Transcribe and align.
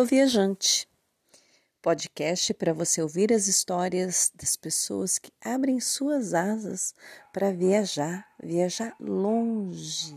Cicloviajante. 0.00 0.88
Podcast 1.82 2.54
para 2.54 2.72
você 2.72 3.02
ouvir 3.02 3.32
as 3.32 3.48
histórias 3.48 4.30
das 4.34 4.56
pessoas 4.56 5.18
que 5.18 5.30
abrem 5.42 5.78
suas 5.78 6.32
asas 6.32 6.94
para 7.32 7.52
viajar, 7.52 8.26
viajar 8.42 8.94
longe. 8.98 10.16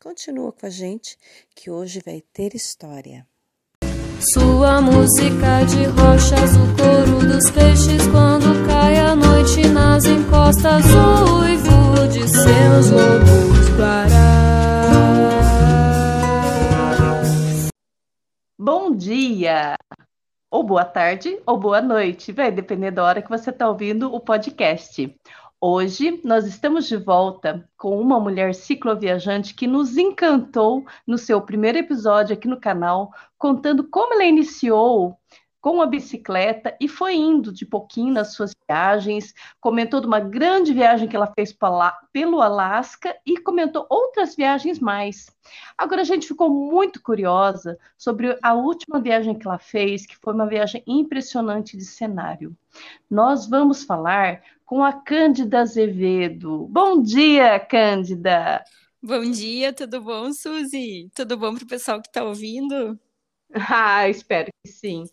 Continua 0.00 0.52
com 0.52 0.64
a 0.64 0.70
gente 0.70 1.18
que 1.54 1.70
hoje 1.70 2.00
vai 2.04 2.22
ter 2.32 2.54
história. 2.54 3.26
Sua 4.32 4.80
música 4.80 5.64
de 5.68 5.84
rochas, 5.84 6.56
o 6.56 6.76
coro 6.76 7.26
dos 7.26 7.50
peixes 7.50 8.06
quando 8.10 8.66
cai 8.66 8.96
a 8.96 9.14
noite 9.14 9.66
nas 9.68 10.04
encostas, 10.06 10.84
o 10.86 11.40
uivo 11.40 12.08
de 12.08 12.26
seus 12.28 12.90
lobos 12.90 13.68
guarás. 13.76 14.59
Bom 18.62 18.94
dia! 18.94 19.74
Ou 20.50 20.62
boa 20.62 20.84
tarde, 20.84 21.40
ou 21.46 21.56
boa 21.56 21.80
noite, 21.80 22.30
vai 22.30 22.52
depender 22.52 22.90
da 22.90 23.02
hora 23.02 23.22
que 23.22 23.30
você 23.30 23.48
está 23.48 23.66
ouvindo 23.66 24.14
o 24.14 24.20
podcast. 24.20 25.18
Hoje 25.58 26.20
nós 26.22 26.44
estamos 26.44 26.86
de 26.86 26.98
volta 26.98 27.66
com 27.78 27.98
uma 27.98 28.20
mulher 28.20 28.54
cicloviajante 28.54 29.54
que 29.54 29.66
nos 29.66 29.96
encantou 29.96 30.84
no 31.06 31.16
seu 31.16 31.40
primeiro 31.40 31.78
episódio 31.78 32.34
aqui 32.34 32.46
no 32.46 32.60
canal, 32.60 33.10
contando 33.38 33.88
como 33.88 34.12
ela 34.12 34.24
iniciou 34.24 35.18
com 35.60 35.82
a 35.82 35.86
bicicleta 35.86 36.76
e 36.80 36.88
foi 36.88 37.14
indo 37.14 37.52
de 37.52 37.66
pouquinho 37.66 38.14
nas 38.14 38.32
suas 38.32 38.52
viagens, 38.68 39.34
comentou 39.60 40.00
de 40.00 40.06
uma 40.06 40.20
grande 40.20 40.72
viagem 40.72 41.06
que 41.06 41.14
ela 41.14 41.32
fez 41.34 41.54
pelo 42.12 42.40
Alasca 42.40 43.14
e 43.26 43.36
comentou 43.38 43.86
outras 43.90 44.34
viagens 44.34 44.78
mais. 44.78 45.26
Agora 45.76 46.00
a 46.00 46.04
gente 46.04 46.26
ficou 46.26 46.48
muito 46.48 47.02
curiosa 47.02 47.78
sobre 47.98 48.38
a 48.42 48.54
última 48.54 49.00
viagem 49.00 49.38
que 49.38 49.46
ela 49.46 49.58
fez, 49.58 50.06
que 50.06 50.16
foi 50.16 50.32
uma 50.32 50.46
viagem 50.46 50.82
impressionante 50.86 51.76
de 51.76 51.84
cenário. 51.84 52.56
Nós 53.10 53.46
vamos 53.46 53.84
falar 53.84 54.42
com 54.64 54.82
a 54.82 54.92
Cândida 54.92 55.60
Azevedo. 55.60 56.66
Bom 56.70 57.02
dia, 57.02 57.58
Cândida! 57.58 58.64
Bom 59.02 59.30
dia, 59.30 59.72
tudo 59.72 60.02
bom, 60.02 60.30
Suzy? 60.30 61.10
Tudo 61.14 61.36
bom 61.36 61.54
para 61.54 61.64
o 61.64 61.66
pessoal 61.66 62.02
que 62.02 62.08
está 62.08 62.22
ouvindo? 62.22 62.98
Ah, 63.68 64.08
espero 64.08 64.48
que 64.64 64.70
sim. 64.70 65.04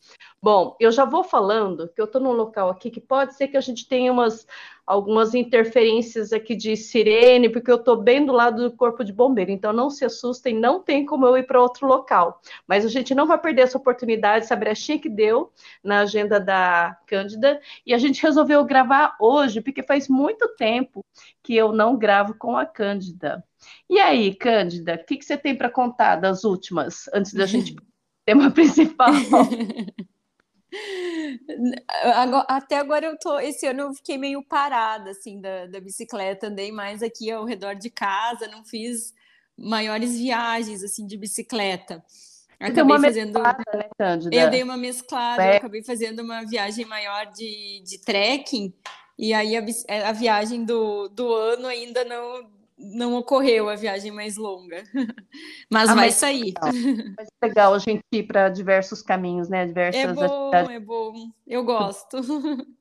Bom, 0.42 0.76
eu 0.80 0.92
já 0.92 1.06
vou 1.06 1.24
falando 1.24 1.90
que 1.90 2.00
eu 2.00 2.06
estou 2.06 2.22
num 2.22 2.32
local 2.32 2.70
aqui 2.70 2.92
que 2.92 3.02
pode 3.02 3.36
ser 3.36 3.48
que 3.48 3.58
a 3.58 3.62
gente 3.62 3.88
tenha 3.88 4.12
umas, 4.12 4.46
algumas 4.86 5.34
interferências 5.34 6.32
aqui 6.32 6.56
de 6.56 6.78
sirene, 6.78 7.50
porque 7.50 7.72
eu 7.72 7.78
estou 7.78 7.96
bem 7.98 8.26
do 8.26 8.32
lado 8.32 8.70
do 8.70 8.76
corpo 8.76 9.04
de 9.04 9.12
bombeiro, 9.12 9.52
então 9.52 9.74
não 9.74 9.90
se 9.90 10.06
assustem, 10.06 10.54
não 10.54 10.82
tem 10.82 11.06
como 11.06 11.26
eu 11.26 11.38
ir 11.38 11.48
para 11.48 11.62
outro 11.62 11.88
local. 11.88 12.40
Mas 12.68 12.86
a 12.86 12.90
gente 12.90 13.16
não 13.16 13.26
vai 13.26 13.40
perder 13.40 13.64
essa 13.64 13.78
oportunidade, 13.78 14.46
essa 14.46 14.56
brechinha 14.56 15.00
que 15.00 15.10
deu 15.10 15.52
na 15.84 16.02
agenda 16.02 16.40
da 16.40 16.96
Cândida, 17.08 17.60
e 17.86 17.94
a 17.94 17.98
gente 17.98 18.22
resolveu 18.22 18.64
gravar 18.66 19.16
hoje, 19.20 19.62
porque 19.62 19.82
faz 19.82 20.08
muito 20.08 20.48
tempo 20.56 21.04
que 21.42 21.56
eu 21.56 21.72
não 21.72 21.98
gravo 21.98 22.36
com 22.38 22.56
a 22.56 22.66
Cândida. 22.66 23.44
E 23.90 24.00
aí, 24.00 24.36
Cândida, 24.36 24.96
o 24.96 25.06
que, 25.06 25.18
que 25.18 25.26
você 25.26 25.38
tem 25.38 25.56
para 25.56 25.70
contar 25.70 26.18
das 26.18 26.44
últimas, 26.44 27.10
antes 27.14 27.34
da 27.34 27.46
gente 27.48 27.76
tema 28.28 28.52
principal. 28.52 29.14
Até 32.50 32.78
agora 32.78 33.06
eu 33.06 33.18
tô. 33.18 33.40
Esse 33.40 33.66
ano 33.66 33.84
eu 33.84 33.94
fiquei 33.94 34.18
meio 34.18 34.44
parada 34.44 35.12
assim 35.12 35.40
da, 35.40 35.66
da 35.68 35.80
bicicleta, 35.80 36.48
andei 36.48 36.74
mais 36.74 37.02
aqui 37.02 37.32
ao 37.32 37.46
redor 37.46 37.74
de 37.74 37.90
casa, 37.90 38.48
não 38.48 38.66
fiz 38.66 39.14
maiores 39.58 40.18
viagens 40.18 40.84
assim 40.84 41.08
de 41.08 41.18
bicicleta. 41.18 42.04
Acabei 42.60 43.00
fazendo. 43.00 43.40
Né, 43.40 43.50
eu 44.32 44.50
dei 44.50 44.62
uma 44.62 44.76
mesclada, 44.76 45.44
é. 45.44 45.54
eu 45.54 45.58
acabei 45.58 45.84
fazendo 45.84 46.22
uma 46.22 46.44
viagem 46.44 46.86
maior 46.86 47.28
de, 47.28 47.82
de 47.86 48.00
trekking, 48.00 48.74
e 49.18 49.34
aí 49.34 49.56
a, 49.56 49.64
a 50.10 50.12
viagem 50.12 50.66
do, 50.66 51.08
do 51.08 51.34
ano 51.34 51.68
ainda 51.68 52.04
não 52.04 52.57
não 52.78 53.16
ocorreu 53.16 53.70
a 53.70 53.76
viagem 53.76 54.12
mais 54.12 54.38
longa, 54.38 54.84
mas 55.72 55.90
ah, 55.90 55.96
vai 55.96 56.06
mas 56.08 56.16
sair. 56.16 56.54
Legal. 56.54 56.72
Mas 57.18 57.28
é 57.42 57.48
legal 57.48 57.74
a 57.74 57.80
gente 57.80 58.04
ir 58.12 58.24
para 58.24 58.50
diversos 58.50 59.02
caminhos, 59.02 59.50
né? 59.50 59.66
Diversas 59.66 60.02
é 60.02 60.14
bom, 60.14 60.50
atividades. 60.50 60.70
é 60.70 60.80
bom. 60.80 61.32
Eu 61.46 61.64
gosto. 61.64 62.18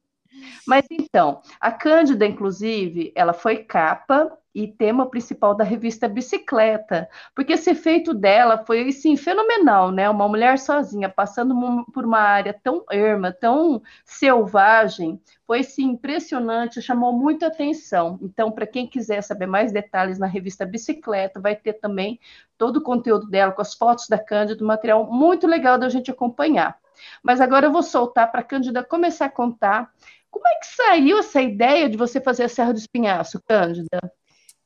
Mas 0.67 0.85
então, 0.91 1.41
a 1.59 1.73
Cândida, 1.73 2.27
inclusive, 2.27 3.11
ela 3.15 3.33
foi 3.33 3.65
capa 3.65 4.37
e 4.57 4.67
tema 4.67 5.05
principal 5.05 5.55
da 5.55 5.63
revista 5.63 6.09
Bicicleta, 6.09 7.07
porque 7.35 7.53
esse 7.53 7.69
efeito 7.69 8.15
dela 8.15 8.65
foi 8.65 8.89
assim 8.89 9.15
fenomenal, 9.15 9.91
né? 9.91 10.09
Uma 10.09 10.27
mulher 10.27 10.59
sozinha 10.59 11.11
passando 11.11 11.55
por 11.93 12.07
uma 12.07 12.21
área 12.21 12.59
tão 12.63 12.83
erma, 12.91 13.31
tão 13.31 13.83
selvagem, 14.03 15.21
foi 15.47 15.61
assim, 15.61 15.85
impressionante, 15.85 16.81
chamou 16.81 17.13
muita 17.13 17.49
atenção. 17.49 18.19
Então, 18.23 18.51
para 18.51 18.67
quem 18.67 18.87
quiser 18.87 19.21
saber 19.21 19.45
mais 19.45 19.73
detalhes 19.73 20.19
na 20.19 20.27
revista 20.27 20.65
Bicicleta, 20.65 21.39
vai 21.39 21.55
ter 21.55 21.75
também 21.75 22.19
todo 22.57 22.79
o 22.79 22.83
conteúdo 22.83 23.29
dela 23.29 23.53
com 23.53 23.61
as 23.61 23.75
fotos 23.75 24.09
da 24.09 24.19
Cândida, 24.19 24.65
material 24.65 25.05
muito 25.05 25.47
legal 25.47 25.77
da 25.77 25.91
gente 25.91 26.11
acompanhar. 26.11 26.79
Mas 27.23 27.43
agora 27.43 27.67
eu 27.67 27.73
vou 27.73 27.83
soltar 27.83 28.33
para 28.33 28.41
a 28.41 28.45
Cândida 28.45 28.83
começar 28.83 29.27
a 29.27 29.31
contar 29.31 29.93
como 30.31 30.49
é 30.49 30.55
que 30.61 30.67
saiu 30.67 31.19
essa 31.19 31.43
ideia 31.43 31.91
de 31.91 31.97
você 31.99 32.23
fazer 32.23 32.45
a 32.45 32.49
Serra 32.49 32.73
do 32.73 32.79
Espinhaço, 32.79 33.39
Cândida? 33.47 34.16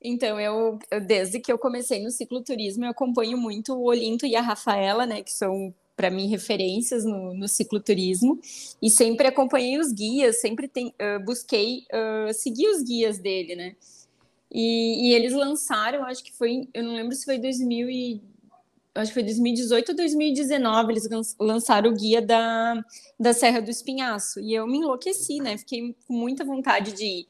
Então, 0.02 0.40
eu, 0.40 0.78
desde 1.06 1.38
que 1.40 1.52
eu 1.52 1.58
comecei 1.58 2.02
no 2.02 2.10
cicloturismo, 2.10 2.84
eu 2.84 2.90
acompanho 2.90 3.36
muito 3.36 3.74
o 3.74 3.84
Olinto 3.84 4.24
e 4.24 4.34
a 4.34 4.40
Rafaela, 4.40 5.04
né, 5.04 5.22
que 5.22 5.32
são 5.32 5.74
para 6.00 6.10
mim 6.10 6.28
referências 6.28 7.04
no, 7.04 7.34
no, 7.34 7.46
cicloturismo 7.46 8.40
e 8.80 8.88
sempre 8.88 9.26
acompanhei 9.26 9.78
os 9.78 9.92
guias, 9.92 10.40
sempre 10.40 10.66
tem, 10.66 10.86
uh, 10.86 11.22
busquei 11.22 11.84
uh, 11.92 12.32
seguir 12.32 12.68
os 12.68 12.82
guias 12.82 13.18
dele, 13.18 13.54
né? 13.54 13.76
E, 14.50 15.10
e, 15.10 15.14
eles 15.14 15.34
lançaram, 15.34 16.02
acho 16.04 16.24
que 16.24 16.32
foi, 16.32 16.66
eu 16.72 16.82
não 16.82 16.94
lembro 16.94 17.14
se 17.14 17.26
foi 17.26 17.38
2000 17.38 17.90
e, 17.90 18.22
acho 18.94 19.10
que 19.10 19.14
foi 19.14 19.22
2018 19.24 19.90
ou 19.90 19.96
2019, 19.96 20.92
eles 20.92 21.08
lançaram 21.38 21.90
o 21.90 21.94
guia 21.94 22.22
da, 22.22 22.82
da 23.18 23.34
Serra 23.34 23.60
do 23.60 23.70
Espinhaço 23.70 24.40
e 24.40 24.54
eu 24.54 24.66
me 24.66 24.78
enlouqueci, 24.78 25.38
né? 25.38 25.58
Fiquei 25.58 25.94
com 26.08 26.14
muita 26.14 26.44
vontade 26.44 26.94
de 26.94 27.04
ir. 27.04 27.28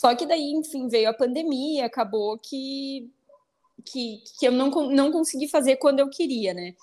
Só 0.00 0.14
que 0.14 0.24
daí, 0.24 0.52
enfim, 0.52 0.88
veio 0.88 1.10
a 1.10 1.12
pandemia, 1.12 1.84
acabou 1.84 2.38
que, 2.38 3.10
que, 3.84 4.24
que 4.38 4.48
eu 4.48 4.50
não, 4.50 4.70
não 4.88 5.12
consegui 5.12 5.46
fazer 5.46 5.76
quando 5.76 5.98
eu 5.98 6.08
queria, 6.08 6.54
né? 6.54 6.74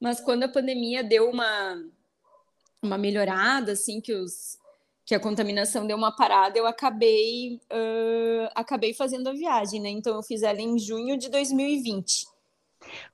Mas 0.00 0.20
quando 0.20 0.42
a 0.42 0.48
pandemia 0.48 1.04
deu 1.04 1.30
uma, 1.30 1.80
uma 2.82 2.98
melhorada, 2.98 3.70
assim, 3.70 4.00
que 4.00 4.12
os 4.12 4.58
que 5.06 5.14
a 5.14 5.20
contaminação 5.20 5.86
deu 5.86 5.96
uma 5.96 6.16
parada, 6.16 6.58
eu 6.58 6.66
acabei 6.66 7.60
uh, 7.70 8.50
acabei 8.56 8.92
fazendo 8.92 9.28
a 9.28 9.32
viagem, 9.32 9.80
né? 9.80 9.90
Então 9.90 10.16
eu 10.16 10.22
fiz 10.24 10.42
ela 10.42 10.60
em 10.60 10.76
junho 10.76 11.16
de 11.16 11.28
2020. 11.28 12.26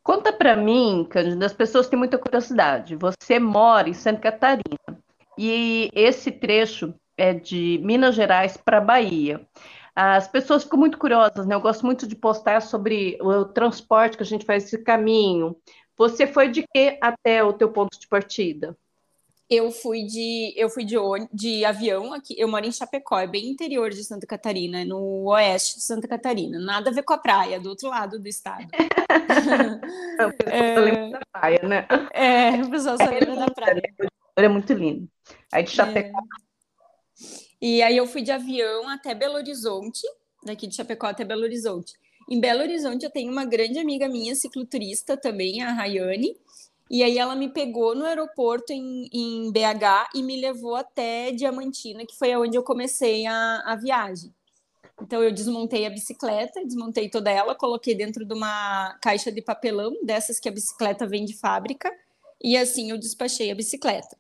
Conta 0.03 0.33
para 0.33 0.57
mim, 0.57 1.07
Cândida, 1.11 1.45
as 1.45 1.53
pessoas 1.53 1.87
têm 1.87 1.99
muita 1.99 2.17
curiosidade. 2.17 2.97
Você 2.97 3.39
mora 3.39 3.91
em 3.91 3.93
Santa 3.93 4.21
Catarina 4.21 4.99
e 5.37 5.91
esse 5.93 6.33
trecho 6.33 6.95
é, 7.21 7.35
de 7.35 7.79
Minas 7.85 8.15
Gerais 8.15 8.57
para 8.57 8.81
Bahia. 8.81 9.47
As 9.95 10.27
pessoas 10.27 10.65
ficam 10.65 10.79
muito 10.79 10.97
curiosas, 10.97 11.47
né? 11.47 11.55
Eu 11.55 11.61
gosto 11.61 11.85
muito 11.85 12.07
de 12.07 12.17
postar 12.17 12.63
sobre 12.63 13.19
o 13.21 13.45
transporte 13.45 14.17
que 14.17 14.23
a 14.23 14.27
gente 14.27 14.47
faz 14.47 14.65
esse 14.65 14.79
caminho. 14.79 15.55
Você 15.99 16.27
foi 16.27 16.49
de 16.49 16.65
que 16.75 16.97
até 17.03 17.45
o 17.45 17.53
teu 17.53 17.71
ponto 17.71 18.01
de 18.01 18.09
partida? 18.09 18.75
Eu 19.51 19.71
fui 19.71 20.05
de 20.05 20.55
eu 20.57 20.71
fui 20.71 20.85
de, 20.85 20.95
de 21.33 21.65
avião 21.65 22.15
aqui. 22.15 22.35
Eu 22.39 22.49
moro 22.49 22.65
em 22.65 22.73
Chapecó, 22.73 23.19
é 23.19 23.27
bem 23.27 23.51
interior 23.51 23.91
de 23.91 24.03
Santa 24.03 24.27
Catarina, 24.27 24.85
no 24.85 25.29
oeste 25.29 25.77
de 25.77 25.83
Santa 25.83 26.09
Catarina. 26.09 26.59
Nada 26.59 26.89
a 26.89 26.93
ver 26.93 27.03
com 27.03 27.13
a 27.13 27.19
praia, 27.19 27.61
do 27.61 27.69
outro 27.69 27.91
lado 27.91 28.19
do 28.19 28.29
estado. 28.29 28.67
é, 30.47 31.11
da 31.11 31.21
praia, 31.33 31.61
né? 31.65 31.87
É, 32.15 32.63
o 32.63 32.71
pessoal 32.71 32.97
só 32.97 33.11
lembra 33.11 33.37
da 33.37 33.51
praia. 33.51 33.83
É 34.37 34.49
muito 34.49 34.73
lindo. 34.73 35.07
Aí 35.53 35.65
de 35.65 35.71
Chapecó. 35.71 36.19
É. 36.19 36.50
E 37.61 37.83
aí 37.83 37.97
eu 37.97 38.07
fui 38.07 38.23
de 38.23 38.33
avião 38.33 38.89
até 38.89 39.15
Belo 39.15 39.35
Horizonte, 39.35 40.07
daqui 40.43 40.67
de 40.67 40.75
Chapecó 40.75 41.09
até 41.09 41.25
Belo 41.25 41.43
Horizonte. 41.43 41.93
Em 42.29 42.41
Belo 42.41 42.63
Horizonte 42.63 43.05
eu 43.05 43.11
tenho 43.11 43.31
uma 43.31 43.45
grande 43.45 43.79
amiga 43.79 44.09
minha, 44.09 44.35
cicloturista 44.35 45.17
também, 45.17 45.63
a 45.63 45.73
Rayane, 45.73 46.37
e 46.91 47.05
aí 47.05 47.19
ela 47.19 47.37
me 47.37 47.49
pegou 47.49 47.95
no 47.95 48.05
aeroporto 48.05 48.73
em, 48.73 49.09
em 49.13 49.53
BH 49.53 50.11
e 50.15 50.23
me 50.23 50.41
levou 50.41 50.75
até 50.75 51.31
Diamantina, 51.33 52.07
que 52.07 52.17
foi 52.17 52.35
onde 52.35 52.57
eu 52.57 52.63
comecei 52.63 53.27
a, 53.27 53.63
a 53.67 53.77
viagem. 53.77 54.35
Então 55.03 55.23
eu 55.23 55.33
desmontei 55.33 55.87
a 55.87 55.91
bicicleta, 55.91 56.65
desmontei 56.65 57.09
toda 57.09 57.31
ela, 57.31 57.55
coloquei 57.55 57.95
dentro 57.95 58.25
de 58.25 58.35
uma 58.35 58.99
caixa 59.01 59.31
de 59.31 59.41
papelão, 59.41 59.97
dessas 60.03 60.41
que 60.41 60.49
a 60.49 60.53
bicicleta 60.53 61.07
vem 61.07 61.25
de 61.25 61.37
fábrica, 61.37 61.91
e 62.43 62.57
assim 62.57 62.91
eu 62.91 62.99
despachei 62.99 63.51
a 63.51 63.55
bicicleta. 63.55 64.17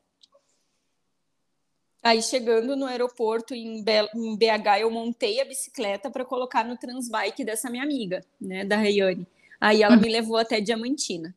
Aí 2.02 2.22
chegando 2.22 2.74
no 2.76 2.86
aeroporto 2.86 3.54
em, 3.54 3.84
BH, 3.84 4.80
eu 4.80 4.90
montei 4.90 5.40
a 5.40 5.44
bicicleta 5.44 6.10
para 6.10 6.24
colocar 6.24 6.64
no 6.64 6.76
transbike 6.76 7.44
dessa 7.44 7.68
minha 7.68 7.82
amiga, 7.82 8.24
né, 8.40 8.64
da 8.64 8.76
Rayane. 8.76 9.26
Aí 9.60 9.82
ela 9.82 9.96
me 9.96 10.08
levou 10.08 10.38
até 10.38 10.60
Diamantina. 10.60 11.34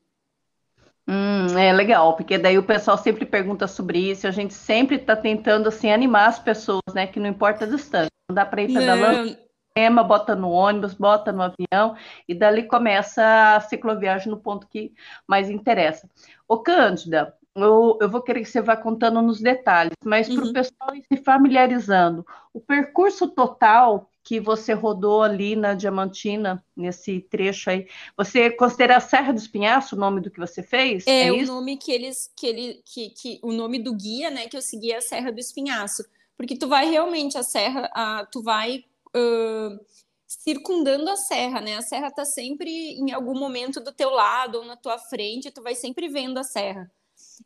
Hum, 1.05 1.57
é 1.57 1.73
legal, 1.73 2.15
porque 2.15 2.37
daí 2.37 2.57
o 2.57 2.63
pessoal 2.63 2.97
sempre 2.97 3.25
pergunta 3.25 3.67
sobre 3.67 3.99
isso, 3.99 4.25
a 4.25 4.31
gente 4.31 4.53
sempre 4.53 4.95
está 4.95 5.17
tentando 5.17 5.67
assim 5.67 5.91
animar 5.91 6.29
as 6.29 6.39
pessoas, 6.39 6.81
né? 6.93 7.05
Que 7.07 7.19
não 7.19 7.27
importa 7.27 7.65
a 7.65 7.67
distância, 7.67 8.09
não 8.29 8.33
dá 8.33 8.45
para 8.45 8.61
ir 8.61 8.73
pedalando, 8.73 9.37
não. 9.77 10.07
bota 10.07 10.33
no 10.33 10.49
ônibus, 10.49 10.93
bota 10.93 11.33
no 11.33 11.41
avião, 11.41 11.97
e 12.25 12.33
dali 12.33 12.63
começa 12.63 13.55
a 13.55 13.59
cicloviagem 13.59 14.29
no 14.29 14.37
ponto 14.37 14.65
que 14.65 14.93
mais 15.27 15.49
interessa. 15.49 16.09
Ô, 16.47 16.59
Cândida, 16.59 17.35
eu, 17.55 17.97
eu 18.01 18.09
vou 18.09 18.21
querer 18.21 18.41
que 18.41 18.49
você 18.49 18.61
vá 18.61 18.75
contando 18.75 19.21
nos 19.21 19.39
detalhes, 19.39 19.93
mas 20.03 20.27
para 20.27 20.43
o 20.43 20.47
uhum. 20.47 20.53
pessoal 20.53 20.95
ir 20.95 21.03
se 21.03 21.23
familiarizando, 21.23 22.25
o 22.53 22.59
percurso 22.59 23.27
total 23.27 24.09
que 24.23 24.39
você 24.39 24.73
rodou 24.73 25.21
ali 25.21 25.55
na 25.55 25.73
Diamantina, 25.73 26.63
nesse 26.75 27.19
trecho 27.19 27.69
aí. 27.69 27.87
Você 28.15 28.49
considera 28.51 28.95
a 28.95 29.01
Serra 29.01 29.33
do 29.33 29.37
Espinhaço 29.37 29.95
o 29.95 29.99
nome 29.99 30.21
do 30.21 30.31
que 30.31 30.39
você 30.39 30.63
fez? 30.63 31.05
É, 31.05 31.27
é 31.27 31.31
o 31.31 31.45
nome 31.45 31.77
que 31.77 31.91
eles, 31.91 32.31
que 32.35 32.47
ele, 32.47 32.81
que, 32.85 33.09
que 33.09 33.39
o 33.43 33.51
nome 33.51 33.79
do 33.79 33.93
guia, 33.93 34.29
né, 34.29 34.47
que 34.47 34.55
eu 34.55 34.61
segui 34.61 34.93
é 34.93 34.97
a 34.97 35.01
Serra 35.01 35.31
do 35.31 35.39
Espinhaço, 35.39 36.05
porque 36.37 36.57
tu 36.57 36.67
vai 36.67 36.89
realmente 36.89 37.37
a 37.37 37.43
serra, 37.43 37.89
a, 37.93 38.25
tu 38.25 38.41
vai 38.41 38.85
uh, 39.15 39.85
circundando 40.25 41.09
a 41.09 41.15
serra, 41.15 41.61
né? 41.61 41.77
A 41.77 41.81
serra 41.81 42.09
tá 42.09 42.25
sempre 42.25 42.69
em 42.69 43.11
algum 43.11 43.37
momento 43.37 43.79
do 43.79 43.91
teu 43.91 44.09
lado 44.09 44.59
ou 44.59 44.65
na 44.65 44.75
tua 44.75 44.97
frente, 44.97 45.51
tu 45.51 45.61
vai 45.61 45.75
sempre 45.75 46.07
vendo 46.07 46.37
a 46.37 46.43
serra. 46.43 46.89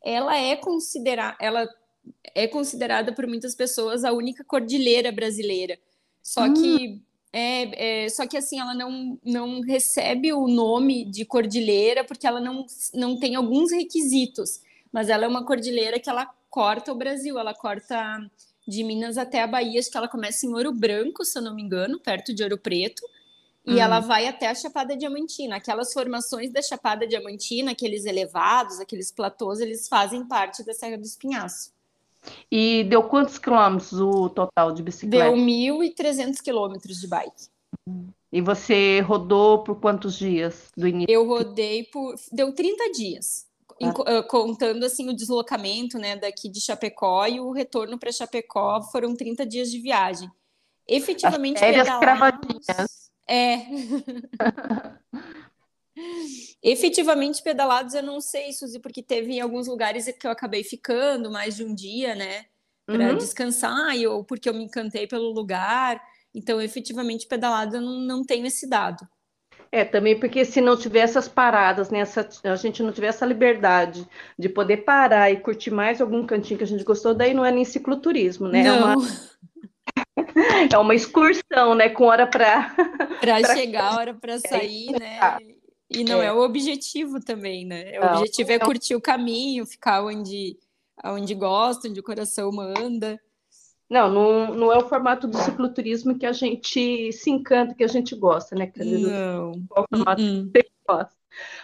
Ela 0.04 0.36
é 0.36 0.56
considerada, 0.56 1.36
ela 1.40 1.68
é 2.34 2.46
considerada 2.46 3.12
por 3.12 3.26
muitas 3.26 3.54
pessoas 3.54 4.04
a 4.04 4.12
única 4.12 4.44
cordilheira 4.44 5.10
brasileira. 5.12 5.78
Só 6.22 6.44
hum. 6.44 6.54
que 6.54 7.02
é, 7.32 8.04
é, 8.04 8.08
só 8.08 8.26
que 8.26 8.36
assim 8.36 8.58
ela 8.58 8.74
não, 8.74 9.18
não 9.24 9.60
recebe 9.60 10.32
o 10.32 10.46
nome 10.46 11.04
de 11.04 11.24
cordilheira 11.24 12.04
porque 12.04 12.26
ela 12.26 12.40
não, 12.40 12.66
não 12.94 13.18
tem 13.18 13.34
alguns 13.34 13.70
requisitos, 13.70 14.60
mas 14.90 15.08
ela 15.08 15.24
é 15.24 15.28
uma 15.28 15.44
cordilheira 15.44 16.00
que 16.00 16.08
ela 16.08 16.26
corta 16.48 16.90
o 16.90 16.94
Brasil, 16.96 17.38
ela 17.38 17.54
corta 17.54 18.18
de 18.66 18.82
Minas 18.82 19.18
até 19.18 19.42
a 19.42 19.46
Bahia, 19.46 19.78
acho 19.78 19.90
que 19.90 19.96
ela 19.96 20.08
começa 20.08 20.46
em 20.46 20.54
Ouro 20.54 20.72
Branco, 20.72 21.24
se 21.24 21.38
eu 21.38 21.42
não 21.42 21.54
me 21.54 21.62
engano, 21.62 22.00
perto 22.00 22.34
de 22.34 22.42
Ouro 22.42 22.58
Preto, 22.58 23.02
e 23.68 23.74
hum. 23.74 23.78
ela 23.78 24.00
vai 24.00 24.26
até 24.26 24.48
a 24.48 24.54
Chapada 24.54 24.96
Diamantina. 24.96 25.56
Aquelas 25.56 25.92
formações 25.92 26.50
da 26.50 26.62
Chapada 26.62 27.06
Diamantina, 27.06 27.72
aqueles 27.72 28.06
elevados, 28.06 28.80
aqueles 28.80 29.12
platôs, 29.12 29.60
eles 29.60 29.86
fazem 29.86 30.26
parte 30.26 30.64
da 30.64 30.72
Serra 30.72 30.96
do 30.96 31.04
Espinhaço. 31.04 31.72
E 32.50 32.84
deu 32.84 33.02
quantos 33.02 33.38
quilômetros 33.38 33.92
o 33.92 34.30
total 34.30 34.72
de 34.72 34.82
bicicleta? 34.82 35.30
Deu 35.30 35.34
1.300 35.34 36.42
quilômetros 36.42 36.98
de 36.98 37.06
bike. 37.06 37.48
E 38.32 38.40
você 38.40 39.00
rodou 39.00 39.62
por 39.62 39.78
quantos 39.80 40.16
dias 40.16 40.70
do 40.76 40.88
início? 40.88 41.12
Eu 41.12 41.26
rodei 41.26 41.84
por. 41.84 42.14
Deu 42.32 42.52
30 42.52 42.90
dias. 42.92 43.46
Ah. 43.80 44.22
Contando 44.24 44.84
assim 44.84 45.08
o 45.08 45.14
deslocamento 45.14 45.98
né, 45.98 46.16
daqui 46.16 46.48
de 46.48 46.60
Chapecó 46.60 47.26
e 47.26 47.38
o 47.38 47.52
retorno 47.52 47.98
para 47.98 48.10
Chapecó 48.10 48.82
foram 48.82 49.14
30 49.14 49.46
dias 49.46 49.70
de 49.70 49.78
viagem. 49.78 50.28
Efetivamente, 50.86 51.62
As 51.62 51.70
pedalados... 51.70 52.66
É. 53.28 53.66
Efetivamente 56.62 57.42
pedalados, 57.42 57.94
eu 57.94 58.02
não 58.02 58.20
sei, 58.20 58.52
Suzy, 58.52 58.80
porque 58.80 59.02
teve 59.02 59.38
alguns 59.40 59.66
lugares 59.66 60.06
que 60.18 60.26
eu 60.26 60.30
acabei 60.30 60.64
ficando 60.64 61.30
mais 61.30 61.56
de 61.56 61.64
um 61.64 61.74
dia, 61.74 62.14
né? 62.14 62.46
Para 62.86 63.10
uhum. 63.10 63.18
descansar, 63.18 63.94
ou 64.08 64.24
porque 64.24 64.48
eu 64.48 64.54
me 64.54 64.64
encantei 64.64 65.06
pelo 65.06 65.30
lugar. 65.30 66.00
Então, 66.34 66.60
efetivamente 66.60 67.26
pedalado, 67.26 67.76
eu 67.76 67.82
não, 67.82 67.98
não 68.00 68.24
tenho 68.24 68.46
esse 68.46 68.68
dado. 68.68 69.06
É, 69.70 69.84
também 69.84 70.18
porque 70.18 70.44
se 70.44 70.60
não 70.60 70.76
tivesse 70.76 71.18
as 71.18 71.28
paradas, 71.28 71.90
né, 71.90 71.98
essa, 71.98 72.26
a 72.42 72.56
gente 72.56 72.82
não 72.82 72.90
tivesse 72.90 73.22
a 73.22 73.26
liberdade 73.26 74.08
de 74.38 74.48
poder 74.48 74.78
parar 74.78 75.30
e 75.30 75.40
curtir 75.40 75.70
mais 75.70 76.00
algum 76.00 76.26
cantinho 76.26 76.56
que 76.56 76.64
a 76.64 76.66
gente 76.66 76.84
gostou, 76.84 77.14
daí 77.14 77.34
não 77.34 77.44
é 77.44 77.52
nem 77.52 77.66
cicloturismo, 77.66 78.48
né? 78.48 78.62
Não. 78.62 78.92
É 78.92 78.96
uma, 78.96 79.06
é 80.72 80.78
uma 80.78 80.94
excursão, 80.94 81.74
né, 81.74 81.88
com 81.88 82.04
hora 82.04 82.26
para... 82.26 82.74
Para 83.20 83.54
chegar, 83.54 83.96
hora 83.98 84.14
para 84.14 84.38
sair, 84.38 84.94
é, 84.94 84.98
né? 84.98 85.38
E 85.90 86.04
não 86.04 86.22
é. 86.22 86.26
é. 86.26 86.32
o 86.32 86.38
objetivo 86.38 87.18
também, 87.18 87.66
né? 87.66 87.98
O 87.98 88.04
não, 88.04 88.14
objetivo 88.18 88.52
é 88.52 88.58
curtir 88.58 88.94
o 88.94 89.00
caminho, 89.00 89.66
ficar 89.66 90.04
onde, 90.04 90.56
onde 91.04 91.34
gosta, 91.34 91.88
onde 91.88 91.98
o 91.98 92.02
coração 92.02 92.52
manda. 92.52 93.18
Não, 93.90 94.08
não, 94.08 94.54
não 94.54 94.72
é 94.72 94.76
o 94.76 94.86
formato 94.88 95.26
do 95.26 95.36
cicloturismo 95.38 96.18
que 96.18 96.26
a 96.26 96.32
gente 96.32 97.10
se 97.12 97.30
encanta, 97.30 97.74
que 97.74 97.82
a 97.82 97.88
gente 97.88 98.14
gosta, 98.14 98.54
né? 98.54 98.70
Não. 98.76 99.52
Qual 99.68 99.86
formato 99.88 100.22
uh 100.22 100.24
-uh. 100.24 100.52
que 100.52 100.62
você 100.62 100.70
gosta. 100.86 101.17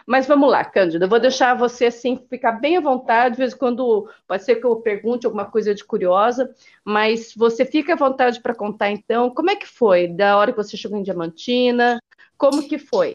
Mas 0.07 0.27
vamos 0.27 0.51
lá, 0.51 0.65
Cândida, 0.65 1.05
eu 1.05 1.09
vou 1.09 1.21
deixar 1.21 1.55
você 1.55 1.87
assim 1.87 2.21
ficar 2.29 2.53
bem 2.53 2.77
à 2.77 2.81
vontade, 2.81 3.35
de 3.35 3.39
vez 3.41 3.55
em 3.55 3.57
quando 3.57 4.09
pode 4.27 4.45
ser 4.45 4.57
que 4.57 4.67
eu 4.67 4.77
pergunte 4.77 5.27
alguma 5.27 5.45
coisa 5.45 5.75
de 5.75 5.85
curiosa, 5.85 6.55
mas 6.85 7.33
você 7.35 7.65
fica 7.65 7.95
à 7.95 7.97
vontade 7.97 8.41
para 8.41 8.55
contar 8.55 8.91
então, 8.91 9.31
como 9.31 9.51
é 9.51 9.57
que 9.57 9.67
foi 9.67 10.09
da 10.09 10.37
hora 10.37 10.53
que 10.53 10.57
você 10.57 10.77
chegou 10.77 10.99
em 10.99 11.03
Diamantina, 11.03 12.01
como 12.37 12.69
que 12.69 12.79
foi? 12.79 13.15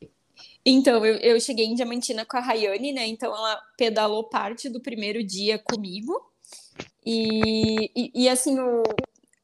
Então, 0.66 1.06
eu, 1.06 1.16
eu 1.16 1.40
cheguei 1.40 1.66
em 1.66 1.74
Diamantina 1.74 2.26
com 2.26 2.38
a 2.38 2.42
Rayane, 2.42 2.92
né? 2.92 3.08
Então, 3.08 3.36
ela 3.36 3.60
pedalou 3.78 4.26
parte 4.26 4.70
do 4.70 4.80
primeiro 4.80 5.24
dia 5.24 5.58
comigo. 5.58 6.22
E, 7.06 7.92
e, 7.96 8.12
e 8.24 8.30
assim, 8.30 8.60
o, 8.60 8.84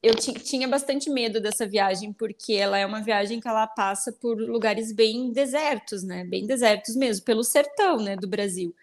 eu 0.05 0.15
tinha 0.15 0.67
bastante 0.67 1.09
medo 1.09 1.41
dessa 1.41 1.67
viagem, 1.67 2.13
porque 2.13 2.53
ela 2.53 2.77
é 2.77 2.85
uma 2.85 3.01
viagem 3.01 3.39
que 3.39 3.47
ela 3.47 3.65
passa 3.65 4.11
por 4.11 4.37
lugares 4.39 4.91
bem 4.91 5.31
desertos, 5.31 6.03
né? 6.03 6.23
Bem 6.23 6.45
desertos 6.45 6.95
mesmo, 6.95 7.25
pelo 7.25 7.43
sertão, 7.43 7.97
né, 7.97 8.15
do 8.15 8.27
Brasil. 8.27 8.73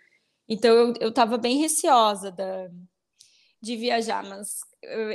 Então, 0.48 0.74
eu, 0.74 0.94
eu 1.00 1.12
tava 1.12 1.38
bem 1.38 1.58
receosa 1.58 2.30
da, 2.30 2.68
de 3.60 3.76
viajar, 3.76 4.24
mas 4.24 4.60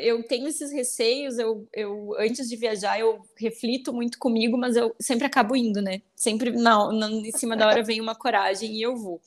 eu 0.02 0.24
tenho 0.24 0.48
esses 0.48 0.72
receios, 0.72 1.38
eu, 1.38 1.68
eu 1.74 2.16
antes 2.18 2.48
de 2.48 2.56
viajar 2.56 2.98
eu 2.98 3.22
reflito 3.36 3.92
muito 3.94 4.18
comigo, 4.18 4.58
mas 4.58 4.78
eu 4.78 4.96
sempre 4.98 5.28
acabo 5.28 5.56
indo, 5.56 5.82
né? 5.82 6.02
Sempre 6.16 6.52
na, 6.52 6.92
na, 6.94 7.12
em 7.12 7.32
cima 7.34 7.58
da 7.58 7.68
hora 7.68 7.84
vem 7.84 8.00
uma 8.00 8.16
coragem 8.16 8.72
e 8.72 8.82
eu 8.82 8.96
vou. 8.96 9.22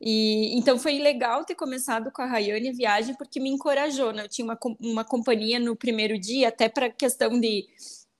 E 0.00 0.56
então 0.56 0.78
foi 0.78 0.98
legal 0.98 1.44
ter 1.44 1.54
começado 1.54 2.10
com 2.12 2.22
a 2.22 2.26
Rayane 2.26 2.68
a 2.70 2.72
viagem 2.72 3.14
porque 3.16 3.40
me 3.40 3.50
encorajou, 3.50 4.12
né? 4.12 4.24
Eu 4.24 4.28
tinha 4.28 4.44
uma, 4.44 4.58
uma 4.80 5.04
companhia 5.04 5.58
no 5.58 5.74
primeiro 5.74 6.18
dia, 6.18 6.48
até 6.48 6.68
para 6.68 6.88
questão 6.90 7.40
de, 7.40 7.66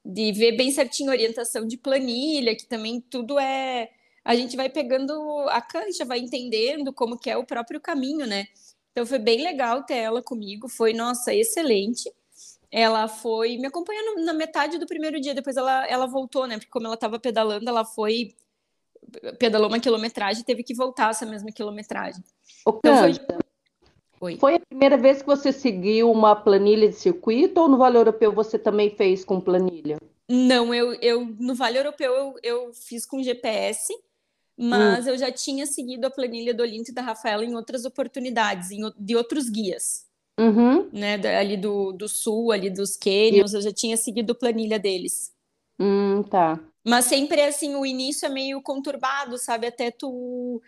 de 0.05 0.33
ver 0.33 0.57
bem 0.57 0.73
certinho 0.73 1.11
orientação 1.11 1.67
de 1.67 1.77
planilha, 1.77 2.57
que 2.57 2.67
também 2.67 3.01
tudo 3.01 3.39
é 3.39 3.91
a 4.25 4.35
gente 4.37 4.57
vai 4.57 4.69
pegando 4.69 5.13
a 5.49 5.61
cancha, 5.61 6.05
vai 6.05 6.21
entendendo 6.21 6.93
como 6.93 7.19
que 7.19 7.29
é 7.31 7.37
o 7.37 7.45
próprio 7.45 7.81
caminho, 7.81 8.27
né? 8.27 8.47
Então 8.93 9.07
foi 9.07 9.19
bem 9.19 9.43
legal 9.43 9.85
ter 9.85 9.97
ela 9.97 10.23
comigo, 10.23 10.69
foi, 10.69 10.93
nossa, 10.93 11.35
excelente. 11.35 12.13
Ela 12.71 13.09
foi 13.09 13.59
me 13.59 13.67
acompanhando 13.67 14.25
na 14.25 14.33
metade 14.33 14.79
do 14.79 14.87
primeiro 14.87 15.21
dia, 15.21 15.35
depois 15.35 15.57
ela, 15.57 15.87
ela 15.89 16.07
voltou, 16.07 16.47
né? 16.47 16.57
Porque 16.57 16.71
como 16.71 16.87
ela 16.87 16.95
estava 16.95 17.19
pedalando, 17.19 17.69
ela 17.69 17.85
foi 17.85 18.35
pedalou 19.39 19.69
uma 19.69 19.81
quilometragem, 19.81 20.45
teve 20.45 20.63
que 20.63 20.75
voltar 20.75 21.11
essa 21.11 21.27
mesma 21.27 21.51
quilometragem. 21.51 22.23
O 22.67 22.79
então, 22.79 22.97
foi... 24.19 24.37
foi 24.37 24.55
a 24.57 24.61
primeira 24.61 24.97
vez 24.97 25.21
que 25.21 25.27
você 25.27 25.53
seguiu 25.53 26.11
uma 26.11 26.35
planilha 26.35 26.89
de 26.89 26.95
circuito 26.95 27.61
ou 27.61 27.69
no 27.69 27.79
Vale 27.79 27.99
Europeu 27.99 28.33
você 28.33 28.59
também 28.59 28.91
fez 28.91 29.25
com 29.25 29.41
planilha? 29.41 29.99
Não, 30.29 30.75
eu, 30.75 30.95
eu 30.95 31.27
no 31.39 31.55
Vale 31.55 31.79
Europeu 31.79 32.13
eu, 32.15 32.35
eu 32.43 32.73
fiz 32.73 33.05
com 33.05 33.23
GPS 33.23 33.93
mas 34.57 35.07
hum. 35.07 35.11
eu 35.11 35.19
já 35.19 35.33
tinha 35.33 35.67
seguido 35.67 36.07
a 36.07 36.11
planilha 36.11 36.55
do 36.55 36.63
Olinto 36.63 36.91
e 36.91 36.95
da 36.95 37.03
Rafaela 37.03 37.45
em 37.45 37.55
outras 37.55 37.85
oportunidades, 37.85 38.71
em, 38.71 38.81
de 38.99 39.17
outros 39.17 39.49
guias. 39.49 40.07
Uhum. 40.39 40.89
Né, 40.93 41.15
ali 41.37 41.57
do, 41.57 41.93
do 41.93 42.09
sul, 42.09 42.53
ali 42.53 42.71
dos 42.71 42.97
Quênios, 42.97 43.55
eu 43.55 43.61
já 43.61 43.73
tinha 43.73 43.97
seguido 43.97 44.33
a 44.33 44.35
planilha 44.35 44.79
deles. 44.79 45.33
Hum, 45.79 46.23
tá. 46.23 46.59
Mas 46.85 47.05
sempre 47.07 47.41
assim, 47.43 47.75
o 47.75 47.87
início 47.87 48.27
é 48.27 48.29
meio 48.29 48.61
conturbado, 48.63 49.39
sabe? 49.39 49.67
Até 49.67 49.91
tu, 49.91 50.61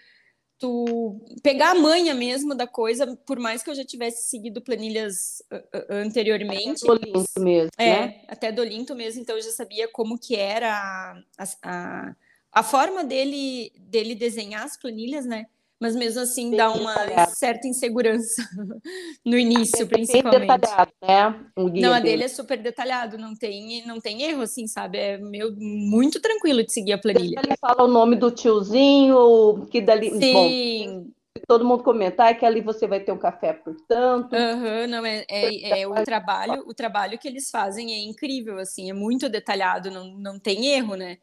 tu 0.59 1.21
pegar 1.43 1.71
a 1.71 1.75
manha 1.75 2.15
mesmo 2.15 2.55
da 2.55 2.67
coisa, 2.67 3.17
por 3.27 3.39
mais 3.39 3.63
que 3.63 3.71
eu 3.71 3.75
já 3.75 3.85
tivesse 3.85 4.29
seguido 4.29 4.63
planilhas 4.63 5.43
anteriormente. 5.91 6.85
Até 6.85 6.87
do 6.87 6.93
Olinto 6.93 7.41
mesmo, 7.41 7.71
é, 7.77 8.07
né? 8.07 8.25
até 8.29 8.53
do 8.53 8.63
Olinto 8.63 8.95
mesmo, 8.95 9.21
então 9.21 9.37
eu 9.37 9.43
já 9.43 9.51
sabia 9.51 9.89
como 9.89 10.19
que 10.19 10.37
era 10.37 11.21
a, 11.37 11.45
a 11.63 12.17
a 12.55 12.63
forma 12.63 13.03
dele, 13.03 13.73
dele 13.77 14.15
desenhar 14.15 14.63
as 14.63 14.77
planilhas, 14.77 15.27
né? 15.27 15.47
Mas 15.85 15.95
mesmo 15.95 16.23
assim 16.23 16.49
bem 16.49 16.57
dá 16.57 16.73
uma 16.73 16.95
detalhado. 16.95 17.33
certa 17.35 17.69
insegurança 17.69 18.43
no 19.23 19.37
início, 19.37 19.83
é 19.83 19.85
principalmente. 19.85 20.47
Bem 20.47 20.59
detalhado, 20.59 20.93
né? 21.03 21.47
não, 21.75 21.93
a 21.93 22.01
dele 22.01 22.25
é 22.25 22.29
super 22.29 22.57
detalhado, 22.57 23.19
não 23.19 23.37
tem, 23.37 23.87
não 23.87 24.01
tem 24.01 24.23
erro, 24.23 24.41
assim, 24.41 24.67
sabe? 24.67 24.97
É 24.97 25.19
meu, 25.19 25.55
muito 25.55 26.23
tranquilo 26.23 26.65
de 26.65 26.73
seguir 26.73 26.95
a 26.95 26.99
planilha. 26.99 27.39
Ele 27.39 27.55
fala 27.61 27.83
o 27.85 27.87
nome 27.87 28.17
do 28.17 28.31
tiozinho, 28.31 29.67
que 29.71 29.83
dali. 29.83 30.11
Sim. 30.19 30.33
Bom, 30.33 31.11
todo 31.47 31.67
mundo 31.67 31.83
comentar 31.83 32.31
é 32.31 32.35
que 32.35 32.47
ali 32.47 32.63
você 32.63 32.87
vai 32.87 33.01
ter 33.01 33.13
um 33.13 33.19
café 33.19 33.53
por 33.53 33.77
tanto. 33.87 34.35
Uhum, 34.35 34.87
não 34.89 35.05
é, 35.05 35.27
é, 35.29 35.81
é, 35.83 35.87
o 35.87 36.03
trabalho, 36.03 36.65
o 36.67 36.73
trabalho 36.73 37.19
que 37.19 37.29
eles 37.29 37.51
fazem 37.51 37.93
é 37.93 38.03
incrível, 38.03 38.59
assim, 38.59 38.89
é 38.89 38.95
muito 38.95 39.29
detalhado, 39.29 39.91
não, 39.91 40.15
não 40.15 40.39
tem 40.39 40.65
erro, 40.69 40.95
né? 40.95 41.19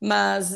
Mas 0.00 0.54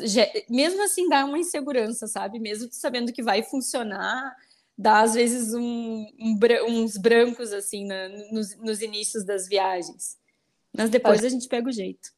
mesmo 0.48 0.82
assim 0.82 1.08
dá 1.08 1.24
uma 1.24 1.38
insegurança, 1.38 2.06
sabe? 2.06 2.38
Mesmo 2.38 2.68
sabendo 2.70 3.12
que 3.12 3.22
vai 3.22 3.42
funcionar, 3.42 4.36
dá 4.76 5.00
às 5.00 5.14
vezes 5.14 5.54
um, 5.54 6.06
um, 6.20 6.38
uns 6.68 6.96
brancos 6.96 7.52
assim 7.52 7.86
na, 7.86 8.08
nos, 8.30 8.56
nos, 8.58 8.82
inícios 8.82 9.24
das 9.24 9.48
viagens. 9.48 10.16
Mas 10.76 10.90
depois 10.90 11.24
a 11.24 11.28
gente 11.28 11.48
pega 11.48 11.68
o 11.68 11.72
jeito. 11.72 12.10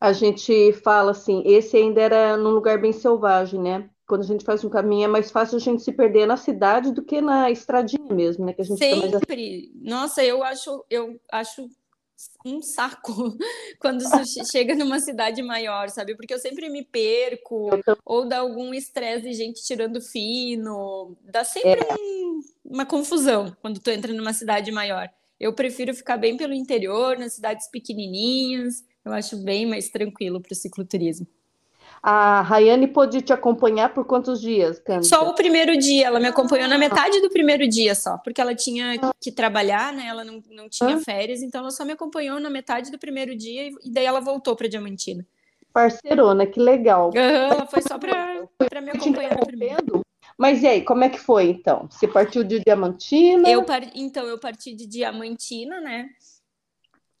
A 0.00 0.12
gente 0.12 0.72
fala 0.72 1.12
assim, 1.12 1.42
esse 1.46 1.76
ainda 1.76 2.00
era 2.00 2.36
num 2.36 2.50
lugar 2.50 2.80
bem 2.80 2.92
selvagem, 2.92 3.60
né? 3.60 3.88
Quando 4.06 4.22
a 4.22 4.26
gente 4.26 4.44
faz 4.44 4.64
um 4.64 4.68
caminho 4.68 5.04
é 5.04 5.08
mais 5.08 5.30
fácil 5.30 5.56
a 5.56 5.60
gente 5.60 5.82
se 5.82 5.92
perder 5.92 6.26
na 6.26 6.36
cidade 6.36 6.92
do 6.92 7.02
que 7.02 7.20
na 7.20 7.50
estradinha 7.50 8.12
mesmo, 8.12 8.44
né? 8.44 8.52
Que 8.52 8.62
a 8.62 8.64
gente 8.64 8.78
Sempre. 8.78 9.70
Mais... 9.74 9.82
Nossa, 9.82 10.22
eu 10.22 10.42
acho, 10.42 10.84
eu 10.90 11.18
acho 11.30 11.68
um 12.44 12.62
saco 12.62 13.36
quando 13.80 14.02
chega 14.50 14.74
numa 14.74 15.00
cidade 15.00 15.42
maior, 15.42 15.88
sabe? 15.88 16.14
Porque 16.14 16.34
eu 16.34 16.38
sempre 16.38 16.68
me 16.68 16.84
perco, 16.84 17.70
ou 18.04 18.28
dá 18.28 18.38
algum 18.38 18.72
estresse 18.72 19.22
de 19.22 19.32
gente 19.32 19.64
tirando 19.64 20.00
fino, 20.00 21.16
dá 21.22 21.44
sempre 21.44 21.80
é. 21.80 21.94
um, 21.94 22.40
uma 22.64 22.86
confusão 22.86 23.56
quando 23.60 23.80
tu 23.80 23.90
entra 23.90 24.12
numa 24.12 24.32
cidade 24.32 24.70
maior. 24.70 25.08
Eu 25.38 25.52
prefiro 25.52 25.94
ficar 25.94 26.16
bem 26.16 26.36
pelo 26.36 26.54
interior, 26.54 27.18
nas 27.18 27.34
cidades 27.34 27.68
pequenininhas, 27.68 28.84
eu 29.04 29.12
acho 29.12 29.36
bem 29.42 29.66
mais 29.66 29.90
tranquilo 29.90 30.40
para 30.40 30.52
o 30.52 30.56
cicloturismo. 30.56 31.26
A 32.06 32.42
Rayane 32.42 32.86
pôde 32.86 33.22
te 33.22 33.32
acompanhar 33.32 33.94
por 33.94 34.04
quantos 34.04 34.38
dias, 34.38 34.78
Cândida? 34.78 35.04
Só 35.06 35.26
o 35.26 35.34
primeiro 35.34 35.74
dia, 35.74 36.08
ela 36.08 36.20
me 36.20 36.26
acompanhou 36.26 36.68
na 36.68 36.76
metade 36.76 37.18
do 37.22 37.30
primeiro 37.30 37.66
dia 37.66 37.94
só, 37.94 38.18
porque 38.18 38.42
ela 38.42 38.54
tinha 38.54 39.00
que 39.18 39.32
trabalhar, 39.32 39.90
né? 39.90 40.04
Ela 40.06 40.22
não, 40.22 40.42
não 40.50 40.68
tinha 40.68 40.98
férias, 40.98 41.40
então 41.40 41.62
ela 41.62 41.70
só 41.70 41.82
me 41.82 41.92
acompanhou 41.92 42.38
na 42.38 42.50
metade 42.50 42.90
do 42.90 42.98
primeiro 42.98 43.34
dia 43.34 43.68
e 43.68 43.90
daí 43.90 44.04
ela 44.04 44.20
voltou 44.20 44.54
para 44.54 44.68
Diamantina. 44.68 45.26
Parceirona, 45.72 46.44
que 46.44 46.60
legal. 46.60 47.08
Uhum, 47.08 47.18
ela 47.18 47.66
foi 47.66 47.80
só 47.80 47.98
para 47.98 48.80
me 48.82 48.90
acompanhar 48.90 49.38
no 49.38 49.46
primeiro. 49.46 50.02
Mas 50.36 50.62
e 50.62 50.66
aí, 50.66 50.82
como 50.82 51.04
é 51.04 51.08
que 51.08 51.18
foi 51.18 51.44
então? 51.44 51.88
Você 51.90 52.06
partiu 52.06 52.44
de 52.44 52.60
Diamantina? 52.60 53.48
Eu 53.48 53.64
par... 53.64 53.82
Então, 53.94 54.26
eu 54.26 54.38
parti 54.38 54.74
de 54.74 54.86
Diamantina, 54.86 55.80
né? 55.80 56.10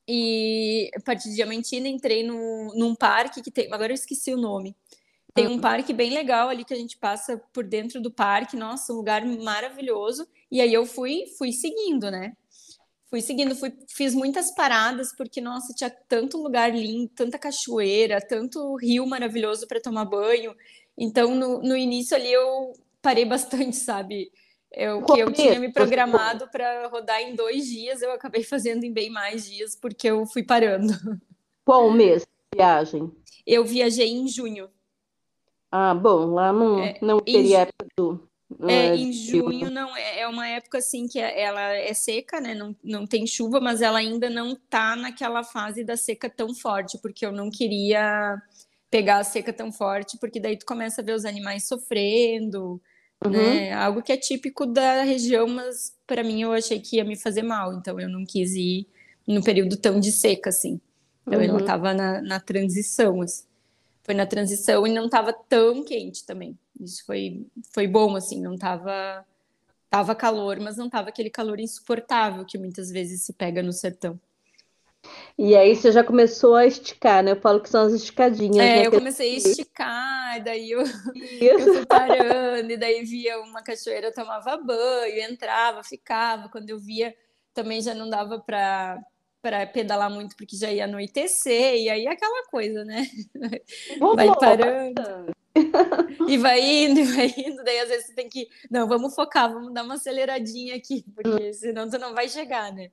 E 0.06 0.90
a 0.94 1.00
partir 1.00 1.30
de 1.30 1.36
Diamantina 1.36 1.88
entrei 1.88 2.22
no, 2.22 2.74
num 2.74 2.94
parque 2.94 3.42
que 3.42 3.50
tem. 3.50 3.72
Agora 3.72 3.92
eu 3.92 3.94
esqueci 3.94 4.32
o 4.32 4.36
nome. 4.36 4.76
Tem 5.34 5.48
um 5.48 5.58
parque 5.58 5.92
bem 5.92 6.10
legal 6.14 6.48
ali 6.48 6.64
que 6.64 6.72
a 6.72 6.76
gente 6.76 6.96
passa 6.96 7.36
por 7.52 7.64
dentro 7.64 8.00
do 8.00 8.10
parque. 8.10 8.56
Nossa, 8.56 8.92
um 8.92 8.96
lugar 8.96 9.26
maravilhoso. 9.26 10.28
E 10.48 10.60
aí 10.60 10.72
eu 10.72 10.86
fui, 10.86 11.24
fui 11.36 11.50
seguindo, 11.50 12.08
né? 12.08 12.36
Fui 13.10 13.20
seguindo, 13.20 13.56
fui, 13.56 13.72
fiz 13.88 14.14
muitas 14.14 14.54
paradas, 14.54 15.12
porque, 15.16 15.40
nossa, 15.40 15.72
tinha 15.74 15.90
tanto 15.90 16.40
lugar 16.40 16.72
lindo, 16.72 17.08
tanta 17.14 17.38
cachoeira, 17.38 18.20
tanto 18.20 18.76
rio 18.76 19.06
maravilhoso 19.06 19.66
para 19.66 19.80
tomar 19.80 20.04
banho. 20.04 20.54
Então, 20.96 21.34
no, 21.34 21.60
no 21.60 21.76
início 21.76 22.16
ali, 22.16 22.32
eu 22.32 22.72
parei 23.02 23.24
bastante, 23.24 23.74
sabe? 23.76 24.30
Eu, 24.76 25.02
que 25.02 25.20
eu 25.20 25.32
tinha 25.32 25.60
me 25.60 25.72
programado 25.72 26.48
para 26.48 26.88
rodar 26.88 27.20
em 27.22 27.34
dois 27.34 27.66
dias, 27.66 28.02
eu 28.02 28.10
acabei 28.12 28.42
fazendo 28.44 28.84
em 28.84 28.92
bem 28.92 29.08
mais 29.08 29.48
dias, 29.48 29.76
porque 29.76 30.08
eu 30.08 30.26
fui 30.26 30.42
parando. 30.42 30.92
Qual 31.64 31.90
mês 31.90 32.22
de 32.22 32.58
viagem? 32.58 33.12
Eu 33.46 33.64
viajei 33.64 34.10
em 34.10 34.26
junho. 34.26 34.68
Ah, 35.70 35.94
bom, 35.94 36.26
lá 36.34 36.52
não, 36.52 36.78
é, 36.78 36.98
não 37.00 37.20
teria 37.20 37.60
época 37.60 37.86
do. 37.96 38.28
É, 38.68 38.88
é, 38.88 38.96
em 38.96 39.12
junho 39.12 39.70
não 39.70 39.96
é, 39.96 40.20
é 40.20 40.28
uma 40.28 40.46
época 40.46 40.78
assim 40.78 41.08
que 41.08 41.18
é, 41.18 41.42
ela 41.42 41.72
é 41.72 41.92
seca, 41.94 42.40
né? 42.40 42.54
Não, 42.54 42.76
não 42.82 43.06
tem 43.06 43.26
chuva, 43.26 43.60
mas 43.60 43.82
ela 43.82 43.98
ainda 43.98 44.30
não 44.30 44.54
tá 44.54 44.94
naquela 44.94 45.42
fase 45.42 45.82
da 45.82 45.96
seca 45.96 46.30
tão 46.30 46.54
forte, 46.54 46.98
porque 46.98 47.26
eu 47.26 47.32
não 47.32 47.50
queria 47.50 48.40
pegar 48.90 49.18
a 49.18 49.24
seca 49.24 49.52
tão 49.52 49.72
forte, 49.72 50.16
porque 50.18 50.38
daí 50.38 50.56
tu 50.56 50.64
começa 50.64 51.00
a 51.00 51.04
ver 51.04 51.14
os 51.14 51.24
animais 51.24 51.66
sofrendo, 51.66 52.80
uhum. 53.24 53.32
né? 53.32 53.72
Algo 53.72 54.02
que 54.02 54.12
é 54.12 54.16
típico 54.16 54.66
da 54.66 55.02
região, 55.02 55.46
mas 55.46 55.94
para 56.06 56.22
mim 56.22 56.42
eu 56.42 56.52
achei 56.52 56.80
que 56.80 56.96
ia 56.96 57.04
me 57.04 57.16
fazer 57.16 57.42
mal, 57.42 57.74
então 57.74 57.98
eu 57.98 58.08
não 58.08 58.24
quis 58.24 58.54
ir 58.54 58.86
no 59.26 59.42
período 59.42 59.76
tão 59.76 59.98
de 59.98 60.12
seca 60.12 60.50
assim. 60.50 60.80
Então 61.26 61.38
uhum. 61.38 61.44
ela 61.44 61.60
estava 61.60 61.94
na, 61.94 62.20
na 62.20 62.40
transição, 62.40 63.22
assim. 63.22 63.44
foi 64.02 64.14
na 64.14 64.26
transição 64.26 64.86
e 64.86 64.92
não 64.92 65.06
estava 65.06 65.32
tão 65.32 65.84
quente 65.84 66.24
também. 66.24 66.58
Isso 66.80 67.04
foi, 67.06 67.46
foi 67.72 67.86
bom, 67.86 68.16
assim, 68.16 68.40
não 68.40 68.54
estava 68.54 69.24
tava 69.94 70.12
calor, 70.12 70.58
mas 70.58 70.76
não 70.76 70.86
estava 70.86 71.08
aquele 71.08 71.30
calor 71.30 71.60
insuportável 71.60 72.44
que 72.44 72.58
muitas 72.58 72.90
vezes 72.90 73.22
se 73.22 73.32
pega 73.32 73.62
no 73.62 73.72
sertão. 73.72 74.18
E 75.36 75.56
aí 75.56 75.74
você 75.74 75.90
já 75.90 76.04
começou 76.04 76.54
a 76.54 76.66
esticar, 76.66 77.22
né? 77.22 77.32
Eu 77.32 77.40
falo 77.40 77.60
que 77.60 77.68
são 77.68 77.82
as 77.82 77.92
esticadinhas. 77.92 78.56
É, 78.56 78.76
né? 78.76 78.86
eu 78.86 78.92
comecei 78.92 79.34
a 79.34 79.36
esticar, 79.36 80.44
daí 80.44 80.70
eu, 80.70 80.82
eu 81.40 81.58
fui 81.58 81.86
parando, 81.86 82.70
e 82.70 82.76
daí 82.76 83.04
via 83.04 83.40
uma 83.40 83.62
cachoeira, 83.62 84.08
eu 84.08 84.14
tomava 84.14 84.56
banho, 84.56 85.18
entrava, 85.30 85.82
ficava. 85.82 86.48
Quando 86.48 86.70
eu 86.70 86.78
via, 86.78 87.14
também 87.52 87.80
já 87.80 87.94
não 87.94 88.08
dava 88.08 88.38
para 88.38 89.00
para 89.42 89.66
pedalar 89.66 90.08
muito 90.08 90.34
porque 90.36 90.56
já 90.56 90.72
ia 90.72 90.84
anoitecer, 90.84 91.76
e 91.76 91.90
aí 91.90 92.06
aquela 92.06 92.46
coisa, 92.46 92.82
né? 92.82 93.06
Vai 94.16 94.34
parando. 94.40 95.34
e 96.26 96.38
vai 96.38 96.60
indo, 96.60 97.00
e 97.00 97.04
vai 97.04 97.26
indo, 97.36 97.62
daí 97.62 97.78
às 97.80 97.88
vezes 97.90 98.06
você 98.06 98.14
tem 98.14 98.26
que, 98.26 98.48
não, 98.70 98.88
vamos 98.88 99.14
focar, 99.14 99.52
vamos 99.52 99.74
dar 99.74 99.82
uma 99.84 99.94
aceleradinha 99.94 100.74
aqui, 100.74 101.04
porque 101.14 101.52
senão 101.52 101.90
tu 101.90 101.98
não 101.98 102.14
vai 102.14 102.26
chegar, 102.26 102.72
né? 102.72 102.90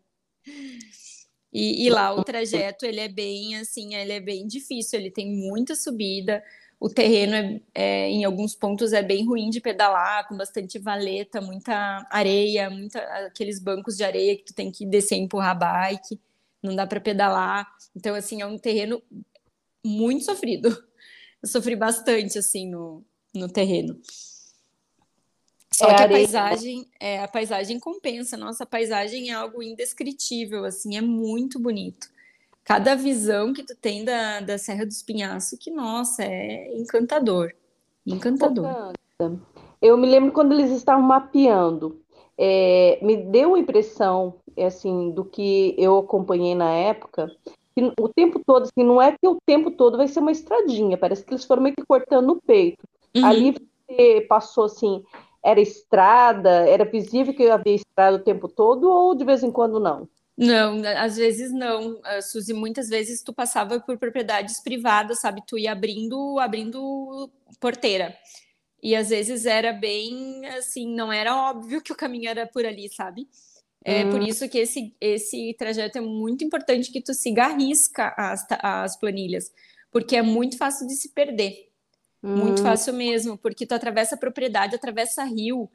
E, 1.53 1.85
e, 1.85 1.89
lá 1.89 2.13
o 2.13 2.23
trajeto 2.23 2.85
ele 2.85 3.01
é 3.01 3.09
bem 3.09 3.57
assim, 3.57 3.93
ele 3.95 4.13
é 4.13 4.19
bem 4.21 4.47
difícil, 4.47 4.97
ele 4.99 5.11
tem 5.11 5.29
muita 5.29 5.75
subida, 5.75 6.41
o 6.81 6.89
terreno 6.89 7.35
é, 7.35 7.61
é, 7.75 8.09
em 8.09 8.23
alguns 8.25 8.55
pontos 8.55 8.91
é 8.91 9.03
bem 9.03 9.23
ruim 9.23 9.51
de 9.51 9.61
pedalar, 9.61 10.27
com 10.27 10.35
bastante 10.35 10.79
valeta, 10.79 11.39
muita 11.39 12.07
areia, 12.09 12.71
muita, 12.71 12.99
aqueles 13.27 13.59
bancos 13.59 13.95
de 13.95 14.03
areia 14.03 14.35
que 14.35 14.45
tu 14.45 14.53
tem 14.55 14.71
que 14.71 14.83
descer 14.83 15.15
e 15.15 15.19
empurrar 15.19 15.59
bike, 15.59 16.19
não 16.61 16.75
dá 16.75 16.87
para 16.87 16.99
pedalar. 16.99 17.71
Então, 17.95 18.15
assim, 18.15 18.41
é 18.41 18.47
um 18.47 18.57
terreno 18.57 18.99
muito 19.85 20.25
sofrido. 20.25 20.69
Eu 21.43 21.47
sofri 21.47 21.75
bastante, 21.75 22.39
assim, 22.39 22.67
no, 22.67 23.05
no 23.31 23.47
terreno. 23.47 24.01
Só 25.73 25.89
é 25.89 25.95
que 25.95 26.03
a 26.03 26.09
paisagem, 26.09 26.87
é, 26.99 27.19
a 27.23 27.27
paisagem 27.27 27.79
compensa. 27.79 28.35
Nossa, 28.35 28.63
a 28.63 28.67
paisagem 28.67 29.31
é 29.31 29.33
algo 29.33 29.63
indescritível, 29.63 30.65
assim, 30.65 30.97
é 30.97 31.01
muito 31.01 31.59
bonito. 31.59 32.07
Cada 32.63 32.95
visão 32.95 33.53
que 33.53 33.63
tu 33.63 33.75
tem 33.75 34.03
da, 34.03 34.41
da 34.41 34.57
Serra 34.57 34.85
do 34.85 34.91
Espinhaço, 34.91 35.57
que, 35.57 35.71
nossa, 35.71 36.23
é 36.23 36.71
encantador. 36.77 37.53
Encantador. 38.05 38.93
Eu 39.81 39.97
me 39.97 40.07
lembro 40.07 40.31
quando 40.31 40.53
eles 40.53 40.71
estavam 40.71 41.03
mapeando, 41.03 42.01
é, 42.37 42.99
me 43.01 43.17
deu 43.17 43.55
a 43.55 43.59
impressão, 43.59 44.35
é, 44.55 44.65
assim, 44.65 45.11
do 45.11 45.23
que 45.23 45.75
eu 45.77 45.97
acompanhei 45.99 46.53
na 46.53 46.71
época, 46.71 47.31
que 47.75 47.93
o 47.99 48.09
tempo 48.09 48.41
todo, 48.45 48.63
assim, 48.63 48.83
não 48.83 49.01
é 49.01 49.11
que 49.11 49.27
o 49.27 49.37
tempo 49.45 49.71
todo 49.71 49.97
vai 49.97 50.07
ser 50.07 50.19
uma 50.19 50.31
estradinha, 50.31 50.97
parece 50.97 51.23
que 51.23 51.33
eles 51.33 51.45
foram 51.45 51.63
meio 51.63 51.75
que 51.75 51.85
cortando 51.85 52.31
o 52.31 52.41
peito. 52.41 52.83
Uhum. 53.15 53.25
Ali 53.25 53.55
você 53.87 54.21
passou, 54.21 54.65
assim, 54.65 55.03
era 55.43 55.59
estrada? 55.59 56.67
Era 56.67 56.85
visível 56.85 57.33
que 57.33 57.49
havia 57.49 57.75
estrada 57.75 58.17
o 58.17 58.23
tempo 58.23 58.47
todo 58.47 58.89
ou 58.89 59.15
de 59.15 59.25
vez 59.25 59.43
em 59.43 59.51
quando 59.51 59.79
não? 59.79 60.07
Não, 60.37 60.81
às 60.97 61.17
vezes 61.17 61.51
não, 61.51 61.93
uh, 61.93 62.21
Suzy. 62.21 62.53
Muitas 62.53 62.89
vezes 62.89 63.21
tu 63.21 63.33
passava 63.33 63.79
por 63.79 63.97
propriedades 63.97 64.59
privadas, 64.59 65.19
sabe? 65.19 65.43
Tu 65.45 65.59
ia 65.59 65.71
abrindo, 65.71 66.39
abrindo 66.39 67.29
porteira. 67.59 68.15
E 68.81 68.95
às 68.95 69.09
vezes 69.09 69.45
era 69.45 69.71
bem 69.71 70.45
assim, 70.47 70.87
não 70.95 71.13
era 71.13 71.35
óbvio 71.35 71.81
que 71.81 71.91
o 71.91 71.95
caminho 71.95 72.29
era 72.29 72.47
por 72.47 72.65
ali, 72.65 72.89
sabe? 72.89 73.27
É 73.83 74.05
hum. 74.05 74.11
por 74.11 74.21
isso 74.21 74.47
que 74.49 74.59
esse, 74.59 74.95
esse 74.99 75.55
trajeto 75.57 75.97
é 75.97 76.01
muito 76.01 76.43
importante 76.43 76.91
que 76.91 77.01
tu 77.01 77.13
siga 77.13 77.45
a 77.45 77.55
risca 77.55 78.13
as, 78.17 78.45
as 78.49 78.97
planilhas, 78.97 79.51
porque 79.91 80.15
é 80.15 80.21
muito 80.21 80.57
fácil 80.57 80.87
de 80.87 80.93
se 80.95 81.09
perder. 81.09 81.70
Muito 82.21 82.61
hum. 82.61 82.63
fácil 82.63 82.93
mesmo, 82.93 83.37
porque 83.37 83.65
tu 83.65 83.73
atravessa 83.73 84.15
a 84.15 84.17
propriedade, 84.17 84.75
atravessa 84.75 85.23
rio, 85.23 85.69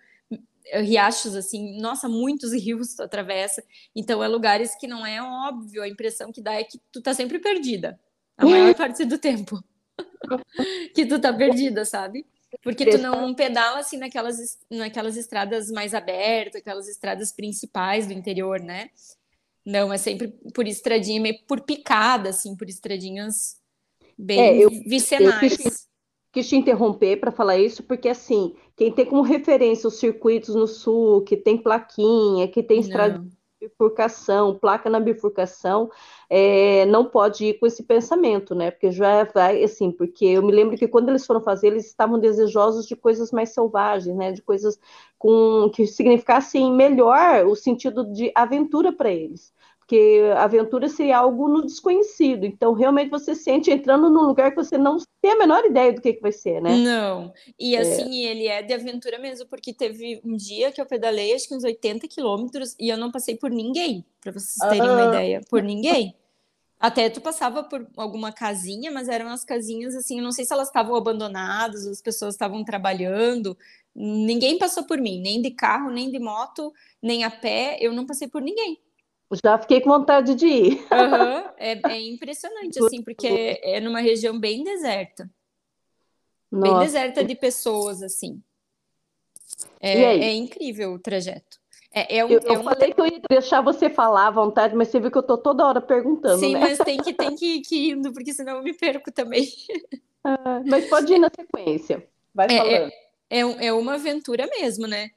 eh, 0.67 0.81
riachos 0.81 1.35
assim, 1.35 1.81
nossa, 1.81 2.09
muitos 2.09 2.53
rios 2.55 2.95
tu 2.95 3.03
atravessa. 3.03 3.65
Então 3.95 4.23
é 4.23 4.29
lugares 4.29 4.75
que 4.77 4.87
não 4.87 5.05
é 5.05 5.21
óbvio, 5.21 5.83
a 5.83 5.89
impressão 5.89 6.33
que 6.33 6.41
dá 6.41 6.55
é 6.55 6.65
que 6.65 6.79
tu 6.93 7.01
tá 7.01 7.13
sempre 7.13 7.39
perdida. 7.39 7.99
A 8.39 8.45
maior 8.45 8.75
parte 8.75 9.05
do 9.05 9.19
tempo. 9.19 9.63
que 10.95 11.07
tu 11.07 11.19
tá 11.19 11.33
perdida, 11.33 11.85
sabe? 11.85 12.27
Porque 12.63 12.87
tu 12.87 12.99
não 12.99 13.35
pedala 13.35 13.81
assim 13.81 13.97
naquelas, 13.97 14.59
naquelas 14.71 15.17
estradas 15.17 15.71
mais 15.71 15.95
abertas, 15.95 16.61
aquelas 16.61 16.89
estradas 16.89 17.33
principais 17.33 18.07
do 18.07 18.13
interior, 18.13 18.61
né? 18.61 18.91
Não, 19.65 19.93
é 19.93 19.99
sempre 19.99 20.29
por 20.55 20.67
estradinha, 20.67 21.21
meio 21.21 21.41
por 21.47 21.63
picada, 21.63 22.31
assim, 22.31 22.55
por 22.57 22.69
estradinhas 22.69 23.57
bem 24.17 24.41
é, 24.41 24.65
eu, 24.65 24.71
vicenais. 24.71 25.43
Eu 25.43 25.59
fiz, 25.59 25.86
quis 26.37 26.51
te 26.51 26.57
interromper 26.57 27.17
para 27.19 27.33
falar 27.33 27.57
isso, 27.57 27.83
porque 27.83 28.11
assim, 28.11 28.55
quem 28.77 28.93
tem 28.93 29.07
como 29.07 29.23
referência 29.23 29.89
os 29.89 29.99
circuitos 29.99 30.55
no 30.55 30.67
sul, 30.67 31.23
que 31.23 31.35
tem 31.35 31.57
plaquinha, 31.57 32.47
que 32.47 32.63
tem 32.63 32.81
estrada 32.81 33.25
bifurcação, 33.59 34.55
placa 34.55 34.91
na 34.91 35.01
bifurcação, 35.01 35.91
é, 36.29 36.85
não 36.85 37.07
pode 37.07 37.47
ir 37.47 37.55
com 37.59 37.67
esse 37.67 37.83
pensamento, 37.83 38.55
né? 38.55 38.71
Porque 38.71 38.93
já 38.93 39.25
vai 39.25 39.65
assim, 39.65 39.91
porque 39.91 40.27
eu 40.27 40.43
me 40.43 40.53
lembro 40.53 40.77
que 40.77 40.87
quando 40.87 41.09
eles 41.09 41.25
foram 41.25 41.41
fazer, 41.41 41.69
eles 41.69 41.87
estavam 41.87 42.19
desejosos 42.19 42.87
de 42.87 42.95
coisas 42.95 43.33
mais 43.33 43.55
selvagens, 43.55 44.15
né? 44.15 44.31
De 44.31 44.43
coisas 44.43 44.79
com 45.19 45.71
que 45.71 45.87
significassem 45.87 46.71
melhor 46.71 47.47
o 47.47 47.57
sentido 47.57 48.13
de 48.13 48.31
aventura 48.35 48.93
para 48.93 49.11
eles 49.11 49.55
porque 49.87 50.21
a 50.35 50.43
aventura 50.43 50.89
seria 50.89 51.19
algo 51.19 51.49
no 51.49 51.65
desconhecido. 51.65 52.45
Então, 52.45 52.73
realmente 52.73 53.09
você 53.09 53.37
sente 53.37 53.71
entrando 53.71 54.11
num 54.11 54.23
lugar 54.23 54.51
que 54.51 54.57
você 54.57 54.77
não 54.77 54.99
tem 55.23 55.31
a 55.31 55.39
menor 55.39 55.65
ideia 55.65 55.93
do 55.93 56.01
que, 56.01 56.15
que 56.15 56.21
vai 56.21 56.33
ser, 56.33 56.61
né? 56.61 56.77
Não. 56.77 57.33
E 57.57 57.77
assim, 57.77 58.27
é. 58.27 58.31
ele 58.31 58.49
é 58.49 58.63
de 58.63 58.75
aventura 58.75 59.17
mesmo, 59.17 59.47
porque 59.47 59.73
teve 59.73 60.21
um 60.25 60.37
dia 60.37 60.73
que 60.73 60.81
eu 60.81 60.87
pedalei, 60.87 61.33
acho 61.33 61.47
que 61.47 61.55
uns 61.55 61.63
80 61.63 62.09
quilômetros, 62.09 62.75
e 62.81 62.89
eu 62.89 62.99
não 62.99 63.13
passei 63.13 63.37
por 63.37 63.49
ninguém, 63.49 64.05
para 64.21 64.33
vocês 64.33 64.57
terem 64.69 64.91
uma 64.91 65.07
ideia. 65.07 65.41
Por 65.49 65.63
ninguém. 65.63 66.17
Até 66.81 67.09
tu 67.09 67.21
passava 67.21 67.63
por 67.63 67.87
alguma 67.97 68.33
casinha, 68.33 68.91
mas 68.91 69.09
eram 69.09 69.29
as 69.29 69.45
casinhas 69.45 69.95
assim, 69.95 70.19
eu 70.19 70.25
não 70.25 70.33
sei 70.33 70.45
se 70.45 70.53
elas 70.53 70.67
estavam 70.67 70.97
abandonadas, 70.97 71.87
as 71.87 72.03
pessoas 72.03 72.35
estavam 72.35 72.65
trabalhando. 72.65 73.57
Ninguém 73.95 74.59
passou 74.59 74.83
por 74.83 74.99
mim, 74.99 75.21
nem 75.21 75.41
de 75.41 75.53
carro, 75.53 75.93
nem 75.93 76.11
de 76.11 76.19
moto, 76.19 76.73
nem 77.01 77.23
a 77.23 77.31
pé, 77.31 77.79
eu 77.81 77.93
não 77.93 78.05
passei 78.05 78.27
por 78.27 78.43
ninguém. 78.43 78.81
Já 79.33 79.59
fiquei 79.59 79.81
com 79.81 79.91
vontade 79.91 80.35
de 80.35 80.47
ir. 80.47 80.73
Uhum. 80.91 81.47
É, 81.59 81.73
é, 81.91 82.01
impressionante, 82.03 82.79
assim, 82.79 83.03
porque 83.03 83.59
é 83.63 83.81
numa 83.81 84.01
região 84.01 84.39
bem 84.39 84.63
deserta. 84.63 85.29
Nossa. 86.53 86.71
Bem 86.71 86.79
deserta 86.81 87.25
de 87.25 87.35
pessoas, 87.35 88.03
assim. 88.03 88.43
É, 89.81 90.03
é 90.03 90.35
incrível 90.35 90.93
o 90.93 90.99
trajeto. 90.99 91.59
É, 91.97 92.19
é 92.19 92.25
um, 92.27 92.29
eu, 92.29 92.41
eu 92.41 92.61
é 92.61 92.63
falei 92.63 92.93
que 92.93 93.01
eu 93.01 93.07
ia 93.07 93.21
deixar 93.31 93.63
você 93.63 93.89
falar 93.89 94.27
à 94.27 94.31
vontade, 94.31 94.77
mas 94.77 94.89
você 94.89 95.01
viu 95.01 95.11
que 95.11 95.17
eu 95.17 95.23
tô 95.23 95.39
toda 95.39 95.67
hora 95.67 95.81
perguntando. 95.81 96.39
Sim, 96.39 96.53
né? 96.53 96.61
mas 96.61 96.79
tem 96.79 96.99
que, 96.99 97.13
tem 97.15 97.35
que, 97.35 97.61
que 97.63 97.75
ir 97.75 97.91
indo, 97.93 98.13
porque 98.13 98.35
senão 98.35 98.57
eu 98.59 98.63
me 98.63 98.75
perco 98.75 99.11
também. 99.11 99.51
Ah, 100.23 100.61
mas 100.67 100.89
pode 100.91 101.15
ir 101.15 101.19
na 101.19 101.31
sequência. 101.35 102.07
Vai 102.35 102.49
é, 102.51 102.59
falando. 102.59 102.93
É, 103.31 103.67
é, 103.67 103.73
uma 103.73 103.95
aventura 103.95 104.47
mesmo, 104.47 104.87
né? 104.87 105.11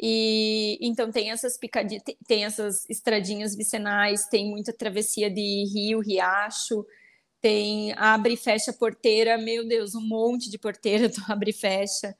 E 0.00 0.78
então 0.80 1.10
tem 1.10 1.30
essas 1.30 1.56
picadinhas, 1.56 2.02
tem 2.26 2.44
essas 2.44 2.88
estradinhas 2.90 3.54
vicinais, 3.54 4.26
tem 4.26 4.50
muita 4.50 4.72
travessia 4.72 5.30
de 5.30 5.64
rio, 5.72 6.00
riacho, 6.00 6.84
tem 7.40 7.92
abre 7.96 8.34
e 8.34 8.36
fecha 8.36 8.72
porteira, 8.72 9.38
meu 9.38 9.66
Deus, 9.66 9.94
um 9.94 10.00
monte 10.00 10.50
de 10.50 10.58
porteira 10.58 11.08
do 11.10 11.22
abre 11.28 11.50
e 11.50 11.54
fecha. 11.54 12.14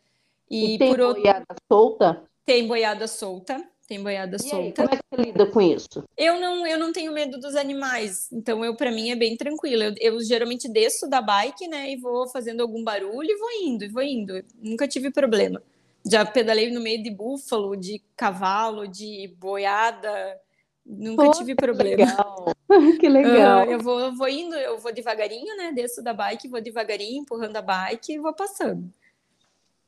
E, 0.50 0.74
e 0.74 0.78
tem 0.78 0.90
outro... 0.90 1.14
boiada 1.14 1.56
solta? 1.70 2.22
Tem 2.44 2.66
boiada 2.66 3.08
solta, 3.08 3.64
tem 3.88 4.02
boiada 4.02 4.36
e 4.36 4.42
solta. 4.42 4.56
Aí, 4.58 4.72
como 4.72 4.88
é 4.94 4.96
que 4.96 5.02
você 5.10 5.22
lida 5.22 5.46
com 5.46 5.60
isso? 5.60 6.04
Eu 6.16 6.38
não, 6.38 6.66
eu 6.66 6.78
não 6.78 6.92
tenho 6.92 7.10
medo 7.10 7.40
dos 7.40 7.56
animais, 7.56 8.30
então 8.32 8.64
eu 8.64 8.76
para 8.76 8.92
mim 8.92 9.10
é 9.10 9.16
bem 9.16 9.36
tranquilo. 9.36 9.82
Eu, 9.82 9.94
eu, 9.98 10.20
geralmente 10.20 10.68
desço 10.68 11.08
da 11.08 11.20
bike, 11.20 11.66
né, 11.68 11.90
e 11.90 11.96
vou 11.96 12.28
fazendo 12.28 12.60
algum 12.60 12.84
barulho 12.84 13.30
e 13.30 13.38
vou 13.38 13.50
indo, 13.62 13.84
e 13.84 13.88
vou 13.88 14.02
indo. 14.02 14.44
Nunca 14.62 14.86
tive 14.86 15.10
problema. 15.10 15.60
Já 16.06 16.24
pedalei 16.24 16.70
no 16.70 16.80
meio 16.80 17.02
de 17.02 17.10
búfalo, 17.10 17.76
de 17.76 18.02
cavalo, 18.16 18.86
de 18.86 19.34
boiada. 19.38 20.38
Nunca 20.84 21.24
Pô, 21.24 21.30
tive 21.30 21.54
problema. 21.54 21.96
Legal. 21.96 22.54
que 23.00 23.08
legal. 23.08 23.66
Uh, 23.66 23.70
eu, 23.70 23.78
vou, 23.80 24.00
eu 24.00 24.14
vou 24.14 24.28
indo, 24.28 24.54
eu 24.54 24.78
vou 24.78 24.92
devagarinho, 24.92 25.56
né? 25.56 25.72
Desço 25.72 26.02
da 26.02 26.12
bike, 26.12 26.48
vou 26.48 26.60
devagarinho, 26.60 27.22
empurrando 27.22 27.56
a 27.56 27.62
bike 27.62 28.12
e 28.12 28.18
vou 28.18 28.34
passando. 28.34 28.92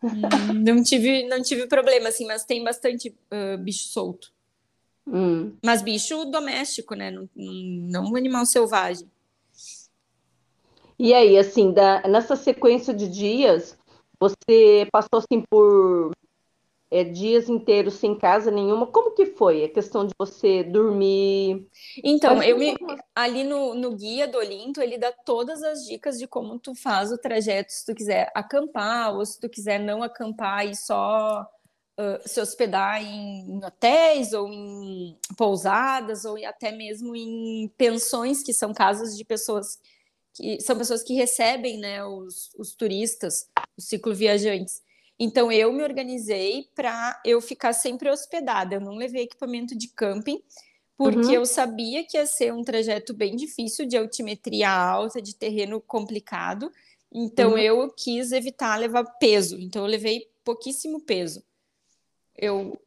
Hum, 0.03 0.63
não 0.65 0.83
tive, 0.83 1.27
não 1.27 1.43
tive 1.43 1.67
problema, 1.67 2.09
assim, 2.09 2.27
mas 2.27 2.45
tem 2.45 2.65
bastante 2.65 3.15
uh, 3.31 3.59
bicho 3.59 3.89
solto. 3.89 4.33
Hum. 5.07 5.55
Mas 5.63 5.83
bicho 5.83 6.25
doméstico, 6.25 6.95
né? 6.95 7.11
Não, 7.11 7.29
não 7.35 8.05
um 8.13 8.17
animal 8.17 8.47
selvagem. 8.47 9.09
E 10.99 11.13
aí, 11.13 11.37
assim, 11.37 11.73
da, 11.73 12.03
nessa 12.09 12.35
sequência 12.35 12.95
de 12.95 13.09
dias, 13.09 13.76
você 14.19 14.89
passou 14.91 15.19
assim 15.19 15.43
por 15.49 16.13
é, 16.91 17.05
dias 17.05 17.49
inteiros 17.49 17.95
sem 17.95 18.17
casa 18.17 18.51
nenhuma. 18.51 18.87
Como 18.87 19.13
que 19.13 19.27
foi 19.27 19.65
a 19.65 19.69
questão 19.69 20.07
de 20.07 20.15
você 20.19 20.63
dormir? 20.63 21.69
Então, 22.03 22.43
eu 22.43 22.59
me, 22.59 22.75
ali 23.15 23.45
no, 23.45 23.75
no 23.75 23.97
guia 23.97 24.29
do 24.29 24.39
Olinto, 24.39 24.81
ele 24.81 24.99
dá 24.99 25.13
todas 25.13 25.63
as 25.63 25.85
dicas 25.85 26.19
de 26.19 26.27
como 26.27 26.59
tu 26.59 26.75
faz 26.75 27.11
o 27.11 27.19
trajeto, 27.19 27.73
se 27.73 27.85
tu 27.85 27.95
quiser 27.95 28.31
acampar 28.35 29.15
ou 29.15 29.25
se 29.25 29.41
tu 29.41 29.49
quiser 29.49 29.81
não 29.81 30.03
acampar 30.03 30.67
e 30.67 30.77
só 30.77 31.47
uh, 31.99 32.29
se 32.29 32.41
hospedar 32.41 33.03
em, 33.03 33.51
em 33.51 33.65
hotéis 33.65 34.33
ou 34.33 34.49
em 34.49 35.19
pousadas 35.37 36.25
ou 36.25 36.37
até 36.47 36.71
mesmo 36.71 37.17
em 37.17 37.69
pensões, 37.77 38.43
que 38.43 38.53
são 38.53 38.73
casas 38.73 39.17
de 39.17 39.25
pessoas 39.25 39.79
que 40.37 40.61
são 40.61 40.77
pessoas 40.77 41.03
que 41.03 41.15
recebem 41.15 41.79
né, 41.79 42.05
os, 42.05 42.51
os 42.59 42.75
turistas, 42.75 43.49
os 43.77 43.87
cicloviajantes. 43.89 44.83
Então 45.19 45.51
eu 45.51 45.73
me 45.73 45.83
organizei 45.83 46.69
para 46.75 47.21
eu 47.25 47.41
ficar 47.41 47.73
sempre 47.73 48.11
hospedada. 48.11 48.75
Eu 48.75 48.81
não 48.81 48.97
levei 48.97 49.23
equipamento 49.23 49.77
de 49.77 49.89
camping, 49.89 50.43
porque 50.97 51.29
uhum. 51.29 51.33
eu 51.33 51.47
sabia 51.47 52.05
que 52.05 52.19
ia 52.19 52.27
ser 52.27 52.53
um 52.53 52.63
trajeto 52.63 53.15
bem 53.15 53.35
difícil 53.35 53.87
de 53.87 53.97
altimetria 53.97 54.71
alta, 54.71 55.23
de 55.23 55.35
terreno 55.35 55.81
complicado. 55.81 56.71
Então 57.11 57.53
uhum. 57.53 57.59
eu 57.59 57.91
quis 57.91 58.31
evitar 58.31 58.77
levar 58.77 59.05
peso. 59.19 59.59
Então 59.59 59.85
eu 59.85 59.89
levei 59.89 60.31
pouquíssimo 60.45 61.01
peso. 61.01 61.43
Eu 62.37 62.79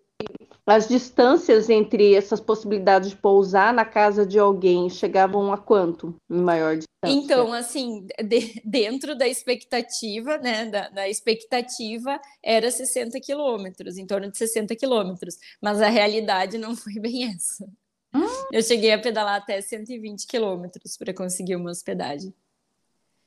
as 0.69 0.87
distâncias 0.87 1.67
entre 1.67 2.13
essas 2.13 2.39
possibilidades 2.39 3.09
de 3.09 3.15
pousar 3.15 3.73
na 3.73 3.83
casa 3.83 4.25
de 4.25 4.37
alguém 4.37 4.87
chegavam 4.89 5.51
a 5.51 5.57
quanto 5.57 6.15
em 6.29 6.41
maior 6.41 6.75
distância? 6.75 6.87
Então, 7.05 7.51
assim, 7.53 8.05
de, 8.23 8.61
dentro 8.63 9.15
da 9.15 9.27
expectativa, 9.27 10.37
né, 10.37 10.65
da, 10.65 10.89
da, 10.89 11.09
expectativa 11.09 12.19
era 12.43 12.69
60 12.69 13.19
quilômetros, 13.19 13.97
em 13.97 14.05
torno 14.05 14.29
de 14.29 14.37
60 14.37 14.75
quilômetros, 14.75 15.37
mas 15.61 15.81
a 15.81 15.89
realidade 15.89 16.57
não 16.57 16.75
foi 16.75 16.93
bem 16.99 17.33
essa. 17.33 17.65
Hum? 18.13 18.27
Eu 18.51 18.61
cheguei 18.61 18.91
a 18.91 18.99
pedalar 18.99 19.37
até 19.37 19.61
120 19.61 20.27
quilômetros 20.27 20.97
para 20.97 21.13
conseguir 21.13 21.55
uma 21.55 21.71
hospedagem. 21.71 22.33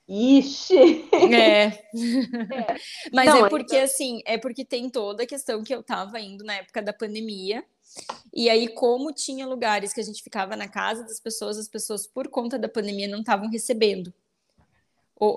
Ixi! 0.09 1.09
É. 1.33 1.65
é. 1.65 2.77
Mas 3.13 3.27
Não, 3.27 3.47
é 3.47 3.49
porque, 3.49 3.77
então... 3.77 3.85
assim, 3.85 4.21
é 4.25 4.37
porque 4.37 4.65
tem 4.65 4.91
toda 4.91 5.23
a 5.23 5.27
questão 5.27 5.63
que 5.63 5.75
eu 5.75 5.81
estava 5.81 6.21
indo 6.21 6.45
na 6.45 6.55
época 6.55 6.83
da 6.83 6.93
pandemia. 6.93 7.65
E 8.33 8.49
aí, 8.49 8.69
como 8.69 9.13
tinha 9.13 9.47
lugares 9.47 9.93
que 9.93 10.01
a 10.01 10.05
gente 10.05 10.23
ficava 10.23 10.57
na 10.57 10.69
casa 10.69 11.03
das 11.05 11.21
pessoas, 11.21 11.59
as 11.59 11.69
pessoas, 11.69 12.07
por 12.07 12.29
conta 12.29 12.59
da 12.59 12.69
pandemia, 12.69 13.09
não 13.09 13.21
estavam 13.21 13.49
recebendo. 13.51 14.13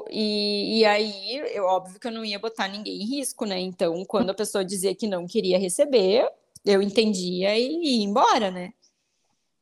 E, 0.10 0.80
e 0.80 0.86
aí, 0.86 1.38
eu, 1.54 1.66
óbvio 1.66 2.00
que 2.00 2.08
eu 2.08 2.12
não 2.12 2.26
ia 2.26 2.40
botar 2.40 2.68
ninguém 2.68 3.02
em 3.02 3.06
risco, 3.06 3.46
né? 3.46 3.60
Então, 3.60 4.04
quando 4.06 4.32
a 4.32 4.34
pessoa 4.34 4.66
dizia 4.66 4.96
que 4.96 5.06
não 5.08 5.28
queria 5.28 5.60
receber, 5.60 6.28
eu 6.66 6.82
entendia 6.82 7.58
e 7.58 8.00
ia 8.00 8.04
embora, 8.04 8.50
né? 8.50 8.74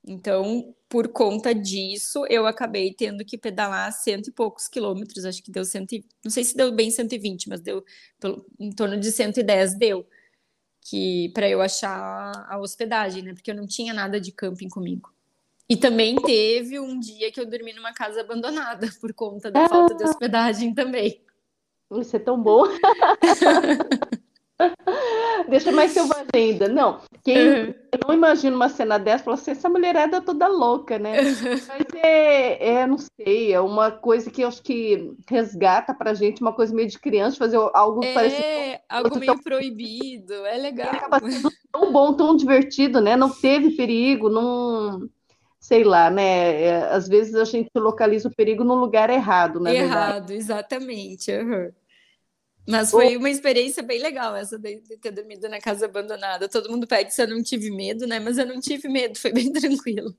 Então, 0.06 0.76
por 0.90 1.08
conta 1.08 1.56
disso, 1.56 2.26
eu 2.30 2.46
acabei 2.46 2.94
tendo 2.94 3.24
que 3.24 3.38
pedalar 3.38 3.92
cento 3.94 4.28
e 4.28 4.32
poucos 4.32 4.68
quilômetros, 4.68 5.24
acho 5.24 5.42
que 5.42 5.50
deu 5.50 5.64
cento, 5.64 5.94
e, 5.94 6.06
não 6.24 6.30
sei 6.30 6.44
se 6.44 6.58
deu 6.58 6.72
bem 6.74 6.92
120, 6.92 7.48
mas 7.48 7.62
deu 7.62 7.84
pelo, 8.20 8.46
em 8.60 8.70
torno 8.72 9.00
de 9.00 9.12
110 9.12 9.76
deu, 9.76 10.06
que 10.82 11.30
para 11.34 11.48
eu 11.50 11.62
achar 11.62 12.46
a 12.50 12.60
hospedagem, 12.60 13.24
né? 13.24 13.34
Porque 13.34 13.52
eu 13.52 13.56
não 13.56 13.66
tinha 13.66 13.94
nada 13.94 14.20
de 14.20 14.32
camping 14.34 14.68
comigo. 14.68 15.14
E 15.70 15.78
também 15.78 16.16
teve 16.18 16.78
um 16.80 17.00
dia 17.00 17.32
que 17.32 17.40
eu 17.40 17.46
dormi 17.46 17.74
numa 17.74 17.94
casa 17.94 18.20
abandonada 18.20 18.88
por 19.00 19.14
conta 19.14 19.50
da 19.50 19.68
falta 19.70 19.96
de 19.96 20.04
hospedagem 20.04 20.74
também. 20.74 21.24
Isso 22.00 22.16
é 22.16 22.20
tão 22.20 22.42
bom. 22.42 22.66
Deixa 25.50 25.72
mais 25.72 25.92
selvagem 25.92 26.28
ainda. 26.34 26.68
Não, 26.68 27.00
quem 27.24 27.38
uhum. 27.38 27.74
não 28.08 28.14
imagino 28.14 28.56
uma 28.56 28.70
cena 28.70 28.98
dessa, 28.98 29.24
fala 29.24 29.36
assim, 29.36 29.52
essa 29.52 29.70
mulherada 29.70 30.18
é 30.18 30.22
toda 30.22 30.48
louca, 30.48 30.98
né? 31.00 31.22
Mas 31.22 31.88
é, 31.96 32.76
é, 32.76 32.88
não 32.88 32.98
sei, 32.98 33.54
é 33.54 33.60
uma 33.60 33.92
coisa 33.92 34.30
que 34.30 34.42
eu 34.42 34.48
acho 34.48 34.62
que 34.62 35.14
resgata 35.30 35.94
pra 35.94 36.14
gente 36.14 36.42
uma 36.42 36.54
coisa 36.54 36.74
meio 36.74 36.88
de 36.88 37.00
criança, 37.00 37.38
fazer 37.38 37.58
algo 37.74 38.04
é, 38.04 38.14
parecido. 38.14 38.44
algo 38.90 39.20
meio 39.20 39.34
tão... 39.34 39.44
proibido, 39.44 40.34
é 40.46 40.58
legal. 40.58 40.94
E 40.94 40.98
acaba 40.98 41.20
sendo 41.20 41.50
tão 41.72 41.92
bom, 41.92 42.14
tão 42.14 42.36
divertido, 42.36 43.02
né? 43.02 43.16
Não 43.16 43.30
teve 43.30 43.72
perigo, 43.72 44.30
não 44.30 45.10
sei 45.60 45.84
lá, 45.84 46.10
né? 46.10 46.62
É, 46.62 46.84
às 46.92 47.08
vezes 47.08 47.36
a 47.36 47.46
gente 47.46 47.70
localiza 47.76 48.28
o 48.28 48.36
perigo 48.36 48.66
no 48.66 48.76
lugar 48.76 49.10
errado, 49.10 49.62
né? 49.62 49.74
Errado, 49.76 50.32
exatamente. 50.32 51.32
Uhum. 51.32 51.72
Mas 52.68 52.92
foi 52.92 53.18
uma 53.18 53.30
experiência 53.30 53.84
bem 53.84 54.02
legal 54.02 54.36
essa 54.36 54.58
de, 54.58 54.78
ter 55.02 55.12
dormido 55.12 55.50
na 55.50 55.60
casa 55.60 55.86
abandonada. 55.86 56.48
Todo 56.48 56.72
mundo 56.72 56.88
pede 56.88 57.14
se 57.14 57.22
eu 57.22 57.28
não 57.28 57.44
tive 57.44 57.70
medo, 57.70 58.08
né? 58.08 58.20
Mas 58.20 58.38
eu 58.38 58.46
não 58.46 58.60
tive 58.60 58.88
medo, 58.88 59.20
foi 59.20 59.34
bem 59.34 59.52
tranquilo. 59.54 60.16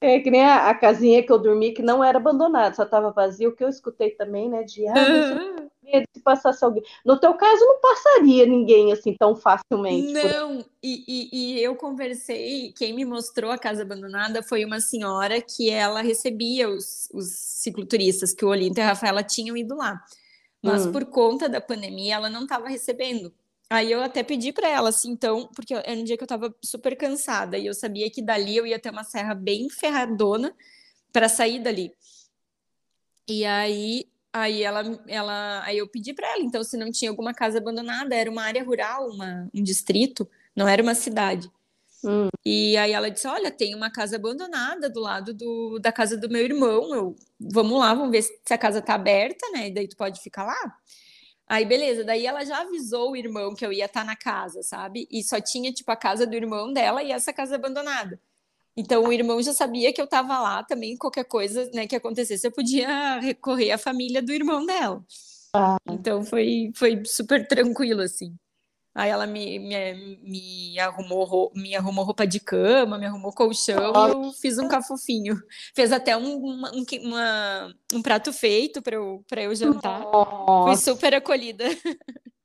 É 0.00 0.18
que 0.20 0.30
nem 0.30 0.44
a, 0.44 0.68
a 0.68 0.74
casinha 0.74 1.22
que 1.22 1.30
eu 1.30 1.38
dormi, 1.38 1.72
que 1.72 1.82
não 1.82 2.02
era 2.02 2.18
abandonada, 2.18 2.74
só 2.74 2.82
estava 2.82 3.12
vazio, 3.12 3.50
o 3.50 3.56
que 3.56 3.62
eu 3.62 3.68
escutei 3.68 4.10
também, 4.10 4.48
né? 4.48 4.62
De 4.64 4.86
ah, 4.88 4.94
medo 5.82 6.06
se 6.12 6.20
passasse 6.22 6.64
alguém. 6.64 6.82
No 7.04 7.18
teu 7.18 7.34
caso, 7.34 7.64
não 7.64 7.80
passaria 7.80 8.46
ninguém 8.46 8.92
assim 8.92 9.14
tão 9.14 9.36
facilmente. 9.36 10.12
Não, 10.12 10.64
e, 10.82 11.04
e, 11.06 11.28
e, 11.32 11.62
eu 11.62 11.76
conversei, 11.76 12.72
quem 12.72 12.94
me 12.94 13.04
mostrou 13.04 13.50
a 13.50 13.58
casa 13.58 13.82
abandonada 13.82 14.42
foi 14.42 14.64
uma 14.64 14.80
senhora 14.80 15.40
que 15.40 15.70
ela 15.70 16.02
recebia 16.02 16.68
os, 16.68 17.08
os 17.12 17.26
cicloturistas, 17.30 18.34
que 18.34 18.44
o 18.44 18.48
Olinto 18.48 18.80
e 18.80 18.82
a 18.82 18.88
Rafaela 18.88 19.22
tinham 19.22 19.56
ido 19.56 19.76
lá. 19.76 20.02
Mas 20.62 20.86
hum. 20.86 20.92
por 20.92 21.04
conta 21.06 21.48
da 21.48 21.60
pandemia, 21.60 22.14
ela 22.14 22.30
não 22.30 22.42
estava 22.42 22.68
recebendo. 22.68 23.32
Aí 23.68 23.90
eu 23.90 24.00
até 24.00 24.22
pedi 24.22 24.52
para 24.52 24.68
ela, 24.68 24.90
assim, 24.90 25.10
então, 25.10 25.48
porque 25.54 25.74
era 25.74 25.92
um 25.92 26.04
dia 26.04 26.16
que 26.16 26.22
eu 26.22 26.26
estava 26.26 26.54
super 26.64 26.96
cansada 26.96 27.58
e 27.58 27.66
eu 27.66 27.74
sabia 27.74 28.08
que 28.10 28.22
dali 28.22 28.56
eu 28.56 28.66
ia 28.66 28.78
ter 28.78 28.90
uma 28.90 29.02
serra 29.02 29.34
bem 29.34 29.68
ferradona 29.68 30.54
para 31.12 31.28
sair 31.28 31.58
dali. 31.58 31.92
E 33.28 33.44
aí, 33.44 34.08
aí 34.32 34.62
ela, 34.62 34.82
ela, 35.08 35.64
aí 35.64 35.78
eu 35.78 35.88
pedi 35.88 36.14
para 36.14 36.28
ela, 36.28 36.42
então, 36.42 36.62
se 36.62 36.76
não 36.76 36.92
tinha 36.92 37.10
alguma 37.10 37.34
casa 37.34 37.58
abandonada, 37.58 38.14
era 38.14 38.30
uma 38.30 38.44
área 38.44 38.62
rural, 38.62 39.08
uma, 39.10 39.48
um 39.52 39.62
distrito, 39.62 40.28
não 40.54 40.68
era 40.68 40.80
uma 40.80 40.94
cidade. 40.94 41.50
Hum. 42.06 42.28
E 42.44 42.76
aí 42.76 42.92
ela 42.92 43.10
disse: 43.10 43.26
Olha, 43.26 43.50
tem 43.50 43.74
uma 43.74 43.90
casa 43.90 44.14
abandonada 44.16 44.88
do 44.88 45.00
lado 45.00 45.34
do, 45.34 45.78
da 45.80 45.90
casa 45.90 46.16
do 46.16 46.28
meu 46.28 46.44
irmão. 46.44 46.94
Eu, 46.94 47.16
vamos 47.38 47.78
lá, 47.78 47.92
vamos 47.92 48.12
ver 48.12 48.22
se 48.22 48.54
a 48.54 48.58
casa 48.58 48.80
tá 48.80 48.94
aberta, 48.94 49.44
né? 49.50 49.68
E 49.68 49.74
daí 49.74 49.88
tu 49.88 49.96
pode 49.96 50.20
ficar 50.20 50.44
lá. 50.44 50.76
Aí, 51.48 51.64
beleza, 51.64 52.04
daí 52.04 52.26
ela 52.26 52.44
já 52.44 52.60
avisou 52.60 53.12
o 53.12 53.16
irmão 53.16 53.54
que 53.54 53.64
eu 53.64 53.72
ia 53.72 53.86
estar 53.86 54.00
tá 54.00 54.06
na 54.06 54.16
casa, 54.16 54.62
sabe? 54.62 55.06
E 55.10 55.22
só 55.22 55.40
tinha, 55.40 55.72
tipo, 55.72 55.90
a 55.92 55.96
casa 55.96 56.26
do 56.26 56.34
irmão 56.34 56.72
dela 56.72 57.02
e 57.02 57.12
essa 57.12 57.32
casa 57.32 57.54
abandonada. 57.54 58.20
Então, 58.76 59.04
o 59.04 59.12
irmão 59.12 59.40
já 59.40 59.52
sabia 59.52 59.92
que 59.92 60.00
eu 60.00 60.04
estava 60.04 60.38
lá 60.40 60.62
também, 60.64 60.96
qualquer 60.96 61.24
coisa 61.24 61.70
né, 61.72 61.86
que 61.86 61.96
acontecesse, 61.96 62.46
eu 62.46 62.52
podia 62.52 63.18
recorrer 63.20 63.70
à 63.70 63.78
família 63.78 64.20
do 64.20 64.32
irmão 64.32 64.66
dela. 64.66 65.04
Ah. 65.54 65.76
Então, 65.88 66.22
foi, 66.24 66.72
foi 66.74 67.02
super 67.04 67.46
tranquilo, 67.46 68.02
assim. 68.02 68.36
Aí 68.96 69.10
ela 69.10 69.26
me, 69.26 69.58
me, 69.58 70.18
me, 70.22 70.78
arrumou, 70.78 71.52
me 71.54 71.76
arrumou 71.76 72.02
roupa 72.02 72.26
de 72.26 72.40
cama, 72.40 72.96
me 72.96 73.04
arrumou 73.04 73.30
colchão 73.30 73.92
e 73.92 74.10
eu 74.10 74.32
fiz 74.32 74.56
um 74.56 74.68
cafofinho. 74.68 75.36
Fez 75.74 75.92
até 75.92 76.16
um, 76.16 76.38
uma, 76.38 76.70
um, 76.74 76.82
uma, 77.02 77.74
um 77.92 78.00
prato 78.00 78.32
feito 78.32 78.80
para 78.80 78.96
eu, 78.96 79.22
eu 79.30 79.54
jantar. 79.54 80.00
Nossa. 80.00 80.64
Fui 80.64 80.76
super 80.76 81.14
acolhida. 81.14 81.66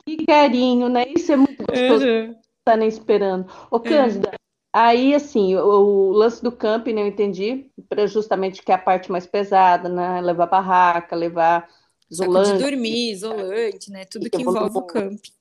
Que 0.06 0.26
carinho, 0.26 0.90
né? 0.90 1.06
Isso 1.16 1.32
é 1.32 1.38
muito 1.38 1.64
gostoso. 1.66 2.06
Uhum. 2.06 2.36
Tá 2.66 2.76
nem 2.76 2.90
esperando. 2.90 3.50
Ô, 3.72 3.80
Cândida, 3.80 4.30
uhum. 4.30 4.36
aí 4.74 5.16
assim, 5.16 5.56
o, 5.56 5.62
o, 5.62 6.12
lance 6.12 6.44
do 6.44 6.52
camping, 6.52 6.92
né, 6.92 7.02
eu 7.04 7.08
entendi, 7.08 7.72
para 7.88 8.06
justamente 8.08 8.62
que 8.62 8.74
é 8.74 8.76
a 8.76 8.78
parte 8.78 9.10
mais 9.10 9.26
pesada, 9.26 9.88
né? 9.88 10.20
Levar 10.20 10.48
barraca, 10.48 11.16
levar 11.16 11.66
isolante. 12.10 12.48
Saco 12.48 12.58
de 12.58 12.64
dormir, 12.66 13.12
isolante, 13.12 13.90
né? 13.90 14.04
Tudo 14.04 14.30
que 14.30 14.42
envolve 14.42 14.78
o 14.78 14.82
camping. 14.82 15.32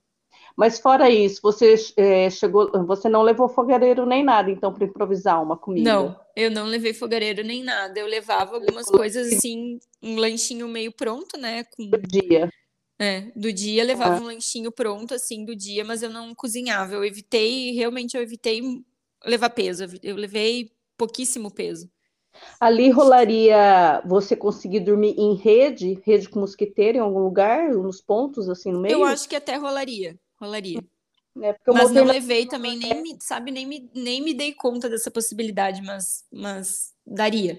Mas 0.56 0.78
fora 0.78 1.08
isso, 1.08 1.40
você 1.42 1.74
é, 1.96 2.28
chegou, 2.30 2.70
você 2.84 3.08
não 3.08 3.22
levou 3.22 3.48
fogareiro 3.48 4.04
nem 4.04 4.22
nada, 4.22 4.50
então, 4.50 4.72
para 4.72 4.84
improvisar 4.84 5.42
uma 5.42 5.56
comida? 5.56 5.90
Não, 5.90 6.20
eu 6.36 6.50
não 6.50 6.66
levei 6.66 6.92
fogareiro 6.92 7.42
nem 7.42 7.62
nada. 7.62 7.98
Eu 7.98 8.06
levava 8.06 8.56
algumas 8.56 8.86
coisas 8.86 9.32
assim, 9.32 9.78
um 10.02 10.16
lanchinho 10.16 10.68
meio 10.68 10.92
pronto, 10.92 11.38
né? 11.38 11.64
Com... 11.64 11.86
Do 11.88 11.98
dia. 11.98 12.50
É, 12.98 13.32
do 13.34 13.50
dia 13.52 13.82
levava 13.82 14.16
ah. 14.16 14.20
um 14.20 14.26
lanchinho 14.26 14.70
pronto, 14.70 15.14
assim, 15.14 15.44
do 15.44 15.56
dia, 15.56 15.84
mas 15.84 16.02
eu 16.02 16.10
não 16.10 16.34
cozinhava. 16.34 16.94
Eu 16.94 17.04
evitei, 17.04 17.72
realmente 17.72 18.16
eu 18.16 18.22
evitei 18.22 18.60
levar 19.24 19.50
peso. 19.50 19.84
Eu 20.02 20.16
levei 20.16 20.70
pouquíssimo 20.98 21.50
peso. 21.50 21.90
Ali 22.60 22.90
rolaria 22.90 24.02
você 24.04 24.36
conseguir 24.36 24.80
dormir 24.80 25.14
em 25.18 25.34
rede, 25.34 26.00
rede 26.04 26.28
com 26.28 26.40
mosquiteiro 26.40 26.98
em 26.98 27.00
algum 27.00 27.18
lugar, 27.20 27.70
nos 27.70 28.00
pontos, 28.00 28.48
assim, 28.48 28.70
no 28.70 28.80
meio? 28.80 28.92
Eu 28.92 29.04
acho 29.04 29.28
que 29.28 29.34
até 29.34 29.56
rolaria 29.56 30.18
rolaria. 30.40 30.81
É, 31.40 31.55
mas 31.68 31.90
não 31.92 32.05
levei 32.05 32.46
também, 32.46 32.76
nem 32.76 33.03
me, 33.03 33.16
sabe, 33.20 33.50
nem 33.50 33.66
me, 33.66 33.88
nem 33.94 34.20
me 34.20 34.35
dei 34.35 34.53
conta 34.53 34.88
dessa 34.88 35.11
possibilidade, 35.11 35.81
mas, 35.81 36.24
mas 36.33 36.92
daria. 37.07 37.57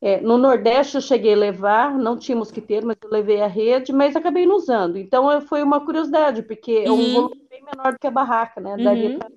É, 0.00 0.20
no 0.20 0.38
Nordeste 0.38 0.94
eu 0.94 1.00
cheguei 1.00 1.34
a 1.34 1.36
levar, 1.36 1.98
não 1.98 2.16
tinha 2.16 2.36
mosquiteiro, 2.36 2.86
mas 2.86 2.96
eu 3.02 3.10
levei 3.10 3.40
a 3.40 3.48
rede, 3.48 3.92
mas 3.92 4.14
acabei 4.14 4.46
não 4.46 4.54
usando. 4.54 4.96
Então 4.96 5.40
foi 5.42 5.62
uma 5.62 5.84
curiosidade, 5.84 6.42
porque 6.42 6.78
uhum. 6.78 6.84
é 6.84 6.90
um 6.90 6.94
uhum. 6.94 7.12
volume 7.14 7.46
bem 7.50 7.64
menor 7.64 7.92
do 7.92 7.98
que 7.98 8.06
a 8.06 8.12
barraca, 8.12 8.60
né? 8.60 8.76
Daria 8.76 9.10
uhum. 9.10 9.18
para 9.18 9.28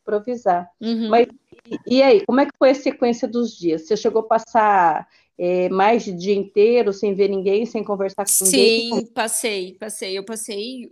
improvisar. 0.00 0.70
Uhum. 0.80 1.10
Mas 1.10 1.26
e, 1.86 1.98
e, 1.98 2.02
aí, 2.02 2.24
como 2.24 2.40
é 2.40 2.46
que 2.46 2.56
foi 2.58 2.70
a 2.70 2.74
sequência 2.74 3.28
dos 3.28 3.54
dias? 3.54 3.86
Você 3.86 3.98
chegou 3.98 4.22
a 4.22 4.26
passar 4.26 5.06
é, 5.36 5.68
mais 5.68 6.04
de 6.04 6.12
dia 6.14 6.34
inteiro 6.34 6.90
sem 6.90 7.14
ver 7.14 7.28
ninguém, 7.28 7.66
sem 7.66 7.84
conversar 7.84 8.24
com 8.24 8.30
Sim, 8.30 8.44
ninguém? 8.44 8.94
Sim, 8.94 9.06
passei, 9.12 9.74
passei. 9.74 10.16
Eu 10.16 10.24
passei 10.24 10.90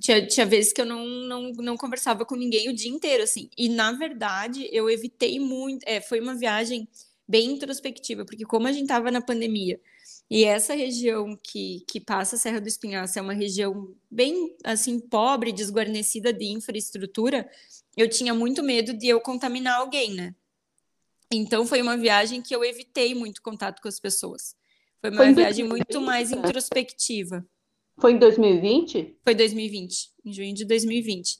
tinha, 0.00 0.26
tinha 0.26 0.46
vezes 0.46 0.72
que 0.72 0.80
eu 0.80 0.86
não, 0.86 1.04
não, 1.04 1.52
não 1.52 1.76
conversava 1.76 2.24
com 2.24 2.34
ninguém 2.34 2.68
o 2.68 2.74
dia 2.74 2.90
inteiro, 2.90 3.22
assim. 3.22 3.48
E, 3.56 3.68
na 3.68 3.92
verdade, 3.92 4.68
eu 4.72 4.88
evitei 4.90 5.38
muito. 5.38 5.82
É, 5.86 6.00
foi 6.00 6.20
uma 6.20 6.34
viagem 6.34 6.88
bem 7.26 7.52
introspectiva, 7.52 8.24
porque 8.24 8.44
como 8.44 8.66
a 8.66 8.72
gente 8.72 8.82
estava 8.82 9.10
na 9.10 9.20
pandemia, 9.20 9.80
e 10.30 10.44
essa 10.44 10.74
região 10.74 11.38
que, 11.42 11.84
que 11.88 12.00
passa 12.00 12.36
a 12.36 12.38
Serra 12.38 12.60
do 12.60 12.68
Espinhaço 12.68 13.18
é 13.18 13.22
uma 13.22 13.32
região 13.32 13.94
bem, 14.10 14.56
assim, 14.64 14.98
pobre, 14.98 15.52
desguarnecida 15.52 16.32
de 16.32 16.46
infraestrutura, 16.46 17.48
eu 17.96 18.08
tinha 18.08 18.34
muito 18.34 18.62
medo 18.62 18.92
de 18.92 19.06
eu 19.08 19.20
contaminar 19.20 19.78
alguém, 19.78 20.14
né? 20.14 20.34
Então, 21.32 21.66
foi 21.66 21.82
uma 21.82 21.96
viagem 21.96 22.40
que 22.40 22.54
eu 22.54 22.64
evitei 22.64 23.14
muito 23.14 23.42
contato 23.42 23.80
com 23.80 23.88
as 23.88 23.98
pessoas. 23.98 24.54
Foi 25.00 25.10
uma 25.10 25.24
foi 25.24 25.34
viagem 25.34 25.64
muito 25.66 26.00
mais 26.00 26.30
introspectiva. 26.32 27.44
Foi 27.98 28.12
em 28.12 28.18
2020? 28.18 29.18
Foi 29.22 29.34
2020, 29.34 30.10
em 30.24 30.32
junho 30.32 30.54
de 30.54 30.64
2020. 30.64 31.38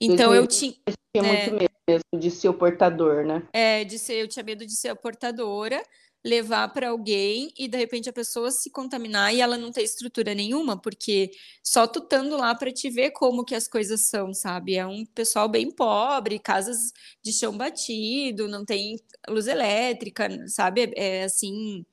Então 0.00 0.30
2020, 0.30 0.36
eu 0.36 0.46
tinha. 0.46 0.72
tinha 1.14 1.22
muito 1.22 1.48
é, 1.48 1.58
medo 1.58 1.74
mesmo 1.88 2.20
de 2.20 2.30
ser 2.30 2.48
o 2.48 2.54
portador, 2.54 3.24
né? 3.24 3.46
É, 3.52 3.84
de 3.84 3.98
ser, 3.98 4.14
eu 4.14 4.28
tinha 4.28 4.44
medo 4.44 4.66
de 4.66 4.76
ser 4.76 4.88
a 4.88 4.96
portadora, 4.96 5.82
levar 6.24 6.68
para 6.72 6.88
alguém 6.88 7.52
e 7.56 7.68
de 7.68 7.78
repente 7.78 8.08
a 8.08 8.12
pessoa 8.12 8.50
se 8.50 8.70
contaminar 8.70 9.32
e 9.32 9.40
ela 9.40 9.56
não 9.56 9.70
ter 9.70 9.82
estrutura 9.82 10.34
nenhuma, 10.34 10.80
porque 10.80 11.30
só 11.62 11.86
tu 11.86 12.00
estando 12.00 12.36
lá 12.36 12.54
para 12.54 12.72
te 12.72 12.90
ver 12.90 13.12
como 13.12 13.44
que 13.44 13.54
as 13.54 13.68
coisas 13.68 14.08
são, 14.08 14.34
sabe? 14.34 14.74
É 14.74 14.86
um 14.86 15.04
pessoal 15.06 15.48
bem 15.48 15.70
pobre, 15.70 16.38
casas 16.38 16.92
de 17.22 17.32
chão 17.32 17.56
batido, 17.56 18.48
não 18.48 18.64
tem 18.64 18.96
luz 19.28 19.46
elétrica, 19.46 20.28
sabe? 20.48 20.92
É, 20.96 21.20
é 21.20 21.24
assim 21.24 21.84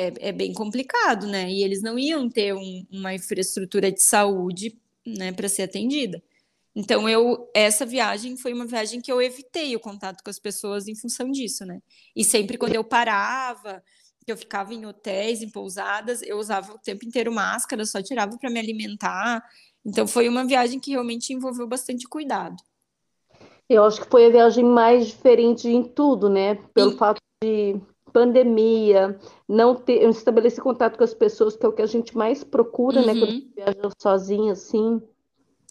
é, 0.00 0.28
é 0.28 0.32
bem 0.32 0.54
complicado, 0.54 1.26
né? 1.26 1.50
E 1.50 1.62
eles 1.62 1.82
não 1.82 1.98
iam 1.98 2.28
ter 2.28 2.54
um, 2.54 2.86
uma 2.90 3.14
infraestrutura 3.14 3.92
de 3.92 4.02
saúde, 4.02 4.78
né, 5.06 5.32
para 5.32 5.48
ser 5.48 5.62
atendida. 5.62 6.22
Então 6.74 7.08
eu 7.08 7.50
essa 7.54 7.84
viagem 7.84 8.36
foi 8.36 8.52
uma 8.52 8.64
viagem 8.64 9.00
que 9.00 9.10
eu 9.10 9.20
evitei 9.20 9.74
o 9.74 9.80
contato 9.80 10.22
com 10.22 10.30
as 10.30 10.38
pessoas 10.38 10.86
em 10.88 10.94
função 10.94 11.30
disso, 11.30 11.66
né? 11.66 11.80
E 12.14 12.24
sempre 12.24 12.56
quando 12.56 12.74
eu 12.74 12.84
parava, 12.84 13.82
que 14.24 14.32
eu 14.32 14.36
ficava 14.36 14.72
em 14.72 14.86
hotéis, 14.86 15.42
em 15.42 15.50
pousadas, 15.50 16.22
eu 16.22 16.38
usava 16.38 16.72
o 16.72 16.78
tempo 16.78 17.04
inteiro 17.04 17.32
máscara, 17.32 17.84
só 17.84 18.00
tirava 18.00 18.38
para 18.38 18.50
me 18.50 18.58
alimentar. 18.58 19.42
Então 19.84 20.06
foi 20.06 20.28
uma 20.28 20.44
viagem 20.44 20.78
que 20.78 20.92
realmente 20.92 21.32
envolveu 21.32 21.66
bastante 21.66 22.06
cuidado. 22.06 22.56
Eu 23.68 23.84
acho 23.84 24.00
que 24.00 24.10
foi 24.10 24.26
a 24.26 24.30
viagem 24.30 24.64
mais 24.64 25.08
diferente 25.08 25.68
em 25.68 25.82
tudo, 25.82 26.28
né? 26.28 26.56
Pelo 26.72 26.92
e... 26.92 26.96
fato 26.96 27.20
de 27.42 27.80
pandemia, 28.12 29.18
não 29.48 29.74
ter, 29.74 30.08
estabelecer 30.08 30.62
contato 30.62 30.96
com 30.96 31.04
as 31.04 31.14
pessoas, 31.14 31.56
que 31.56 31.64
é 31.64 31.68
o 31.68 31.72
que 31.72 31.82
a 31.82 31.86
gente 31.86 32.16
mais 32.16 32.44
procura, 32.44 33.00
uhum. 33.00 33.06
né? 33.06 33.12
Quando 33.12 33.30
uhum. 33.30 33.50
viaja 33.54 33.90
sozinha, 33.98 34.52
assim. 34.52 35.02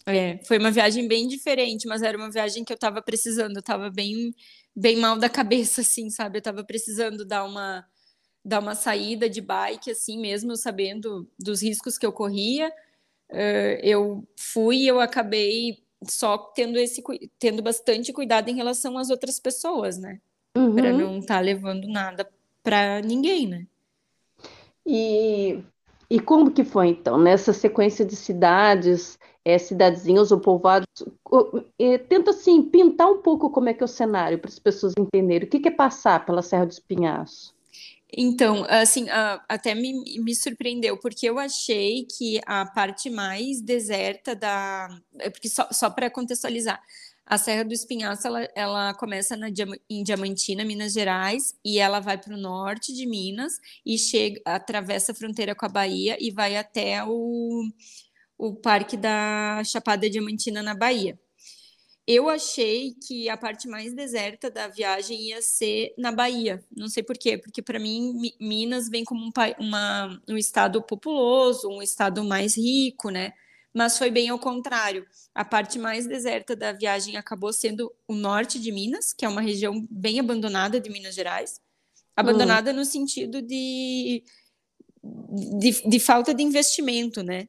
É, 0.06 0.38
foi 0.44 0.58
uma 0.58 0.70
viagem 0.70 1.06
bem 1.06 1.28
diferente, 1.28 1.86
mas 1.86 2.02
era 2.02 2.16
uma 2.16 2.30
viagem 2.30 2.64
que 2.64 2.72
eu 2.72 2.78
tava 2.78 3.02
precisando, 3.02 3.56
eu 3.56 3.62
tava 3.62 3.90
bem, 3.90 4.34
bem 4.74 4.96
mal 4.96 5.18
da 5.18 5.28
cabeça, 5.28 5.82
assim, 5.82 6.10
sabe? 6.10 6.38
Eu 6.38 6.42
tava 6.42 6.64
precisando 6.64 7.24
dar 7.24 7.44
uma, 7.44 7.84
dar 8.44 8.60
uma 8.60 8.74
saída 8.74 9.28
de 9.28 9.40
bike, 9.40 9.90
assim, 9.90 10.18
mesmo 10.18 10.56
sabendo 10.56 11.28
dos 11.38 11.62
riscos 11.62 11.98
que 11.98 12.06
eu 12.06 12.12
corria. 12.12 12.72
Uh, 13.30 13.78
eu 13.82 14.28
fui 14.36 14.78
e 14.78 14.88
eu 14.88 14.98
acabei 14.98 15.84
só 16.08 16.38
tendo 16.38 16.78
esse 16.78 17.02
tendo 17.38 17.62
bastante 17.62 18.12
cuidado 18.12 18.48
em 18.48 18.56
relação 18.56 18.96
às 18.96 19.10
outras 19.10 19.38
pessoas, 19.38 19.98
né? 19.98 20.20
Uhum. 20.56 20.74
para 20.74 20.92
não 20.92 21.18
estar 21.18 21.36
tá 21.36 21.40
levando 21.40 21.86
nada 21.86 22.28
para 22.62 23.00
ninguém, 23.00 23.46
né? 23.46 23.66
E, 24.86 25.62
e 26.08 26.20
como 26.20 26.50
que 26.50 26.64
foi 26.64 26.88
então 26.88 27.18
nessa 27.18 27.52
sequência 27.52 28.04
de 28.04 28.16
cidades, 28.16 29.18
é, 29.44 29.58
cidadezinhas 29.58 30.32
ou 30.32 30.40
povoados? 30.40 30.86
É, 31.78 31.98
tenta 31.98 32.30
assim 32.30 32.62
pintar 32.62 33.10
um 33.10 33.18
pouco 33.18 33.50
como 33.50 33.68
é 33.68 33.74
que 33.74 33.82
é 33.82 33.84
o 33.84 33.88
cenário 33.88 34.38
para 34.38 34.50
as 34.50 34.58
pessoas 34.58 34.94
entenderem 34.98 35.46
o 35.46 35.50
que, 35.50 35.60
que 35.60 35.68
é 35.68 35.72
passar 35.72 36.24
pela 36.24 36.42
Serra 36.42 36.66
do 36.66 36.72
Espinhaço. 36.72 37.54
Então, 38.12 38.66
assim, 38.68 39.06
até 39.48 39.74
me, 39.74 39.92
me 40.18 40.34
surpreendeu, 40.34 40.98
porque 40.98 41.26
eu 41.26 41.38
achei 41.38 42.04
que 42.04 42.40
a 42.44 42.66
parte 42.66 43.08
mais 43.08 43.60
deserta 43.60 44.34
da. 44.34 44.88
É, 45.18 45.30
porque 45.30 45.48
só, 45.48 45.68
só 45.70 45.88
para 45.88 46.10
contextualizar, 46.10 46.82
A 47.30 47.38
Serra 47.38 47.62
do 47.62 47.72
Espinhaço, 47.72 48.26
ela, 48.26 48.48
ela 48.56 48.94
começa 48.94 49.36
na, 49.36 49.46
em 49.88 50.02
Diamantina, 50.02 50.64
Minas 50.64 50.92
Gerais, 50.92 51.54
e 51.64 51.78
ela 51.78 52.00
vai 52.00 52.18
para 52.18 52.34
o 52.34 52.36
norte 52.36 52.92
de 52.92 53.06
Minas 53.06 53.60
e 53.86 53.96
chega, 53.96 54.40
atravessa 54.44 55.12
a 55.12 55.14
fronteira 55.14 55.54
com 55.54 55.64
a 55.64 55.68
Bahia 55.68 56.16
e 56.20 56.32
vai 56.32 56.56
até 56.56 57.04
o, 57.04 57.62
o 58.36 58.56
Parque 58.56 58.96
da 58.96 59.62
Chapada 59.64 60.10
Diamantina, 60.10 60.60
na 60.60 60.74
Bahia. 60.74 61.16
Eu 62.04 62.28
achei 62.28 62.96
que 63.06 63.28
a 63.28 63.36
parte 63.36 63.68
mais 63.68 63.94
deserta 63.94 64.50
da 64.50 64.66
viagem 64.66 65.28
ia 65.28 65.40
ser 65.40 65.94
na 65.96 66.10
Bahia. 66.10 66.60
Não 66.76 66.88
sei 66.88 67.04
por 67.04 67.16
quê, 67.16 67.38
porque 67.38 67.62
para 67.62 67.78
mim 67.78 68.12
Minas 68.40 68.88
vem 68.88 69.04
como 69.04 69.24
um, 69.24 69.30
uma, 69.60 70.20
um 70.28 70.36
estado 70.36 70.82
populoso, 70.82 71.68
um 71.68 71.80
estado 71.80 72.24
mais 72.24 72.56
rico, 72.56 73.08
né? 73.08 73.34
Mas 73.72 73.96
foi 73.96 74.10
bem 74.10 74.28
ao 74.28 74.38
contrário. 74.38 75.06
A 75.34 75.44
parte 75.44 75.78
mais 75.78 76.06
deserta 76.06 76.56
da 76.56 76.72
viagem 76.72 77.16
acabou 77.16 77.52
sendo 77.52 77.92
o 78.08 78.14
norte 78.14 78.58
de 78.58 78.72
Minas, 78.72 79.12
que 79.12 79.24
é 79.24 79.28
uma 79.28 79.40
região 79.40 79.86
bem 79.90 80.18
abandonada 80.18 80.80
de 80.80 80.90
Minas 80.90 81.14
Gerais. 81.14 81.60
Abandonada 82.16 82.72
no 82.72 82.84
sentido 82.84 83.40
de, 83.40 84.24
de, 85.58 85.88
de 85.88 86.00
falta 86.00 86.34
de 86.34 86.42
investimento, 86.42 87.22
né? 87.22 87.48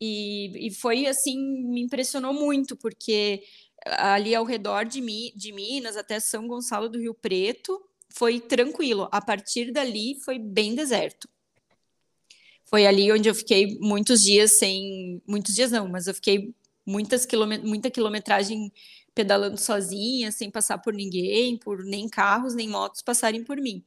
E, 0.00 0.68
e 0.68 0.70
foi 0.70 1.06
assim, 1.06 1.36
me 1.64 1.80
impressionou 1.80 2.32
muito, 2.32 2.76
porque 2.76 3.42
ali 3.84 4.34
ao 4.34 4.44
redor 4.44 4.84
de, 4.84 5.00
Mi, 5.00 5.32
de 5.34 5.52
Minas, 5.52 5.96
até 5.96 6.20
São 6.20 6.46
Gonçalo 6.46 6.88
do 6.88 7.00
Rio 7.00 7.14
Preto, 7.14 7.80
foi 8.10 8.40
tranquilo. 8.40 9.08
A 9.10 9.20
partir 9.20 9.72
dali 9.72 10.18
foi 10.24 10.38
bem 10.38 10.74
deserto. 10.74 11.28
Foi 12.70 12.86
ali 12.86 13.10
onde 13.10 13.28
eu 13.28 13.34
fiquei 13.34 13.78
muitos 13.80 14.22
dias 14.22 14.58
sem. 14.58 15.22
Muitos 15.26 15.54
dias 15.54 15.70
não, 15.70 15.88
mas 15.88 16.06
eu 16.06 16.14
fiquei 16.14 16.54
muitas 16.84 17.24
quilômet 17.26 17.64
muita 17.64 17.90
quilometragem 17.90 18.72
pedalando 19.14 19.56
sozinha, 19.58 20.30
sem 20.30 20.50
passar 20.50 20.78
por 20.78 20.94
ninguém, 20.94 21.56
por 21.56 21.82
nem 21.84 22.08
carros, 22.08 22.54
nem 22.54 22.68
motos 22.68 23.02
passarem 23.02 23.42
por 23.42 23.56
mim. 23.56 23.84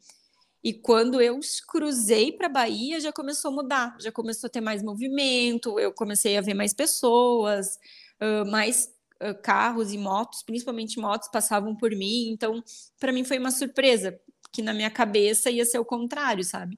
E 0.63 0.73
quando 0.73 1.21
eu 1.21 1.39
cruzei 1.67 2.31
para 2.31 2.47
a 2.47 2.49
Bahia, 2.49 2.99
já 2.99 3.11
começou 3.11 3.49
a 3.49 3.53
mudar, 3.55 3.97
já 3.99 4.11
começou 4.11 4.47
a 4.47 4.51
ter 4.51 4.61
mais 4.61 4.83
movimento, 4.83 5.79
eu 5.79 5.91
comecei 5.93 6.37
a 6.37 6.41
ver 6.41 6.53
mais 6.53 6.73
pessoas, 6.73 7.79
mais 8.47 8.93
carros 9.41 9.93
e 9.93 9.97
motos, 9.97 10.43
principalmente 10.43 10.99
motos, 10.99 11.29
passavam 11.29 11.75
por 11.75 11.91
mim. 11.91 12.29
Então, 12.29 12.63
para 12.99 13.11
mim 13.11 13.23
foi 13.23 13.39
uma 13.39 13.51
surpresa, 13.51 14.19
que 14.51 14.61
na 14.61 14.73
minha 14.73 14.91
cabeça 14.91 15.49
ia 15.49 15.65
ser 15.65 15.79
o 15.79 15.85
contrário, 15.85 16.43
sabe? 16.43 16.77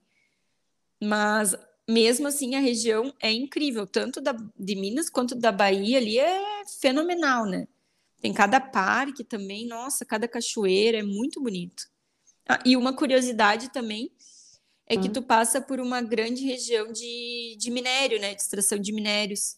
Mas 1.01 1.55
mesmo 1.89 2.27
assim, 2.27 2.55
a 2.55 2.59
região 2.59 3.13
é 3.21 3.31
incrível, 3.31 3.85
tanto 3.85 4.21
da, 4.21 4.35
de 4.57 4.75
Minas 4.75 5.09
quanto 5.09 5.35
da 5.35 5.51
Bahia 5.51 5.97
ali 5.97 6.17
é 6.19 6.63
fenomenal, 6.79 7.45
né? 7.45 7.67
Tem 8.21 8.31
cada 8.33 8.59
parque 8.59 9.23
também, 9.23 9.67
nossa, 9.67 10.05
cada 10.05 10.27
cachoeira 10.27 10.99
é 10.99 11.03
muito 11.03 11.41
bonito. 11.41 11.83
Ah, 12.47 12.59
e 12.65 12.77
uma 12.77 12.93
curiosidade 12.93 13.69
também 13.69 14.11
é 14.87 14.95
que 14.95 15.09
hum. 15.09 15.13
tu 15.13 15.21
passa 15.21 15.61
por 15.61 15.79
uma 15.79 16.01
grande 16.01 16.45
região 16.45 16.91
de, 16.91 17.57
de 17.57 17.71
minério, 17.71 18.19
né? 18.19 18.33
De 18.33 18.41
extração 18.41 18.77
de 18.77 18.93
minérios. 18.93 19.57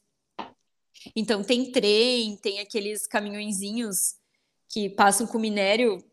Então 1.16 1.44
tem 1.44 1.72
trem, 1.72 2.38
tem 2.38 2.60
aqueles 2.60 3.06
caminhõezinhos 3.06 4.16
que 4.70 4.90
passam 4.90 5.28
com 5.28 5.38
minério 5.38 6.04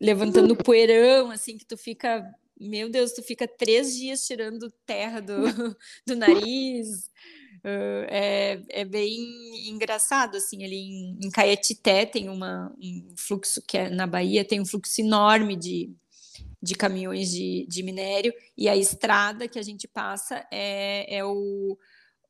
levantando 0.00 0.56
poeirão, 0.56 1.30
assim, 1.30 1.56
que 1.56 1.64
tu 1.64 1.76
fica, 1.76 2.24
meu 2.60 2.90
Deus, 2.90 3.12
tu 3.12 3.22
fica 3.22 3.46
três 3.46 3.94
dias 3.94 4.26
tirando 4.26 4.72
terra 4.84 5.20
do, 5.20 5.34
do 6.06 6.16
nariz. 6.16 7.10
Uh, 7.58 8.06
é, 8.08 8.62
é 8.70 8.84
bem 8.84 9.68
engraçado, 9.68 10.36
assim, 10.36 10.64
ali 10.64 10.76
em, 10.76 11.18
em 11.24 11.30
Caetité 11.30 12.06
tem 12.06 12.28
uma, 12.28 12.72
um 12.80 13.14
fluxo, 13.16 13.60
que 13.66 13.76
é 13.76 13.90
na 13.90 14.06
Bahia, 14.06 14.44
tem 14.44 14.60
um 14.60 14.66
fluxo 14.66 15.00
enorme 15.00 15.56
de, 15.56 15.92
de 16.62 16.74
caminhões 16.74 17.30
de, 17.30 17.66
de 17.68 17.82
minério, 17.82 18.32
e 18.56 18.68
a 18.68 18.76
estrada 18.76 19.48
que 19.48 19.58
a 19.58 19.62
gente 19.62 19.88
passa 19.88 20.46
é, 20.52 21.16
é, 21.16 21.24
o, 21.24 21.76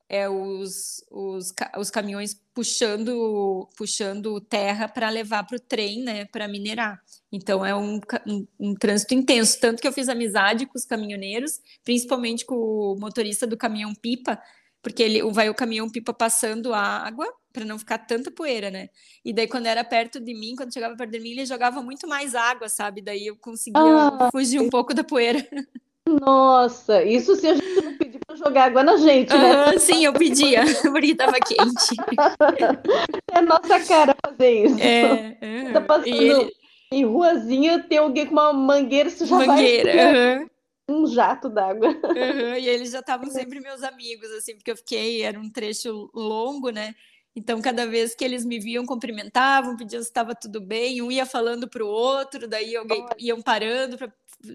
é 0.08 0.28
os, 0.28 1.04
os, 1.10 1.52
os 1.76 1.90
caminhões 1.90 2.34
puxando, 2.54 3.68
puxando 3.76 4.40
terra 4.40 4.88
para 4.88 5.10
levar 5.10 5.44
para 5.44 5.56
o 5.56 5.60
trem, 5.60 6.02
né, 6.02 6.24
para 6.24 6.48
minerar. 6.48 7.00
Então 7.30 7.64
é 7.64 7.74
um, 7.74 8.00
um, 8.26 8.46
um, 8.58 8.74
trânsito 8.74 9.14
intenso, 9.14 9.60
tanto 9.60 9.82
que 9.82 9.86
eu 9.86 9.92
fiz 9.92 10.08
amizade 10.08 10.64
com 10.64 10.78
os 10.78 10.86
caminhoneiros, 10.86 11.60
principalmente 11.84 12.46
com 12.46 12.54
o 12.54 12.96
motorista 12.98 13.46
do 13.46 13.56
caminhão 13.56 13.94
pipa, 13.94 14.40
porque 14.80 15.02
ele 15.02 15.22
vai 15.30 15.50
o 15.50 15.54
caminhão 15.54 15.90
pipa 15.90 16.14
passando 16.14 16.72
água 16.72 17.26
para 17.52 17.64
não 17.64 17.78
ficar 17.78 17.98
tanta 17.98 18.30
poeira, 18.30 18.70
né? 18.70 18.88
E 19.24 19.32
daí 19.32 19.46
quando 19.46 19.66
era 19.66 19.84
perto 19.84 20.20
de 20.20 20.32
mim, 20.32 20.54
quando 20.56 20.72
chegava 20.72 20.96
perto 20.96 21.10
de 21.10 21.20
mim, 21.20 21.30
ele 21.30 21.44
jogava 21.44 21.82
muito 21.82 22.08
mais 22.08 22.34
água, 22.34 22.68
sabe? 22.68 23.02
Daí 23.02 23.26
eu 23.26 23.36
conseguia 23.36 23.82
ah, 23.82 24.28
fugir 24.30 24.60
um 24.60 24.70
pouco 24.70 24.94
da 24.94 25.04
poeira. 25.04 25.46
Nossa, 26.20 27.02
isso 27.04 27.36
se 27.36 27.46
a 27.46 27.54
gente 27.54 27.80
não 27.82 27.96
pedir 27.96 28.18
para 28.26 28.36
jogar 28.36 28.64
água 28.64 28.82
na 28.82 28.96
gente, 28.96 29.32
né? 29.36 29.78
Sim, 29.78 30.04
eu 30.04 30.12
pedia, 30.12 30.64
porque 30.82 31.06
estava 31.08 31.38
quente. 31.40 31.96
É 33.30 33.40
nossa 33.40 33.80
cara 33.86 34.16
fazer 34.26 34.64
isso. 34.64 34.80
É, 34.80 35.36
uh, 35.68 35.72
tá 35.72 35.80
passando 35.80 36.08
ele... 36.08 36.52
em 36.90 37.04
ruazinha, 37.04 37.82
tem 37.82 37.98
alguém 37.98 38.26
com 38.26 38.32
uma 38.32 38.52
mangueira, 38.52 39.10
você 39.10 39.26
já 39.26 39.36
mangueira, 39.36 39.92
vai... 39.92 40.46
Um 40.88 41.06
jato 41.06 41.50
d'água. 41.50 41.88
Uhum, 41.88 42.54
e 42.56 42.66
eles 42.66 42.90
já 42.90 43.00
estavam 43.00 43.30
sempre 43.30 43.60
meus 43.60 43.82
amigos, 43.82 44.30
assim, 44.32 44.54
porque 44.54 44.70
eu 44.70 44.76
fiquei, 44.76 45.22
era 45.22 45.38
um 45.38 45.50
trecho 45.50 46.10
longo, 46.14 46.70
né? 46.70 46.94
Então, 47.38 47.62
cada 47.62 47.86
vez 47.86 48.16
que 48.16 48.24
eles 48.24 48.44
me 48.44 48.58
viam, 48.58 48.84
cumprimentavam, 48.84 49.76
pediam 49.76 50.02
se 50.02 50.08
estava 50.08 50.34
tudo 50.34 50.60
bem, 50.60 51.00
um 51.00 51.10
ia 51.10 51.24
falando 51.24 51.68
para 51.68 51.84
o 51.84 51.88
outro, 51.88 52.48
daí 52.48 52.74
alguém 52.74 53.06
iam 53.16 53.40
parando 53.40 53.96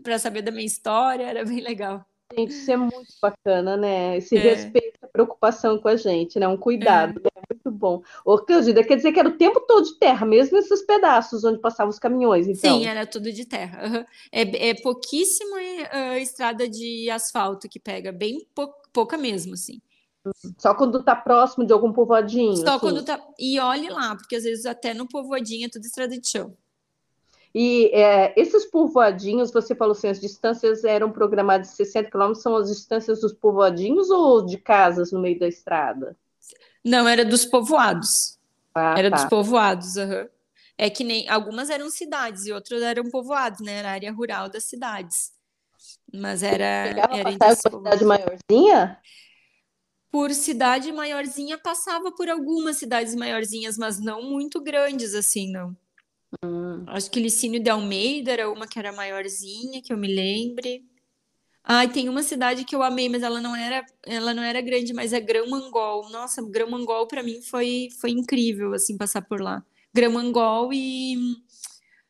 para 0.04 0.20
saber 0.20 0.42
da 0.42 0.52
minha 0.52 0.66
história, 0.66 1.24
era 1.24 1.46
bem 1.46 1.62
legal. 1.62 2.06
Gente, 2.38 2.52
isso 2.52 2.70
é 2.70 2.76
muito 2.76 3.14
bacana, 3.22 3.78
né? 3.78 4.18
Esse 4.18 4.36
é. 4.36 4.42
respeito, 4.42 5.00
a 5.02 5.08
preocupação 5.08 5.78
com 5.78 5.88
a 5.88 5.96
gente, 5.96 6.38
né? 6.38 6.46
Um 6.46 6.58
cuidado, 6.58 7.22
é, 7.24 7.40
é 7.40 7.42
muito 7.54 7.72
bom. 7.72 8.02
Ô, 8.26 8.38
Cândida, 8.38 8.84
quer 8.84 8.98
dizer 8.98 9.14
que 9.14 9.20
era 9.20 9.30
o 9.30 9.38
tempo 9.38 9.62
todo 9.62 9.86
de 9.86 9.98
terra, 9.98 10.26
mesmo 10.26 10.58
esses 10.58 10.82
pedaços 10.82 11.46
onde 11.46 11.62
passavam 11.62 11.90
os 11.90 12.00
caminhões, 12.00 12.50
então? 12.50 12.80
Sim, 12.80 12.86
era 12.86 13.06
tudo 13.06 13.32
de 13.32 13.46
terra. 13.46 13.88
Uhum. 13.88 14.06
É, 14.30 14.70
é 14.70 14.74
pouquíssima 14.74 15.56
uh, 15.56 16.18
estrada 16.18 16.68
de 16.68 17.10
asfalto 17.10 17.70
que 17.70 17.80
pega, 17.80 18.12
bem 18.12 18.46
pou, 18.54 18.74
pouca 18.92 19.18
mesmo, 19.18 19.54
assim. 19.54 19.80
Só 20.58 20.74
quando 20.74 21.00
está 21.00 21.16
próximo 21.16 21.66
de 21.66 21.74
algum 21.74 21.92
povoadinho? 21.92 22.56
Só 22.56 22.72
assim. 22.72 22.80
quando 22.80 23.04
tá. 23.04 23.20
E 23.38 23.60
olhe 23.60 23.90
lá, 23.90 24.16
porque 24.16 24.36
às 24.36 24.44
vezes 24.44 24.66
até 24.66 24.94
no 24.94 25.08
povoadinho 25.08 25.66
é 25.66 25.70
tudo 25.70 25.86
estrada 25.86 26.18
de 26.18 26.28
chão. 26.28 26.56
E 27.56 27.92
é, 27.94 28.34
esses 28.40 28.66
povoadinhos, 28.66 29.52
você 29.52 29.76
falou 29.76 29.92
assim, 29.92 30.08
as 30.08 30.20
distâncias 30.20 30.84
eram 30.84 31.12
programadas 31.12 31.70
de 31.70 31.76
60 31.76 32.10
quilômetros, 32.10 32.42
são 32.42 32.56
as 32.56 32.68
distâncias 32.68 33.22
dos 33.22 33.32
povoadinhos 33.32 34.10
ou 34.10 34.44
de 34.44 34.58
casas 34.58 35.12
no 35.12 35.20
meio 35.20 35.38
da 35.38 35.48
estrada? 35.48 36.18
Não, 36.84 37.08
era 37.08 37.24
dos 37.24 37.46
povoados. 37.46 38.40
Ah, 38.74 38.96
era 38.98 39.12
tá. 39.12 39.18
dos 39.18 39.26
povoados, 39.26 39.96
uhum. 39.98 40.28
É 40.76 40.90
que 40.90 41.04
nem 41.04 41.30
algumas 41.30 41.70
eram 41.70 41.90
cidades 41.92 42.48
e 42.48 42.52
outras 42.52 42.82
eram 42.82 43.04
povoados, 43.04 43.60
né? 43.60 43.74
Era 43.74 43.92
área 43.92 44.12
rural 44.12 44.50
das 44.50 44.64
cidades. 44.64 45.32
Mas 46.12 46.42
era. 46.42 46.64
era 46.64 47.30
a 47.40 47.56
cidade 47.56 48.04
maiorzinha? 48.04 49.00
Por 50.14 50.32
cidade 50.32 50.92
maiorzinha, 50.92 51.58
passava 51.58 52.12
por 52.12 52.30
algumas 52.30 52.78
cidades 52.78 53.16
maiorzinhas, 53.16 53.80
mas 53.80 54.00
não 54.00 54.22
muito 54.22 54.62
grandes 54.62 55.16
assim, 55.16 55.52
não. 55.52 55.76
Hum. 56.46 56.84
Acho 56.86 57.10
que 57.10 57.20
Licínio 57.20 57.60
de 57.60 57.72
Almeida 57.72 58.32
era 58.32 58.52
uma 58.52 58.68
que 58.68 58.78
era 58.78 58.94
maiorzinha, 58.94 59.82
que 59.82 59.92
eu 59.92 59.98
me 59.98 60.08
lembre. 60.08 60.86
Ah, 61.64 61.88
tem 61.88 62.10
uma 62.10 62.22
cidade 62.22 62.64
que 62.64 62.76
eu 62.76 62.84
amei, 62.84 63.10
mas 63.10 63.24
ela 63.24 63.42
não 63.42 63.56
era, 63.56 63.84
ela 64.06 64.36
não 64.36 64.44
era 64.44 64.62
grande, 64.62 64.94
mas 64.94 65.14
é 65.14 65.20
Grão 65.20 65.50
Mangol. 65.50 66.08
Nossa, 66.12 66.44
Grão 66.44 66.70
Mangol 66.70 67.08
para 67.08 67.24
mim 67.24 67.42
foi, 67.42 67.90
foi 68.00 68.12
incrível 68.12 68.72
assim 68.76 68.96
passar 68.96 69.24
por 69.24 69.42
lá. 69.42 69.66
Grão 69.92 70.12
Mangol 70.12 70.72
e 70.72 71.16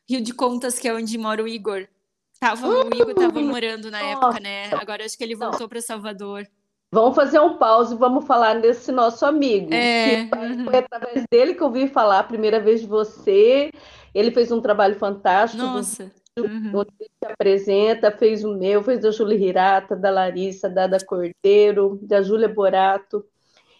Rio 0.09 0.19
de 0.19 0.33
Contas, 0.33 0.77
que 0.77 0.89
é 0.89 0.93
onde 0.93 1.17
mora 1.17 1.41
o 1.41 1.47
Igor. 1.47 1.87
Tava, 2.37 2.67
o 2.67 2.93
Igor 2.93 3.13
tava 3.13 3.39
morando 3.39 3.89
na 3.89 4.01
época, 4.01 4.41
né? 4.41 4.71
Agora 4.73 5.05
acho 5.05 5.17
que 5.17 5.23
ele 5.23 5.37
voltou 5.37 5.69
para 5.69 5.79
Salvador. 5.79 6.45
Vamos 6.93 7.15
fazer 7.15 7.39
um 7.39 7.57
pause 7.57 7.95
e 7.95 7.97
vamos 7.97 8.23
falar 8.27 8.61
desse 8.61 8.91
nosso 8.91 9.25
amigo. 9.25 9.73
É. 9.73 10.27
Foi 10.63 10.75
através 10.75 11.25
dele 11.31 11.55
que 11.55 11.61
eu 11.63 11.65
ouvi 11.65 11.87
falar 11.87 12.19
a 12.19 12.23
primeira 12.23 12.59
vez 12.59 12.81
de 12.81 12.87
você. 12.87 13.71
Ele 14.13 14.29
fez 14.29 14.51
um 14.51 14.61
trabalho 14.61 14.95
fantástico. 14.99 15.63
Nossa. 15.63 16.11
Uhum. 16.37 16.71
Onde 16.75 16.91
ele 16.99 17.09
se 17.09 17.31
apresenta, 17.31 18.11
fez 18.11 18.43
o 18.43 18.53
meu, 18.53 18.83
fez 18.83 19.01
da 19.01 19.09
Júlia 19.09 19.35
Hirata, 19.35 19.95
da 19.95 20.11
Larissa, 20.11 20.69
da 20.69 20.83
Ada 20.83 21.03
Cordeiro, 21.03 21.97
da 22.03 22.21
Júlia 22.21 22.47
Borato. 22.47 23.25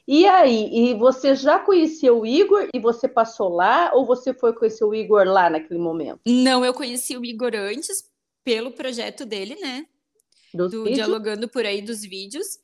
E 0.07 0.25
aí, 0.25 0.69
e 0.71 0.95
você 0.95 1.35
já 1.35 1.59
conhecia 1.59 2.11
o 2.11 2.25
Igor 2.25 2.67
e 2.73 2.79
você 2.79 3.07
passou 3.07 3.49
lá, 3.49 3.91
ou 3.93 4.07
você 4.07 4.33
foi 4.33 4.53
conhecer 4.53 4.85
o 4.85 4.93
Igor 4.93 5.23
lá 5.25 5.51
naquele 5.51 5.79
momento? 5.79 6.19
Não, 6.25 6.65
eu 6.65 6.73
conheci 6.73 7.15
o 7.15 7.23
Igor 7.23 7.51
antes, 7.53 8.03
pelo 8.43 8.71
projeto 8.71 9.23
dele, 9.23 9.55
né? 9.61 9.85
do 10.53 10.83
Dialogando 10.85 11.47
por 11.47 11.65
aí 11.65 11.81
dos 11.81 12.01
vídeos. 12.01 12.59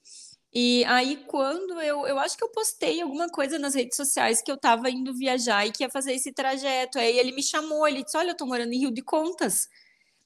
E 0.53 0.83
aí, 0.85 1.17
quando 1.27 1.79
eu, 1.79 2.07
eu 2.07 2.17
acho 2.17 2.35
que 2.35 2.43
eu 2.43 2.49
postei 2.49 3.01
alguma 3.01 3.27
coisa 3.29 3.59
nas 3.59 3.75
redes 3.75 3.95
sociais 3.95 4.41
que 4.41 4.51
eu 4.51 4.57
tava 4.57 4.89
indo 4.89 5.13
viajar 5.13 5.65
e 5.65 5.71
que 5.71 5.83
ia 5.83 5.89
fazer 5.89 6.13
esse 6.13 6.31
trajeto. 6.31 6.97
Aí 6.97 7.19
ele 7.19 7.31
me 7.31 7.43
chamou, 7.43 7.87
ele 7.87 8.03
disse: 8.03 8.17
Olha, 8.17 8.31
eu 8.31 8.37
tô 8.37 8.45
morando 8.45 8.73
em 8.73 8.79
Rio 8.79 8.91
de 8.91 9.03
Contas. 9.03 9.67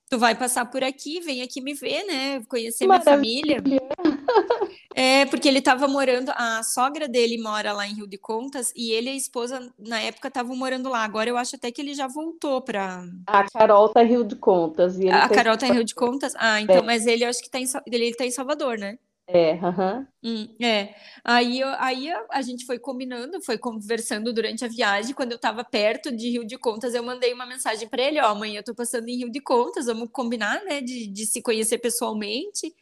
Tu 0.10 0.18
vai 0.18 0.36
passar 0.36 0.66
por 0.66 0.84
aqui, 0.84 1.20
vem 1.20 1.42
aqui 1.42 1.60
me 1.60 1.74
ver, 1.74 2.06
né? 2.06 2.42
Conhecer 2.48 2.86
Maravilha. 2.86 3.62
minha 3.62 3.80
família. 3.80 4.64
É, 4.96 5.26
porque 5.26 5.48
ele 5.48 5.58
estava 5.58 5.88
morando, 5.88 6.32
a 6.36 6.62
sogra 6.62 7.08
dele 7.08 7.42
mora 7.42 7.74
lá 7.74 7.88
em 7.88 7.96
Rio 7.96 8.08
de 8.08 8.18
Contas 8.18 8.72
e 8.76 8.92
ele 8.92 9.10
e 9.10 9.14
a 9.14 9.16
esposa, 9.16 9.74
na 9.80 10.00
época, 10.00 10.28
estavam 10.28 10.56
morando 10.56 10.88
lá. 10.88 11.04
Agora 11.04 11.30
eu 11.30 11.36
acho 11.36 11.56
até 11.56 11.72
que 11.72 11.82
ele 11.82 11.96
já 11.96 12.08
voltou 12.08 12.62
para. 12.62 13.04
A 13.26 13.44
Carol 13.50 13.90
tá 13.90 14.04
em 14.04 14.08
Rio 14.08 14.24
de 14.24 14.36
Contas. 14.36 15.00
E 15.00 15.10
a 15.10 15.28
tá 15.28 15.34
Carol 15.34 15.58
tá 15.58 15.68
em 15.68 15.74
Rio 15.74 15.84
de 15.84 15.96
Contas? 15.96 16.34
Ah, 16.38 16.62
então, 16.62 16.78
é. 16.78 16.82
mas 16.84 17.08
ele 17.08 17.26
acho 17.26 17.42
que 17.42 17.50
tá 17.50 17.60
em, 17.60 17.66
ele, 17.88 18.06
ele 18.06 18.16
tá 18.16 18.24
em 18.24 18.32
Salvador, 18.32 18.78
né? 18.78 19.00
É, 19.26 19.54
aham. 19.54 20.06
Hum, 20.22 20.48
é. 20.62 20.96
Aí, 21.24 21.60
eu, 21.62 21.68
aí 21.80 22.10
a 22.30 22.42
gente 22.42 22.66
foi 22.66 22.78
combinando, 22.78 23.42
foi 23.42 23.58
conversando 23.58 24.34
durante 24.34 24.66
a 24.66 24.68
viagem. 24.68 25.16
Quando 25.16 25.32
eu 25.32 25.38
estava 25.38 25.64
perto 25.64 26.12
de 26.16 26.30
Rio 26.30 26.46
de 26.46 26.58
Contas, 26.58 26.94
eu 26.94 27.02
mandei 27.04 27.34
uma 27.34 27.46
mensagem 27.46 27.88
para 27.88 28.02
ele: 28.04 28.20
Ó, 28.20 28.26
amanhã 28.28 28.60
eu 28.60 28.64
tô 28.64 28.76
passando 28.76 29.08
em 29.08 29.18
Rio 29.18 29.32
de 29.32 29.40
Contas, 29.42 29.86
vamos 29.86 30.10
combinar, 30.12 30.64
né, 30.66 30.82
de, 30.82 31.08
de 31.08 31.26
se 31.26 31.42
conhecer 31.42 31.78
pessoalmente. 31.80 32.74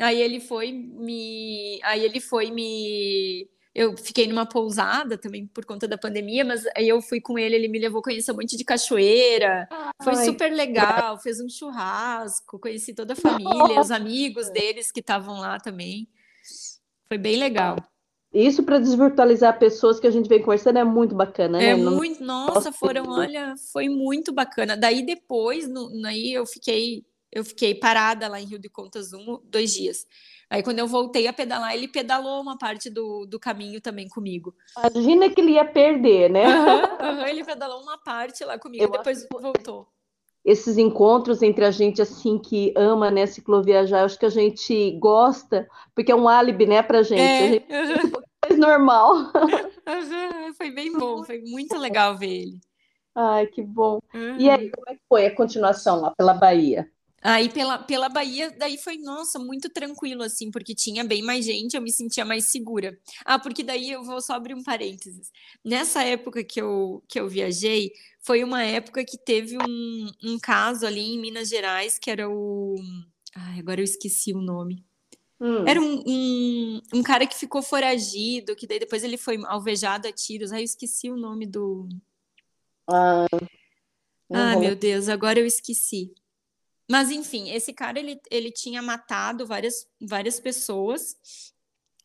Aí 0.00 0.20
ele 0.22 0.40
foi 0.40 0.72
me. 0.72 1.80
Aí 1.84 2.04
ele 2.04 2.20
foi 2.20 2.50
me 2.50 3.48
eu 3.74 3.96
fiquei 3.96 4.28
numa 4.28 4.46
pousada 4.46 5.18
também 5.18 5.46
por 5.48 5.64
conta 5.64 5.88
da 5.88 5.98
pandemia, 5.98 6.44
mas 6.44 6.64
aí 6.76 6.88
eu 6.88 7.02
fui 7.02 7.20
com 7.20 7.36
ele, 7.36 7.56
ele 7.56 7.66
me 7.66 7.80
levou 7.80 7.98
a 7.98 8.04
conhecer 8.04 8.30
um 8.30 8.36
monte 8.36 8.56
de 8.56 8.64
cachoeira. 8.64 9.66
Ai, 9.70 9.90
foi 10.02 10.14
super 10.24 10.52
legal, 10.52 11.18
fez 11.18 11.40
um 11.40 11.48
churrasco, 11.48 12.58
conheci 12.58 12.94
toda 12.94 13.14
a 13.14 13.16
família, 13.16 13.80
os 13.80 13.90
amigos 13.90 14.48
deles 14.50 14.92
que 14.92 15.00
estavam 15.00 15.40
lá 15.40 15.58
também. 15.58 16.08
Foi 17.08 17.18
bem 17.18 17.36
legal. 17.36 17.76
Isso 18.32 18.62
para 18.62 18.78
desvirtualizar 18.78 19.58
pessoas 19.58 19.98
que 19.98 20.06
a 20.06 20.10
gente 20.10 20.28
vem 20.28 20.40
conversando 20.40 20.78
é 20.78 20.84
muito 20.84 21.14
bacana, 21.14 21.58
né? 21.58 21.70
É 21.70 21.76
muito, 21.76 22.22
nossa, 22.22 22.72
foram, 22.72 23.08
olha, 23.08 23.54
foi 23.72 23.88
muito 23.88 24.32
bacana. 24.32 24.76
Daí 24.76 25.04
depois, 25.04 25.68
no, 25.68 25.88
aí 26.04 26.32
eu 26.32 26.44
fiquei, 26.44 27.04
eu 27.30 27.44
fiquei 27.44 27.74
parada 27.74 28.26
lá 28.28 28.40
em 28.40 28.46
Rio 28.46 28.58
de 28.58 28.68
Contas 28.68 29.12
um, 29.12 29.40
dois 29.44 29.72
dias. 29.72 30.06
Aí 30.54 30.62
quando 30.62 30.78
eu 30.78 30.86
voltei 30.86 31.26
a 31.26 31.32
pedalar, 31.32 31.74
ele 31.74 31.88
pedalou 31.88 32.40
uma 32.40 32.56
parte 32.56 32.88
do, 32.88 33.26
do 33.26 33.40
caminho 33.40 33.80
também 33.80 34.08
comigo. 34.08 34.54
Imagina 34.78 35.28
que 35.28 35.40
ele 35.40 35.54
ia 35.54 35.64
perder, 35.64 36.30
né? 36.30 36.46
Uhum, 36.46 37.08
uhum, 37.08 37.26
ele 37.26 37.42
pedalou 37.42 37.82
uma 37.82 37.98
parte 37.98 38.44
lá 38.44 38.56
comigo, 38.56 38.84
eu 38.84 38.88
depois 38.88 39.26
voltou. 39.32 39.88
Esses 40.44 40.78
encontros 40.78 41.42
entre 41.42 41.64
a 41.64 41.72
gente 41.72 42.00
assim 42.00 42.38
que 42.38 42.72
ama, 42.76 43.10
né, 43.10 43.26
cicloviajar, 43.26 44.04
acho 44.04 44.16
que 44.16 44.26
a 44.26 44.30
gente 44.30 44.92
gosta, 45.00 45.68
porque 45.92 46.12
é 46.12 46.14
um 46.14 46.28
álibi, 46.28 46.66
né, 46.66 46.84
pra 46.84 47.02
gente. 47.02 47.64
É, 47.68 47.80
a 47.80 47.86
gente 47.86 48.04
uhum. 48.06 48.22
é 48.44 48.48
mais 48.48 48.60
normal. 48.60 49.32
foi 50.56 50.70
bem 50.70 50.92
bom, 50.92 51.24
foi 51.24 51.40
muito 51.40 51.76
legal 51.76 52.16
ver 52.16 52.42
ele. 52.42 52.60
Ai, 53.12 53.48
que 53.48 53.60
bom. 53.60 53.98
E 54.38 54.48
aí, 54.48 54.70
como 54.70 54.88
é 54.88 54.94
que 54.94 55.02
foi 55.08 55.26
a 55.26 55.34
continuação 55.34 56.00
lá 56.00 56.12
pela 56.16 56.34
Bahia? 56.34 56.88
Aí 57.26 57.48
pela, 57.48 57.78
pela 57.78 58.10
Bahia, 58.10 58.50
daí 58.50 58.76
foi, 58.76 58.98
nossa, 58.98 59.38
muito 59.38 59.70
tranquilo, 59.70 60.22
assim, 60.22 60.50
porque 60.50 60.74
tinha 60.74 61.02
bem 61.02 61.22
mais 61.22 61.42
gente, 61.42 61.74
eu 61.74 61.80
me 61.80 61.90
sentia 61.90 62.22
mais 62.22 62.48
segura. 62.48 62.98
Ah, 63.24 63.38
porque 63.38 63.62
daí 63.62 63.90
eu 63.90 64.04
vou 64.04 64.20
só 64.20 64.34
abrir 64.34 64.52
um 64.52 64.62
parênteses. 64.62 65.32
Nessa 65.64 66.04
época 66.04 66.44
que 66.44 66.60
eu, 66.60 67.02
que 67.08 67.18
eu 67.18 67.26
viajei, 67.26 67.92
foi 68.20 68.44
uma 68.44 68.62
época 68.62 69.02
que 69.06 69.16
teve 69.16 69.56
um, 69.56 70.10
um 70.22 70.38
caso 70.38 70.86
ali 70.86 71.14
em 71.14 71.18
Minas 71.18 71.48
Gerais, 71.48 71.98
que 71.98 72.10
era 72.10 72.28
o. 72.28 72.74
Ai, 73.34 73.58
agora 73.58 73.80
eu 73.80 73.84
esqueci 73.84 74.34
o 74.34 74.42
nome. 74.42 74.84
Hum. 75.40 75.66
Era 75.66 75.80
um, 75.80 76.02
um, 76.06 76.80
um, 76.92 77.02
cara 77.02 77.26
que 77.26 77.34
ficou 77.34 77.62
foragido, 77.62 78.54
que 78.54 78.66
daí 78.66 78.78
depois 78.78 79.02
ele 79.02 79.16
foi 79.16 79.42
alvejado 79.46 80.06
a 80.06 80.12
tiros. 80.12 80.52
Aí 80.52 80.60
eu 80.60 80.64
esqueci 80.64 81.10
o 81.10 81.16
nome 81.16 81.46
do. 81.46 81.88
Ah, 82.86 83.24
ah 84.30 84.56
meu 84.56 84.76
Deus, 84.76 85.08
agora 85.08 85.40
eu 85.40 85.46
esqueci. 85.46 86.12
Mas, 86.90 87.10
enfim, 87.10 87.50
esse 87.50 87.72
cara, 87.72 87.98
ele, 87.98 88.20
ele 88.30 88.50
tinha 88.50 88.82
matado 88.82 89.46
várias, 89.46 89.86
várias 90.00 90.38
pessoas 90.38 91.16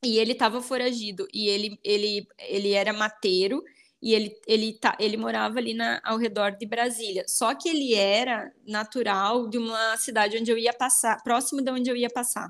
e 0.03 0.17
ele 0.17 0.31
estava 0.31 0.61
foragido. 0.61 1.27
E 1.33 1.47
ele, 1.49 1.79
ele, 1.83 2.27
ele 2.39 2.71
era 2.71 2.93
mateiro 2.93 3.61
e 4.01 4.13
ele, 4.13 4.33
ele, 4.47 4.73
tá, 4.73 4.95
ele 4.99 5.17
morava 5.17 5.59
ali 5.59 5.73
na, 5.73 5.99
ao 6.03 6.17
redor 6.17 6.51
de 6.51 6.65
Brasília. 6.65 7.25
Só 7.27 7.53
que 7.53 7.67
ele 7.67 7.93
era 7.93 8.51
natural 8.65 9.49
de 9.49 9.57
uma 9.57 9.97
cidade 9.97 10.37
onde 10.37 10.51
eu 10.51 10.57
ia 10.57 10.73
passar, 10.73 11.21
próximo 11.23 11.61
de 11.61 11.71
onde 11.71 11.89
eu 11.89 11.95
ia 11.95 12.09
passar. 12.09 12.49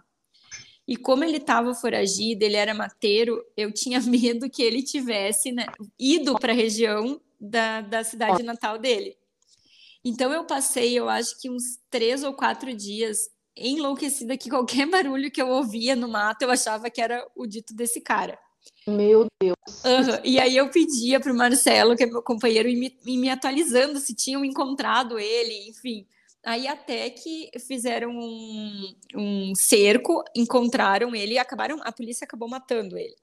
E 0.88 0.96
como 0.96 1.24
ele 1.24 1.38
estava 1.38 1.74
foragido, 1.74 2.44
ele 2.44 2.56
era 2.56 2.74
mateiro, 2.74 3.44
eu 3.58 3.72
tinha 3.72 4.00
medo 4.02 4.50
que 4.50 4.62
ele 4.62 4.84
tivesse 4.84 5.52
né, 5.52 5.66
ido 5.98 6.36
para 6.36 6.52
a 6.52 6.56
região 6.56 7.20
da, 7.40 7.82
da 7.82 8.04
cidade 8.04 8.44
natal 8.44 8.78
dele. 8.78 9.16
Então 10.04 10.32
eu 10.32 10.46
passei, 10.46 10.98
eu 10.98 11.10
acho 11.10 11.40
que 11.40 11.50
uns 11.50 11.78
três 11.90 12.24
ou 12.24 12.34
quatro 12.34 12.74
dias 12.74 13.30
enlouquecida 13.56 14.38
que 14.38 14.50
qualquer 14.50 14.88
barulho 14.90 15.32
que 15.32 15.42
eu 15.42 15.50
ouvia 15.50 15.96
no 15.96 16.08
mato 16.08 16.44
eu 16.44 16.52
achava 16.52 16.90
que 16.90 17.02
era 17.02 17.26
o 17.36 17.46
dito 17.46 17.76
desse 17.76 18.02
cara. 18.02 18.40
Meu 18.88 19.28
Deus. 19.42 19.56
Uhum. 19.86 20.20
E 20.24 20.40
aí 20.40 20.58
eu 20.58 20.70
pedia 20.70 21.20
para 21.20 21.32
o 21.32 21.36
Marcelo, 21.36 21.96
que 21.96 22.04
é 22.04 22.06
meu 22.06 22.22
companheiro, 22.22 22.68
ir 22.68 22.76
me, 22.76 23.18
me 23.18 23.30
atualizando 23.30 24.00
se 24.00 24.16
tinham 24.16 24.44
encontrado 24.44 25.20
ele, 25.20 25.70
enfim. 25.70 26.06
Aí 26.44 26.68
até 26.68 27.10
que 27.10 27.50
fizeram 27.68 28.12
um, 28.12 28.96
um 29.16 29.56
cerco, 29.56 30.24
encontraram 30.36 31.14
ele 31.14 31.34
e 31.34 31.38
acabaram, 31.38 31.80
a 31.84 31.92
polícia 31.92 32.26
acabou 32.26 32.48
matando 32.48 32.98
ele. 32.98 33.16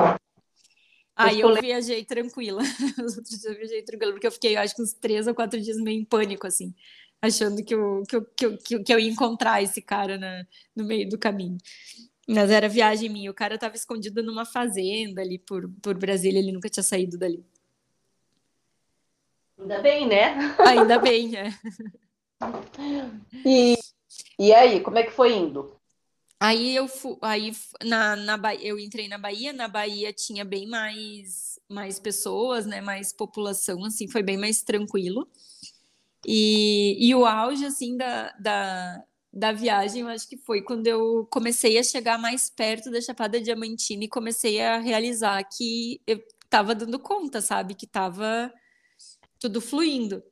Aí 1.16 1.40
eu 1.40 1.55
viajei 1.55 2.05
tranquila. 2.05 2.62
Os 3.02 3.16
outros 3.16 3.31
dias 3.31 3.44
eu 3.44 3.55
viajei 3.55 3.83
tranquila, 3.83 4.12
porque 4.12 4.26
eu 4.26 4.33
fiquei, 4.33 4.57
eu 4.57 4.61
acho 4.61 4.76
que 4.76 4.83
uns 4.83 4.92
três 4.92 5.26
ou 5.26 5.35
quatro 5.35 5.61
dias 5.61 5.79
meio 5.79 5.98
em 6.00 6.05
pânico, 6.05 6.46
assim, 6.46 6.74
achando 7.22 7.64
que 7.64 7.74
eu, 7.74 8.02
que 8.07 8.16
eu, 8.16 8.24
que 8.24 8.46
eu, 8.46 8.85
que 8.85 8.92
eu 8.92 8.98
ia 8.98 9.11
encontrar 9.11 9.62
esse 9.62 9.81
cara 9.81 10.18
na, 10.18 10.46
no 10.74 10.85
meio 10.85 11.09
do 11.09 11.18
caminho. 11.18 11.57
Mas 12.29 12.50
era 12.50 12.68
viagem 12.68 13.09
minha. 13.09 13.31
O 13.31 13.35
cara 13.35 13.55
estava 13.55 13.76
escondido 13.76 14.22
numa 14.22 14.44
fazenda 14.44 15.22
ali 15.22 15.38
por, 15.38 15.70
por 15.81 15.96
Brasília, 15.96 16.38
ele 16.38 16.52
nunca 16.52 16.68
tinha 16.68 16.83
saído 16.83 17.16
dali. 17.16 17.42
Ainda 19.59 19.79
bem, 19.81 20.07
né? 20.07 20.57
Ainda 20.59 20.98
bem, 20.98 21.37
é. 21.37 21.50
E, 23.44 23.79
e 24.38 24.52
aí, 24.52 24.81
como 24.81 24.98
é 24.98 25.02
que 25.02 25.11
foi 25.11 25.33
indo? 25.33 25.75
Aí 26.46 26.76
eu 26.76 26.87
fui, 26.87 27.16
aí 27.22 27.52
na, 27.85 28.14
na 28.14 28.54
eu 28.61 28.78
entrei 28.78 29.09
na 29.09 29.18
Bahia, 29.18 29.52
na 29.52 29.66
Bahia 29.66 30.12
tinha 30.12 30.44
bem 30.44 30.68
mais 30.68 31.59
mais 31.68 31.98
pessoas, 31.98 32.64
né, 32.64 32.80
mais 32.80 33.12
população, 33.12 33.85
assim, 33.85 34.06
foi 34.06 34.22
bem 34.22 34.37
mais 34.37 34.62
tranquilo. 34.62 35.28
E, 36.24 36.96
e 37.00 37.12
o 37.16 37.26
auge 37.26 37.64
assim 37.66 37.96
da, 37.96 38.30
da, 38.38 39.04
da 39.32 39.52
viagem, 39.52 40.02
eu 40.02 40.09
acho 40.09 40.28
que 40.28 40.37
foi 40.37 40.62
quando 40.62 40.87
eu 40.87 41.26
comecei 41.32 41.78
a 41.78 41.82
chegar 41.82 42.16
mais 42.16 42.48
perto 42.48 42.92
da 42.92 43.00
Chapada 43.00 43.40
Diamantina 43.40 44.04
e 44.04 44.09
comecei 44.09 44.61
a 44.61 44.78
realizar 44.78 45.42
que 45.44 46.00
eu 46.06 46.22
estava 46.44 46.76
dando 46.76 47.00
conta, 47.00 47.40
sabe, 47.40 47.74
que 47.74 47.87
estava 47.87 48.52
tudo 49.40 49.61
fluindo. 49.61 50.22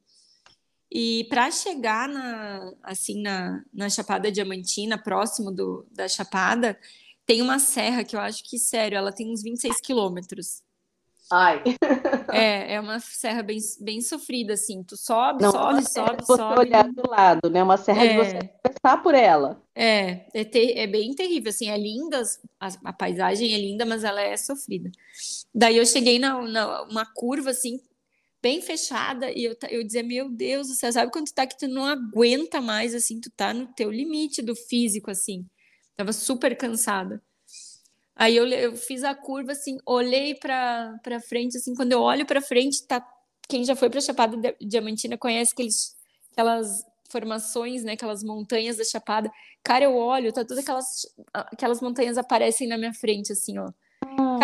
E 0.94 1.24
para 1.24 1.50
chegar 1.50 2.08
na, 2.08 2.72
assim, 2.84 3.20
na, 3.20 3.64
na 3.72 3.90
Chapada 3.90 4.30
Diamantina, 4.30 4.96
próximo 4.96 5.50
do, 5.50 5.84
da 5.90 6.06
Chapada, 6.06 6.78
tem 7.26 7.42
uma 7.42 7.58
serra 7.58 8.04
que 8.04 8.14
eu 8.14 8.20
acho 8.20 8.48
que, 8.48 8.56
sério, 8.60 8.96
ela 8.96 9.10
tem 9.10 9.28
uns 9.28 9.42
26 9.42 9.80
quilômetros. 9.80 10.62
Ai. 11.32 11.62
É, 12.32 12.74
é 12.74 12.80
uma 12.80 13.00
serra 13.00 13.42
bem, 13.42 13.58
bem 13.80 14.00
sofrida, 14.00 14.54
assim. 14.54 14.82
Tu 14.82 14.96
sobe, 14.96 15.42
Não, 15.42 15.52
sobe, 15.52 15.88
sobe, 15.88 16.16
você 16.24 16.36
sobe. 16.36 16.58
olhar 16.58 16.84
do 16.84 17.08
lado, 17.08 17.50
né? 17.50 17.62
Uma 17.62 17.76
serra 17.76 18.04
é. 18.04 18.08
de 18.08 18.16
você 18.16 18.50
passar 18.62 19.02
por 19.02 19.14
ela. 19.14 19.62
É, 19.74 20.26
é, 20.34 20.44
ter, 20.44 20.76
é 20.76 20.86
bem 20.86 21.14
terrível, 21.14 21.50
assim. 21.50 21.70
É 21.70 21.76
linda, 21.76 22.22
a, 22.60 22.68
a, 22.84 22.92
paisagem 22.92 23.52
é 23.52 23.58
linda, 23.58 23.84
mas 23.84 24.04
ela 24.04 24.20
é 24.20 24.36
sofrida. 24.36 24.90
Daí 25.54 25.76
eu 25.76 25.86
cheguei 25.86 26.18
na, 26.18 26.40
na 26.42 26.82
uma 26.82 27.06
curva, 27.06 27.50
assim, 27.50 27.80
bem 28.44 28.60
fechada, 28.60 29.32
e 29.32 29.42
eu, 29.42 29.56
eu 29.70 29.82
dizia, 29.82 30.02
meu 30.02 30.28
Deus 30.28 30.68
do 30.68 30.74
céu, 30.74 30.92
sabe 30.92 31.10
quando 31.10 31.28
tu 31.28 31.34
tá 31.34 31.46
que 31.46 31.56
tu 31.56 31.66
não 31.66 31.86
aguenta 31.86 32.60
mais, 32.60 32.94
assim, 32.94 33.18
tu 33.18 33.30
tá 33.30 33.54
no 33.54 33.66
teu 33.68 33.90
limite 33.90 34.42
do 34.42 34.54
físico, 34.54 35.10
assim. 35.10 35.46
Tava 35.96 36.12
super 36.12 36.54
cansada. 36.54 37.22
Aí 38.14 38.36
eu, 38.36 38.46
eu 38.46 38.76
fiz 38.76 39.02
a 39.02 39.14
curva, 39.14 39.52
assim, 39.52 39.78
olhei 39.86 40.34
pra, 40.34 40.94
pra 41.02 41.20
frente, 41.22 41.56
assim, 41.56 41.74
quando 41.74 41.92
eu 41.92 42.02
olho 42.02 42.26
pra 42.26 42.42
frente, 42.42 42.86
tá... 42.86 43.02
Quem 43.48 43.64
já 43.64 43.74
foi 43.74 43.88
pra 43.88 44.00
Chapada 44.02 44.36
Diamantina 44.60 45.16
conhece 45.16 45.52
aqueles, 45.54 45.96
aquelas 46.32 46.84
formações, 47.08 47.82
né, 47.82 47.92
aquelas 47.92 48.22
montanhas 48.22 48.76
da 48.76 48.84
Chapada. 48.84 49.30
Cara, 49.62 49.86
eu 49.86 49.96
olho, 49.96 50.32
tá 50.34 50.44
todas 50.44 50.58
aquelas, 50.58 50.86
aquelas 51.32 51.80
montanhas 51.80 52.18
aparecem 52.18 52.68
na 52.68 52.76
minha 52.76 52.92
frente, 52.92 53.32
assim, 53.32 53.58
ó. 53.58 53.70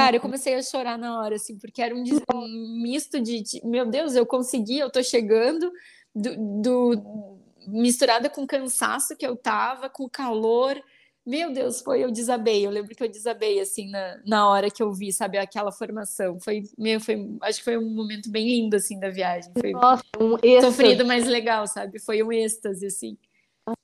Cara, 0.04 0.16
eu 0.16 0.20
comecei 0.20 0.54
a 0.54 0.62
chorar 0.62 0.98
na 0.98 1.20
hora, 1.20 1.36
assim, 1.36 1.58
porque 1.58 1.82
era 1.82 1.94
um, 1.94 2.02
um 2.34 2.82
misto 2.82 3.20
de, 3.20 3.42
de, 3.42 3.66
meu 3.66 3.86
Deus, 3.86 4.14
eu 4.14 4.24
consegui, 4.24 4.78
eu 4.78 4.90
tô 4.90 5.02
chegando, 5.02 5.70
do, 6.14 6.62
do, 6.62 7.38
misturada 7.68 8.30
com 8.30 8.42
o 8.42 8.46
cansaço 8.46 9.16
que 9.16 9.26
eu 9.26 9.36
tava, 9.36 9.88
com 9.88 10.04
o 10.04 10.10
calor, 10.10 10.80
Meu 11.24 11.52
Deus, 11.52 11.82
foi, 11.82 12.02
eu 12.02 12.10
desabei. 12.10 12.66
Eu 12.66 12.70
lembro 12.70 12.94
que 12.94 13.02
eu 13.04 13.08
desabei, 13.08 13.60
assim, 13.60 13.90
na, 13.90 14.20
na 14.26 14.48
hora 14.48 14.70
que 14.70 14.82
eu 14.82 14.92
vi, 14.92 15.12
sabe, 15.12 15.38
aquela 15.38 15.70
formação. 15.70 16.40
Foi, 16.40 16.62
meu, 16.78 16.98
foi, 16.98 17.16
acho 17.42 17.58
que 17.58 17.64
foi 17.64 17.76
um 17.76 17.94
momento 17.94 18.30
bem 18.30 18.48
lindo, 18.48 18.76
assim, 18.76 18.98
da 18.98 19.10
viagem. 19.10 19.52
Foi 19.58 19.72
Nossa, 19.72 20.02
um 20.18 20.34
êxtase. 20.42 20.66
sofrido, 20.66 21.04
mas 21.04 21.26
legal, 21.26 21.66
sabe? 21.66 21.98
Foi 21.98 22.22
um 22.22 22.32
êxtase, 22.32 22.86
assim. 22.86 23.18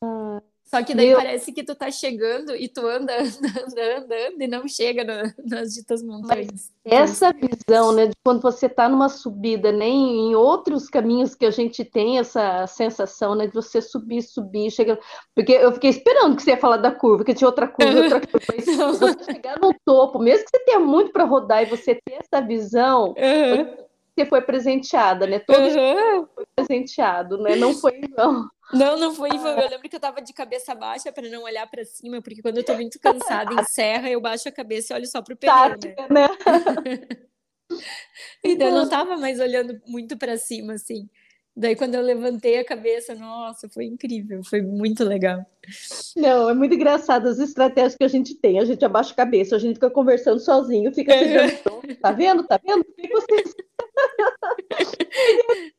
Ah, 0.02 0.42
Só 0.66 0.82
que 0.82 0.94
daí 0.96 1.06
Meu- 1.08 1.16
parece 1.18 1.52
que 1.52 1.62
tu 1.62 1.76
tá 1.76 1.90
chegando 1.92 2.54
e 2.54 2.68
tu 2.68 2.84
anda, 2.84 3.12
anda, 3.68 3.98
andando 3.98 4.42
e 4.42 4.46
não 4.48 4.66
chega 4.66 5.04
na- 5.04 5.32
nas 5.44 5.74
ditas 5.74 6.02
montanhas. 6.02 6.72
Essa 6.84 7.32
visão, 7.32 7.92
né, 7.92 8.06
de 8.06 8.12
quando 8.24 8.42
você 8.42 8.66
está 8.66 8.88
numa 8.88 9.08
subida, 9.08 9.70
né, 9.72 9.86
em 9.86 10.34
outros 10.34 10.88
caminhos 10.88 11.34
que 11.36 11.46
a 11.46 11.50
gente 11.50 11.84
tem 11.84 12.18
essa 12.18 12.66
sensação, 12.66 13.34
né, 13.36 13.46
de 13.46 13.54
você 13.54 13.80
subir, 13.80 14.22
subir, 14.22 14.70
chega, 14.70 14.98
porque 15.34 15.52
eu 15.52 15.72
fiquei 15.72 15.90
esperando 15.90 16.36
que 16.36 16.42
você 16.42 16.50
ia 16.50 16.56
falar 16.58 16.76
da 16.78 16.90
curva, 16.90 17.24
que 17.24 17.34
tinha 17.34 17.48
outra 17.48 17.68
curva, 17.68 18.02
outra 18.02 18.20
curva, 18.26 18.46
mas 18.48 18.64
você 18.66 19.32
chegar 19.32 19.58
no 19.60 19.72
topo, 19.84 20.18
mesmo 20.18 20.44
que 20.44 20.50
você 20.50 20.64
tenha 20.64 20.80
muito 20.80 21.12
para 21.12 21.24
rodar 21.24 21.62
e 21.62 21.66
você 21.66 21.94
ter 21.94 22.18
essa 22.20 22.44
visão, 22.44 23.14
Aham, 23.18 23.68
você 24.18 24.26
foi 24.26 24.40
presenteada, 24.40 25.26
né, 25.26 25.38
todo 25.40 25.58
aham. 25.60 26.28
presenteado, 26.56 27.38
né, 27.38 27.54
não 27.54 27.72
foi 27.74 28.00
não. 28.16 28.48
Não, 28.72 28.98
não 28.98 29.14
foi. 29.14 29.30
foi- 29.30 29.64
Eu 29.64 29.70
lembro 29.70 29.88
que 29.88 29.96
eu 29.96 30.00
tava 30.00 30.20
de 30.20 30.32
cabeça 30.32 30.74
baixa 30.74 31.12
para 31.12 31.28
não 31.28 31.44
olhar 31.44 31.66
para 31.70 31.84
cima, 31.84 32.20
porque 32.20 32.42
quando 32.42 32.58
eu 32.58 32.64
tô 32.64 32.74
muito 32.74 32.98
cansada 32.98 33.54
em 33.54 33.64
serra, 33.64 34.10
eu 34.10 34.20
baixo 34.20 34.48
a 34.48 34.52
cabeça 34.52 34.92
e 34.92 34.96
olho 34.96 35.06
só 35.06 35.22
pro 35.22 35.36
pneu, 35.36 35.54
né? 35.54 35.68
Tática, 35.68 36.08
né? 36.10 36.28
Então 38.44 38.68
eu 38.68 38.74
não 38.74 38.88
tava 38.88 39.16
mais 39.16 39.40
olhando 39.40 39.80
muito 39.88 40.16
para 40.16 40.36
cima, 40.38 40.74
assim. 40.74 41.08
Daí 41.58 41.74
quando 41.74 41.94
eu 41.94 42.02
levantei 42.02 42.58
a 42.58 42.64
cabeça, 42.64 43.14
nossa, 43.14 43.68
foi 43.68 43.86
incrível, 43.86 44.42
foi 44.44 44.60
muito 44.60 45.02
legal. 45.02 45.44
Não, 46.14 46.50
é 46.50 46.54
muito 46.54 46.74
engraçado 46.74 47.26
as 47.28 47.38
estratégias 47.38 47.96
que 47.96 48.04
a 48.04 48.08
gente 48.08 48.34
tem. 48.36 48.60
A 48.60 48.64
gente 48.64 48.84
abaixa 48.84 49.12
a 49.12 49.16
cabeça, 49.16 49.56
a 49.56 49.58
gente 49.58 49.74
fica 49.74 49.90
conversando 49.90 50.38
sozinho, 50.38 50.92
fica 50.94 51.18
se 51.18 51.24
dando 51.32 51.50
som. 51.62 51.80
Tá 52.00 52.12
vendo? 52.12 52.46
Tá 52.46 52.60
vendo? 52.64 52.84
Por 52.84 52.94
que 52.94 53.08
você... 53.08 53.42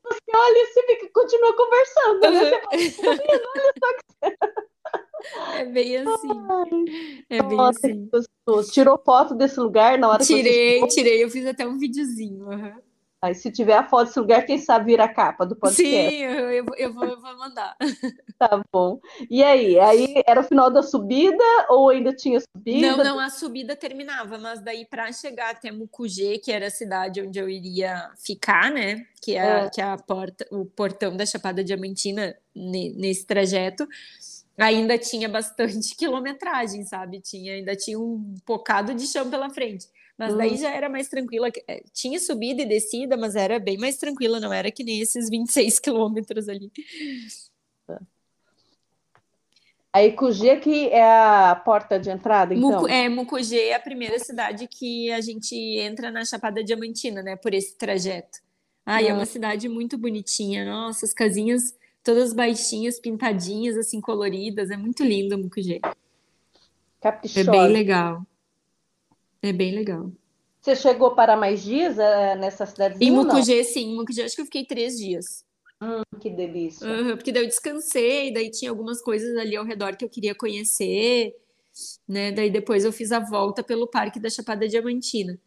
você 0.03 0.31
olha 0.35 0.57
e 0.57 0.65
você 0.65 0.87
fica, 0.87 1.09
continua 1.27 1.55
conversando, 1.55 2.19
né? 2.31 2.39
Você 2.39 2.91
fala, 2.91 3.17
"Tá 3.17 3.23
vendo? 3.23 3.47
Olha 3.55 3.73
só 3.79 3.93
que 3.97 5.57
É 5.57 5.65
bem 5.65 5.97
assim. 5.97 6.29
É 7.29 7.41
bem 7.43 7.57
Nossa, 7.57 7.79
que 7.81 7.87
assim. 8.13 8.71
Tirou 8.71 8.97
foto 9.03 9.35
desse 9.35 9.59
lugar 9.59 9.97
na 9.97 10.07
hora 10.09 10.19
que 10.19 10.25
você 10.25 10.35
Tirei, 10.35 10.87
tirei, 10.87 11.23
eu 11.23 11.29
fiz 11.29 11.45
até 11.45 11.67
um 11.67 11.77
videozinho. 11.77 12.49
aham. 12.51 12.86
Aí, 13.27 13.35
se 13.35 13.51
tiver 13.51 13.75
a 13.75 13.83
foto 13.87 14.07
desse 14.07 14.19
lugar, 14.19 14.45
quem 14.45 14.57
sabe 14.57 14.85
vira 14.87 15.03
a 15.05 15.07
capa 15.13 15.45
do 15.45 15.55
podcast. 15.55 15.83
Sim, 15.83 16.15
eu, 16.23 16.51
eu 16.51 16.65
vou- 16.65 16.75
eu 16.77 16.93
vou, 16.93 17.05
eu 17.05 17.21
vou 17.21 17.37
mandar. 17.37 17.75
Tá 18.39 18.61
bom. 18.71 18.99
E 19.31 19.43
aí? 19.43 19.79
Aí 19.79 20.21
era 20.27 20.39
o 20.39 20.43
final 20.43 20.69
da 20.69 20.83
subida 20.83 21.43
ou 21.69 21.89
ainda 21.89 22.13
tinha 22.13 22.39
subida? 22.39 22.95
Não, 22.95 23.03
não, 23.03 23.19
a 23.19 23.31
subida 23.31 23.75
terminava, 23.75 24.37
mas 24.37 24.61
daí 24.61 24.85
para 24.85 25.11
chegar 25.11 25.49
até 25.49 25.71
Mucugê, 25.71 26.37
que 26.37 26.51
era 26.51 26.67
a 26.67 26.69
cidade 26.69 27.19
onde 27.19 27.39
eu 27.39 27.49
iria 27.49 28.11
ficar, 28.23 28.69
né? 28.71 29.07
Que 29.23 29.35
é, 29.35 29.65
É. 29.65 29.69
que 29.71 29.81
é 29.81 29.85
a 29.85 29.97
porta, 29.97 30.45
o 30.51 30.65
portão 30.65 31.17
da 31.17 31.25
Chapada 31.25 31.63
Diamantina 31.63 32.35
ne- 32.55 32.93
nesse 32.95 33.25
trajeto. 33.25 33.87
Ainda 34.55 34.97
tinha 34.99 35.27
bastante 35.27 35.95
quilometragem, 35.97 36.83
sabe? 36.85 37.19
Tinha, 37.19 37.53
ainda 37.53 37.75
tinha 37.75 37.99
um 37.99 38.35
bocado 38.45 38.93
de 38.93 39.07
chão 39.07 39.29
pela 39.31 39.49
frente. 39.49 39.87
Mas 40.17 40.35
daí 40.35 40.57
já 40.57 40.71
era 40.71 40.89
mais 40.89 41.07
tranquila. 41.07 41.49
eh, 41.67 41.83
Tinha 41.93 42.19
subida 42.19 42.61
e 42.63 42.65
descida, 42.65 43.15
mas 43.15 43.35
era 43.35 43.59
bem 43.59 43.77
mais 43.77 43.97
tranquila, 43.97 44.39
não 44.39 44.51
era 44.51 44.71
que 44.71 44.83
nem 44.83 44.99
esses 44.99 45.29
26 45.29 45.77
quilômetros 45.79 46.49
ali. 46.49 46.71
Aí 49.93 50.11
Cugia 50.11 50.59
que 50.59 50.89
é 50.89 51.03
a 51.03 51.55
porta 51.55 51.99
de 51.99 52.09
entrada, 52.09 52.53
então? 52.53 52.69
Mucu- 52.81 52.87
é, 52.87 53.09
Mucugê 53.09 53.69
é 53.69 53.75
a 53.75 53.79
primeira 53.79 54.19
cidade 54.19 54.67
que 54.67 55.11
a 55.11 55.21
gente 55.21 55.55
entra 55.55 56.11
na 56.11 56.23
Chapada 56.25 56.63
Diamantina, 56.63 57.23
né? 57.23 57.35
Por 57.35 57.53
esse 57.53 57.75
trajeto. 57.77 58.39
Ai, 58.85 59.07
é 59.07 59.13
Hum. 59.13 59.17
uma 59.17 59.25
cidade 59.25 59.67
muito 59.67 59.97
bonitinha. 59.97 60.65
Nossa, 60.65 61.05
as 61.05 61.13
casinhas 61.13 61.75
todas 62.03 62.31
baixinhas, 62.33 62.99
pintadinhas, 62.99 63.75
assim, 63.75 63.99
coloridas. 63.99 64.69
É 64.69 64.77
muito 64.77 65.03
lindo 65.03 65.37
Mucugê. 65.37 65.79
É 65.83 65.91
Caprichosa. 67.01 67.51
bem 67.51 67.67
legal. 67.67 68.21
É 69.41 69.53
bem 69.53 69.73
legal. 69.73 70.11
Você 70.61 70.75
chegou 70.75 71.15
para 71.15 71.37
mais 71.37 71.63
dias 71.63 71.97
eh, 71.97 72.35
nessa 72.35 72.65
cidadezinha 72.65 73.09
Em? 73.09 73.15
Mucugê, 73.15 73.63
sim. 73.63 73.91
Em 73.91 73.95
Mucugê, 73.95 74.23
acho 74.23 74.35
que 74.35 74.41
eu 74.41 74.45
fiquei 74.45 74.65
três 74.65 74.97
dias. 74.97 75.45
Hum, 75.81 76.01
que 76.19 76.29
delícia. 76.29 76.87
Aham, 76.87 77.15
porque 77.15 77.31
daí 77.31 77.43
eu 77.43 77.47
descansei, 77.47 78.33
daí 78.33 78.49
tinha 78.49 78.71
algumas 78.71 79.01
coisas 79.01 79.37
ali 79.37 79.55
ao 79.55 79.63
redor 79.63 79.95
que 79.95 80.03
eu 80.03 80.09
queria 80.09 80.33
conhecer, 80.33 81.35
né? 82.07 82.31
Daí 82.31 82.49
depois 82.49 82.83
eu 82.83 82.91
fiz 82.91 83.11
a 83.11 83.19
volta 83.19 83.63
pelo 83.63 83.87
Parque 83.87 84.19
da 84.19 84.29
Chapada 84.29 84.67
Diamantina. 84.67 85.39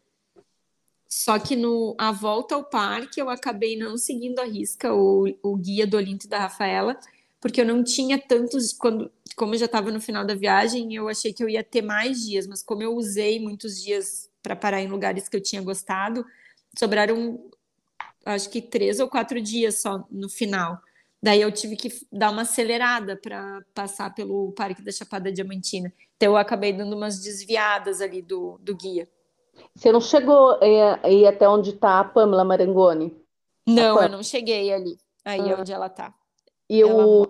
Só 1.07 1.37
que 1.37 1.57
no 1.57 1.93
a 1.99 2.13
volta 2.13 2.55
ao 2.55 2.63
parque 2.63 3.21
eu 3.21 3.29
acabei 3.29 3.77
não 3.77 3.97
seguindo 3.97 4.39
a 4.39 4.45
risca 4.45 4.93
o, 4.93 5.25
o 5.43 5.57
guia 5.57 5.85
do 5.85 5.97
Olinto 5.97 6.25
e 6.25 6.29
da 6.29 6.39
Rafaela, 6.39 6.97
porque 7.41 7.59
eu 7.61 7.65
não 7.65 7.83
tinha 7.83 8.17
tantos 8.19 8.71
quando 8.71 9.11
como 9.35 9.53
eu 9.55 9.59
já 9.59 9.65
estava 9.65 9.89
no 9.91 9.99
final 9.99 10.25
da 10.25 10.35
viagem, 10.35 10.93
eu 10.93 11.07
achei 11.09 11.33
que 11.33 11.43
eu 11.43 11.49
ia 11.49 11.63
ter 11.63 11.81
mais 11.81 12.21
dias, 12.21 12.45
mas 12.47 12.61
como 12.61 12.83
eu 12.83 12.93
usei 12.95 13.39
muitos 13.39 13.81
dias 13.81 14.29
para 14.43 14.55
parar 14.55 14.81
em 14.81 14.87
lugares 14.87 15.27
que 15.29 15.35
eu 15.37 15.41
tinha 15.41 15.61
gostado, 15.61 16.25
sobraram 16.77 17.49
acho 18.25 18.49
que 18.49 18.61
três 18.61 18.99
ou 18.99 19.07
quatro 19.09 19.41
dias 19.41 19.81
só 19.81 20.05
no 20.11 20.29
final. 20.29 20.79
Daí 21.23 21.41
eu 21.41 21.51
tive 21.51 21.75
que 21.75 21.89
dar 22.11 22.31
uma 22.31 22.41
acelerada 22.41 23.15
para 23.15 23.61
passar 23.73 24.13
pelo 24.13 24.51
Parque 24.53 24.81
da 24.81 24.91
Chapada 24.91 25.31
Diamantina. 25.31 25.93
Então 26.17 26.33
eu 26.33 26.37
acabei 26.37 26.73
dando 26.73 26.95
umas 26.95 27.19
desviadas 27.21 28.01
ali 28.01 28.21
do, 28.21 28.57
do 28.61 28.75
guia. 28.75 29.07
Você 29.75 29.91
não 29.91 30.01
chegou 30.01 30.57
eh, 30.61 30.99
a 31.03 31.09
ir 31.09 31.25
até 31.27 31.47
onde 31.47 31.69
está 31.71 31.99
a 31.99 32.03
Pamela 32.03 32.43
Marangoni? 32.43 33.15
Não, 33.67 33.95
Pam- 33.97 34.03
eu 34.05 34.09
não 34.09 34.23
cheguei 34.23 34.73
ali. 34.73 34.97
Aí 35.23 35.39
é 35.39 35.53
Ah. 35.53 35.59
onde 35.61 35.71
ela 35.71 35.89
tá. 35.89 36.13
E 36.71 36.81
Ela 36.81 37.05
o, 37.05 37.27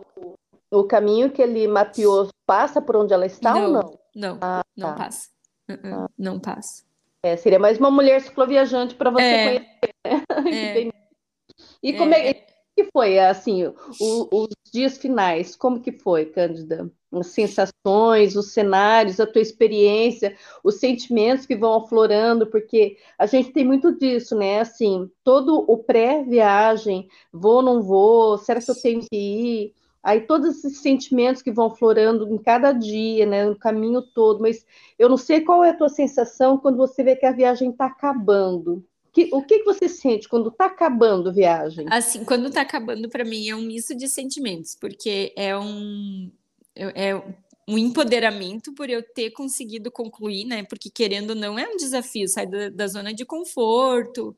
o 0.70 0.84
caminho 0.84 1.32
que 1.32 1.42
ele 1.42 1.68
mapeou 1.68 2.30
passa 2.46 2.80
por 2.80 2.96
onde 2.96 3.12
ela 3.12 3.26
está 3.26 3.56
ou 3.56 3.70
não? 3.72 4.00
Não, 4.16 4.40
não 4.78 4.90
tá. 4.90 4.94
passa. 4.96 5.30
Uh-uh, 5.68 6.08
Não 6.16 6.40
passa. 6.40 6.84
É, 7.24 7.36
seria 7.36 7.58
mais 7.58 7.80
uma 7.80 7.90
mulher 7.90 8.22
cicloviajante 8.22 8.94
para 8.94 9.10
você 9.10 9.24
É. 9.24 9.44
conhecer. 9.44 9.72
É, 10.54 10.74
Bem- 10.74 10.94
E 11.82 11.94
como 11.94 12.14
é, 12.14 12.30
é, 12.30 12.34
que 12.76 12.90
foi, 12.94 13.18
assim, 13.20 13.66
o- 13.66 14.28
os 14.32 14.50
dias 14.72 14.98
finais? 14.98 15.56
Como 15.56 15.82
que 15.82 15.92
foi, 15.92 16.26
Cândida? 16.28 16.92
As 17.14 17.28
sensações, 17.28 18.36
os 18.36 18.54
cenários, 18.54 19.20
a 19.20 19.28
tua 19.28 19.42
experiência, 19.42 20.36
os 20.64 20.76
sentimentos 20.76 21.46
que 21.46 21.56
vão 21.56 21.74
aflorando, 21.76 22.48
porque 22.48 22.98
a 23.18 23.26
gente 23.26 23.52
tem 23.52 23.66
muito 23.66 23.92
disso, 23.98 24.36
né? 24.36 24.62
Assim, 24.62 25.10
todo 25.24 25.66
o 25.68 25.78
pré-viagem, 25.78 27.08
vou, 27.32 27.62
não 27.62 27.82
vou, 27.82 28.38
será 28.38 28.62
que 28.62 28.72
eu 28.72 28.76
tenho 28.82 29.02
que 29.02 29.16
ir? 29.16 29.74
Aí 30.04 30.22
todos 30.22 30.58
esses 30.58 30.80
sentimentos 30.82 31.42
que 31.42 31.52
vão 31.52 31.68
aflorando 31.68 32.28
em 32.34 32.38
cada 32.38 32.72
dia, 32.72 33.26
né? 33.26 33.46
No 33.46 33.56
caminho 33.56 34.02
todo, 34.02 34.42
mas 34.42 34.66
eu 34.98 35.08
não 35.10 35.18
sei 35.18 35.42
qual 35.42 35.64
é 35.64 35.70
a 35.72 35.78
tua 35.78 35.90
sensação 35.90 36.58
quando 36.58 36.78
você 36.78 37.04
vê 37.04 37.16
que 37.16 37.26
a 37.26 37.32
viagem 37.32 37.70
está 37.70 37.86
acabando. 37.86 38.84
Que- 39.14 39.30
o 39.34 39.42
que 39.44 39.60
que 39.60 39.66
você 39.66 39.90
sente 39.90 40.28
quando 40.30 40.48
está 40.50 40.66
acabando 40.66 41.30
a 41.30 41.34
viagem? 41.34 41.86
Assim, 41.90 42.24
quando 42.24 42.50
tá 42.50 42.62
acabando, 42.62 43.10
para 43.10 43.26
mim 43.26 43.50
é 43.50 43.56
um 43.56 43.62
misto 43.62 43.94
de 43.94 44.08
sentimentos, 44.08 44.76
porque 44.80 45.34
é 45.36 45.56
um 45.58 46.32
é 46.76 47.10
é 47.12 47.24
um 47.68 47.78
empoderamento 47.78 48.74
por 48.74 48.90
eu 48.90 49.02
ter 49.14 49.32
conseguido 49.32 49.92
concluir, 49.92 50.46
né? 50.46 50.64
Porque 50.64 50.90
querendo 50.90 51.36
não 51.36 51.58
é 51.58 51.68
um 51.68 51.78
desafio, 51.78 52.28
sai 52.28 52.46
da, 52.48 52.70
da 52.70 52.88
zona 52.88 53.14
de 53.14 53.24
conforto, 53.26 54.36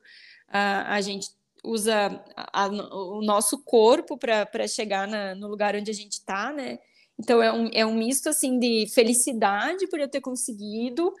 a, 0.48 0.94
a 0.96 1.00
gente 1.00 1.28
usa 1.64 2.22
a- 2.36 2.64
a- 2.66 2.68
o 2.68 3.22
nosso 3.22 3.58
corpo 3.64 4.18
para 4.18 4.68
chegar 4.68 5.08
na- 5.08 5.34
no 5.34 5.48
lugar 5.48 5.74
onde 5.74 5.90
a 5.90 5.94
gente 5.94 6.12
está, 6.14 6.52
né? 6.52 6.78
Então 7.18 7.42
é 7.42 7.52
um, 7.52 7.70
é 7.72 7.86
um 7.86 7.94
misto 7.94 8.28
assim 8.28 8.58
de 8.58 8.86
felicidade 8.92 9.86
por 9.88 9.98
eu 10.00 10.08
ter 10.08 10.20
conseguido 10.20 11.12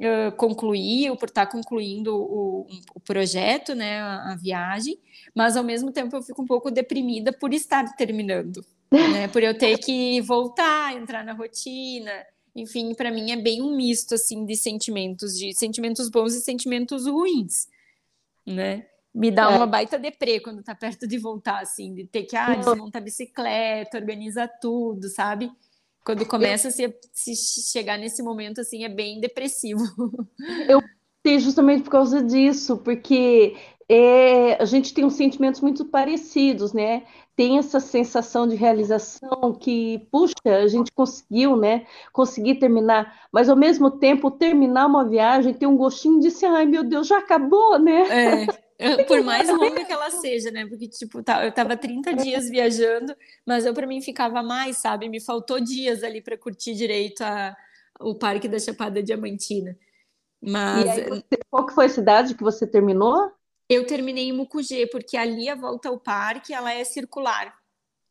eh, 0.00 0.30
concluir, 0.32 1.10
ou 1.10 1.16
por 1.16 1.28
estar 1.28 1.46
concluindo 1.46 2.14
o, 2.16 2.66
o 2.94 3.00
projeto, 3.00 3.74
né? 3.74 4.00
A, 4.00 4.32
a 4.32 4.36
viagem 4.36 4.98
mas 5.34 5.56
ao 5.56 5.64
mesmo 5.64 5.92
tempo 5.92 6.16
eu 6.16 6.22
fico 6.22 6.42
um 6.42 6.46
pouco 6.46 6.70
deprimida 6.70 7.32
por 7.32 7.52
estar 7.54 7.94
terminando, 7.96 8.64
né? 8.90 9.28
Por 9.28 9.42
eu 9.42 9.56
ter 9.56 9.78
que 9.78 10.20
voltar, 10.22 10.96
entrar 10.96 11.24
na 11.24 11.32
rotina. 11.32 12.12
Enfim, 12.54 12.94
para 12.94 13.10
mim 13.10 13.30
é 13.30 13.36
bem 13.36 13.60
um 13.62 13.76
misto 13.76 14.14
assim 14.14 14.46
de 14.46 14.56
sentimentos, 14.56 15.36
de 15.38 15.52
sentimentos 15.54 16.08
bons 16.08 16.34
e 16.34 16.40
sentimentos 16.40 17.06
ruins, 17.06 17.68
né? 18.46 18.86
Me 19.14 19.30
dá 19.30 19.50
É. 19.50 19.56
uma 19.56 19.66
baita 19.66 19.98
deprê 19.98 20.40
quando 20.40 20.62
tá 20.62 20.74
perto 20.74 21.06
de 21.06 21.18
voltar, 21.18 21.60
assim, 21.60 21.94
de 21.94 22.04
ter 22.06 22.24
que 22.24 22.36
ah, 22.36 22.54
desmontar 22.54 23.00
a 23.00 23.04
bicicleta, 23.04 23.96
organizar 23.98 24.48
tudo, 24.60 25.08
sabe? 25.08 25.50
Quando 26.04 26.24
começa 26.24 26.68
a 26.68 26.70
se, 26.70 26.94
se 27.12 27.34
chegar 27.72 27.98
nesse 27.98 28.22
momento, 28.22 28.60
assim, 28.60 28.84
é 28.84 28.88
bem 28.88 29.18
depressivo. 29.20 29.82
Sei 31.26 31.40
justamente 31.40 31.82
por 31.82 31.90
causa 31.90 32.22
disso, 32.22 32.76
porque 32.78 33.56
é, 33.88 34.60
a 34.60 34.64
gente 34.64 34.92
tem 34.92 35.04
uns 35.04 35.14
sentimentos 35.14 35.60
muito 35.60 35.84
parecidos, 35.84 36.72
né? 36.72 37.04
Tem 37.36 37.58
essa 37.58 37.78
sensação 37.78 38.46
de 38.46 38.56
realização 38.56 39.54
que, 39.60 40.06
puxa, 40.10 40.34
a 40.44 40.66
gente 40.66 40.90
conseguiu, 40.92 41.56
né? 41.56 41.86
Conseguir 42.12 42.56
terminar, 42.56 43.28
mas 43.30 43.48
ao 43.48 43.56
mesmo 43.56 43.90
tempo, 43.90 44.30
terminar 44.30 44.86
uma 44.86 45.08
viagem 45.08 45.54
tem 45.54 45.68
um 45.68 45.76
gostinho 45.76 46.20
de 46.20 46.28
assim, 46.28 46.46
ai 46.46 46.66
meu 46.66 46.82
Deus, 46.82 47.06
já 47.06 47.18
acabou, 47.18 47.78
né? 47.78 48.46
É. 48.48 48.66
Por 49.06 49.22
mais 49.22 49.48
longa 49.48 49.84
que 49.84 49.92
ela 49.92 50.10
seja, 50.10 50.50
né? 50.50 50.66
Porque, 50.66 50.88
tipo, 50.88 51.22
tá, 51.22 51.44
eu 51.44 51.52
tava 51.52 51.76
30 51.76 52.12
dias 52.12 52.50
viajando, 52.50 53.14
mas 53.46 53.64
eu, 53.64 53.72
para 53.72 53.86
mim, 53.86 54.02
ficava 54.02 54.42
mais, 54.42 54.78
sabe? 54.78 55.08
Me 55.08 55.20
faltou 55.20 55.58
dias 55.60 56.02
ali 56.02 56.20
para 56.20 56.36
curtir 56.36 56.74
direito 56.74 57.22
a, 57.22 57.56
o 58.00 58.14
Parque 58.14 58.48
da 58.48 58.58
Chapada 58.58 59.02
Diamantina. 59.02 59.78
Mas. 60.42 60.84
E 60.84 60.90
aí, 60.90 61.08
você, 61.08 61.38
qual 61.50 61.64
que 61.64 61.74
foi 61.74 61.86
a 61.86 61.90
cidade 61.90 62.34
que 62.34 62.42
você 62.42 62.66
terminou? 62.66 63.32
Eu 63.68 63.86
terminei 63.86 64.28
em 64.28 64.32
Mucugê, 64.32 64.86
porque 64.86 65.16
ali 65.16 65.48
a 65.48 65.54
volta 65.54 65.88
ao 65.88 65.98
parque 65.98 66.52
ela 66.52 66.72
é 66.72 66.84
circular. 66.84 67.54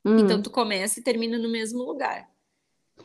Hum. 0.03 0.19
Então 0.19 0.41
tu 0.41 0.49
começa 0.49 0.99
e 0.99 1.03
termina 1.03 1.37
no 1.37 1.49
mesmo 1.49 1.83
lugar. 1.83 2.29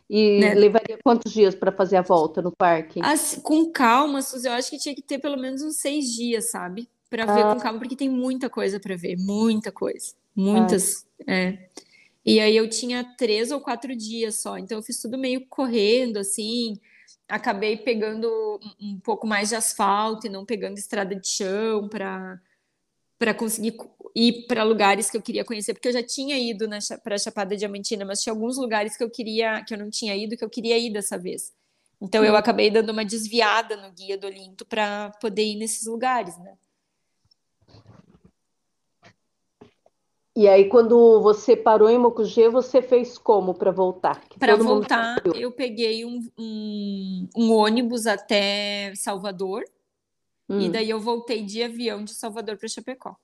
E 0.08 0.40
né? 0.40 0.54
levaria 0.54 0.98
quantos 1.02 1.32
dias 1.32 1.54
para 1.54 1.72
fazer 1.72 1.96
a 1.96 2.02
volta 2.02 2.42
no 2.42 2.52
parque? 2.52 3.00
Com 3.42 3.70
calma, 3.70 4.22
Suzy, 4.22 4.46
eu 4.46 4.52
acho 4.52 4.70
que 4.70 4.78
tinha 4.78 4.94
que 4.94 5.02
ter 5.02 5.18
pelo 5.18 5.36
menos 5.36 5.62
uns 5.62 5.76
seis 5.76 6.06
dias, 6.12 6.50
sabe? 6.50 6.88
Para 7.08 7.24
ah. 7.24 7.34
ver 7.34 7.42
com 7.42 7.60
calma, 7.60 7.78
porque 7.78 7.96
tem 7.96 8.08
muita 8.08 8.50
coisa 8.50 8.78
para 8.78 8.96
ver, 8.96 9.16
muita 9.16 9.72
coisa, 9.72 10.14
muitas. 10.34 11.06
Ah. 11.26 11.32
É. 11.32 11.70
E 12.24 12.38
aí 12.38 12.56
eu 12.56 12.68
tinha 12.68 13.02
três 13.16 13.50
ou 13.50 13.60
quatro 13.60 13.96
dias 13.96 14.40
só, 14.40 14.58
então 14.58 14.78
eu 14.78 14.82
fiz 14.82 15.00
tudo 15.00 15.16
meio 15.16 15.46
correndo, 15.48 16.18
assim 16.18 16.78
acabei 17.30 17.76
pegando 17.76 18.60
um 18.80 18.98
pouco 19.00 19.26
mais 19.26 19.48
de 19.48 19.56
asfalto 19.56 20.26
e 20.26 20.30
não 20.30 20.44
pegando 20.44 20.78
estrada 20.78 21.14
de 21.14 21.28
chão 21.28 21.88
para 21.88 22.40
para 23.18 23.34
conseguir 23.34 23.76
ir 24.16 24.46
para 24.46 24.64
lugares 24.64 25.10
que 25.10 25.16
eu 25.16 25.20
queria 25.20 25.44
conhecer, 25.44 25.74
porque 25.74 25.88
eu 25.88 25.92
já 25.92 26.02
tinha 26.02 26.38
ido 26.38 26.66
para 27.04 27.16
a 27.16 27.18
Chapada 27.18 27.54
Diamantina, 27.54 28.02
mas 28.02 28.22
tinha 28.22 28.32
alguns 28.32 28.56
lugares 28.56 28.96
que 28.96 29.04
eu 29.04 29.10
queria 29.10 29.62
que 29.62 29.74
eu 29.74 29.78
não 29.78 29.90
tinha 29.90 30.16
ido 30.16 30.38
que 30.38 30.44
eu 30.44 30.48
queria 30.48 30.78
ir 30.78 30.90
dessa 30.90 31.18
vez. 31.18 31.52
Então 32.00 32.24
eu 32.24 32.32
uhum. 32.32 32.38
acabei 32.38 32.70
dando 32.70 32.90
uma 32.90 33.04
desviada 33.04 33.76
no 33.76 33.92
guia 33.92 34.16
do 34.16 34.26
Olinto 34.26 34.64
para 34.64 35.10
poder 35.20 35.44
ir 35.44 35.56
nesses 35.56 35.86
lugares, 35.86 36.36
né? 36.38 36.54
E 40.40 40.48
aí, 40.48 40.70
quando 40.70 41.20
você 41.20 41.54
parou 41.54 41.90
em 41.90 41.98
Mocugê, 41.98 42.48
você 42.48 42.80
fez 42.80 43.18
como 43.18 43.52
para 43.52 43.70
voltar? 43.70 44.24
Para 44.38 44.56
voltar, 44.56 45.22
eu 45.34 45.52
peguei 45.52 46.02
um, 46.06 46.26
um, 46.38 47.28
um, 47.36 47.52
ônibus 47.52 48.06
até 48.06 48.90
Salvador, 48.96 49.62
hum. 50.48 50.60
e 50.60 50.70
daí 50.70 50.88
eu 50.88 50.98
voltei 50.98 51.42
de 51.42 51.62
avião 51.62 52.02
de 52.02 52.14
Salvador 52.14 52.56
para 52.56 52.68
Chapecó. 52.68 53.14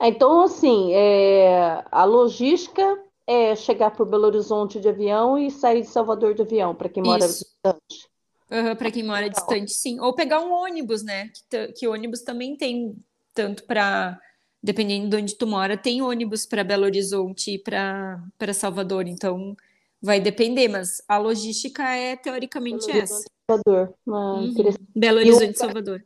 Então, 0.00 0.40
assim, 0.40 0.94
é, 0.94 1.84
a 1.92 2.04
logística 2.04 2.98
é 3.26 3.54
chegar 3.54 3.90
por 3.90 4.06
Belo 4.06 4.24
Horizonte 4.24 4.80
de 4.80 4.88
avião 4.88 5.36
e 5.36 5.50
sair 5.50 5.82
de 5.82 5.88
Salvador 5.88 6.32
de 6.32 6.40
avião, 6.40 6.74
para 6.74 6.88
quem 6.88 7.02
mora 7.02 7.26
Isso. 7.26 7.44
distante. 7.44 8.10
Uhum, 8.50 8.74
para 8.74 8.90
quem 8.90 9.02
mora 9.02 9.28
distante, 9.28 9.74
sim. 9.74 10.00
Ou 10.00 10.14
pegar 10.14 10.40
um 10.40 10.54
ônibus, 10.54 11.02
né? 11.02 11.28
Que, 11.50 11.72
que 11.74 11.86
ônibus 11.86 12.22
também 12.22 12.56
tem 12.56 12.96
tanto 13.34 13.64
para 13.64 14.18
dependendo 14.64 15.10
de 15.10 15.22
onde 15.22 15.34
tu 15.34 15.46
mora, 15.46 15.76
tem 15.76 16.00
ônibus 16.00 16.46
para 16.46 16.64
Belo 16.64 16.84
Horizonte 16.84 17.50
e 17.50 17.58
para 17.58 18.54
Salvador, 18.54 19.06
então 19.06 19.54
vai 20.00 20.18
depender, 20.18 20.68
mas 20.68 21.02
a 21.06 21.18
logística 21.18 21.82
é 21.82 22.16
teoricamente 22.16 22.86
Belo 22.86 22.98
essa. 22.98 23.24
Salvador. 23.46 23.94
Uhum. 24.06 24.54
Belo 24.96 25.18
Horizonte, 25.18 25.54
e 25.54 25.58
Salvador. 25.58 26.02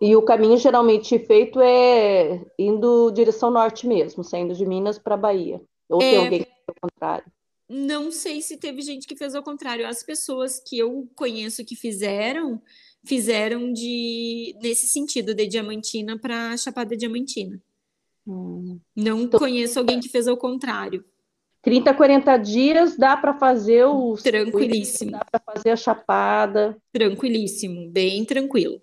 E 0.00 0.14
o 0.14 0.22
caminho 0.22 0.56
geralmente 0.56 1.18
feito 1.18 1.60
é 1.60 2.46
indo 2.56 3.10
direção 3.10 3.50
norte 3.50 3.88
mesmo, 3.88 4.22
saindo 4.22 4.54
de 4.54 4.64
Minas 4.64 5.00
para 5.00 5.16
Bahia. 5.16 5.60
Ou 5.88 6.00
é... 6.00 6.10
tem 6.10 6.18
alguém 6.18 6.38
que 6.40 6.46
fez 6.46 6.76
o 6.76 6.80
contrário? 6.80 7.32
Não 7.68 8.12
sei 8.12 8.40
se 8.40 8.56
teve 8.56 8.82
gente 8.82 9.08
que 9.08 9.16
fez 9.16 9.34
ao 9.34 9.42
contrário. 9.42 9.84
As 9.84 10.04
pessoas 10.04 10.60
que 10.64 10.78
eu 10.78 11.08
conheço 11.16 11.64
que 11.64 11.74
fizeram, 11.74 12.62
fizeram 13.04 13.72
de 13.72 14.56
nesse 14.62 14.86
sentido, 14.86 15.34
de 15.34 15.48
Diamantina 15.48 16.16
para 16.16 16.56
Chapada 16.56 16.96
Diamantina. 16.96 17.60
Hum. 18.26 18.78
Não 18.94 19.28
conheço 19.28 19.78
alguém 19.78 20.00
que 20.00 20.08
fez 20.08 20.26
ao 20.26 20.36
contrário. 20.36 21.04
30, 21.62 21.94
40 21.94 22.36
dias 22.36 22.96
dá 22.96 23.16
para 23.16 23.34
fazer 23.34 23.84
o. 23.86 24.14
Tranquilíssimo. 24.14 25.12
Dá 25.12 25.24
para 25.24 25.40
fazer 25.54 25.70
a 25.70 25.76
chapada. 25.76 26.76
Tranquilíssimo, 26.92 27.88
bem 27.90 28.24
tranquilo. 28.24 28.80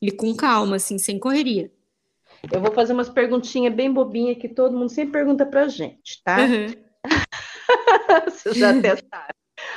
E 0.00 0.10
com 0.10 0.34
calma, 0.34 0.76
assim, 0.76 0.98
sem 0.98 1.18
correria. 1.18 1.70
Eu 2.52 2.60
vou 2.60 2.72
fazer 2.72 2.92
umas 2.92 3.08
perguntinhas 3.08 3.74
bem 3.74 3.92
bobinhas 3.92 4.38
que 4.38 4.48
todo 4.48 4.76
mundo 4.76 4.90
sempre 4.90 5.12
pergunta 5.12 5.46
pra 5.46 5.68
gente, 5.68 6.22
tá? 6.22 6.38
Uhum. 6.40 6.66
Você 8.30 8.54
já 8.54 8.72
sabe. 8.72 9.34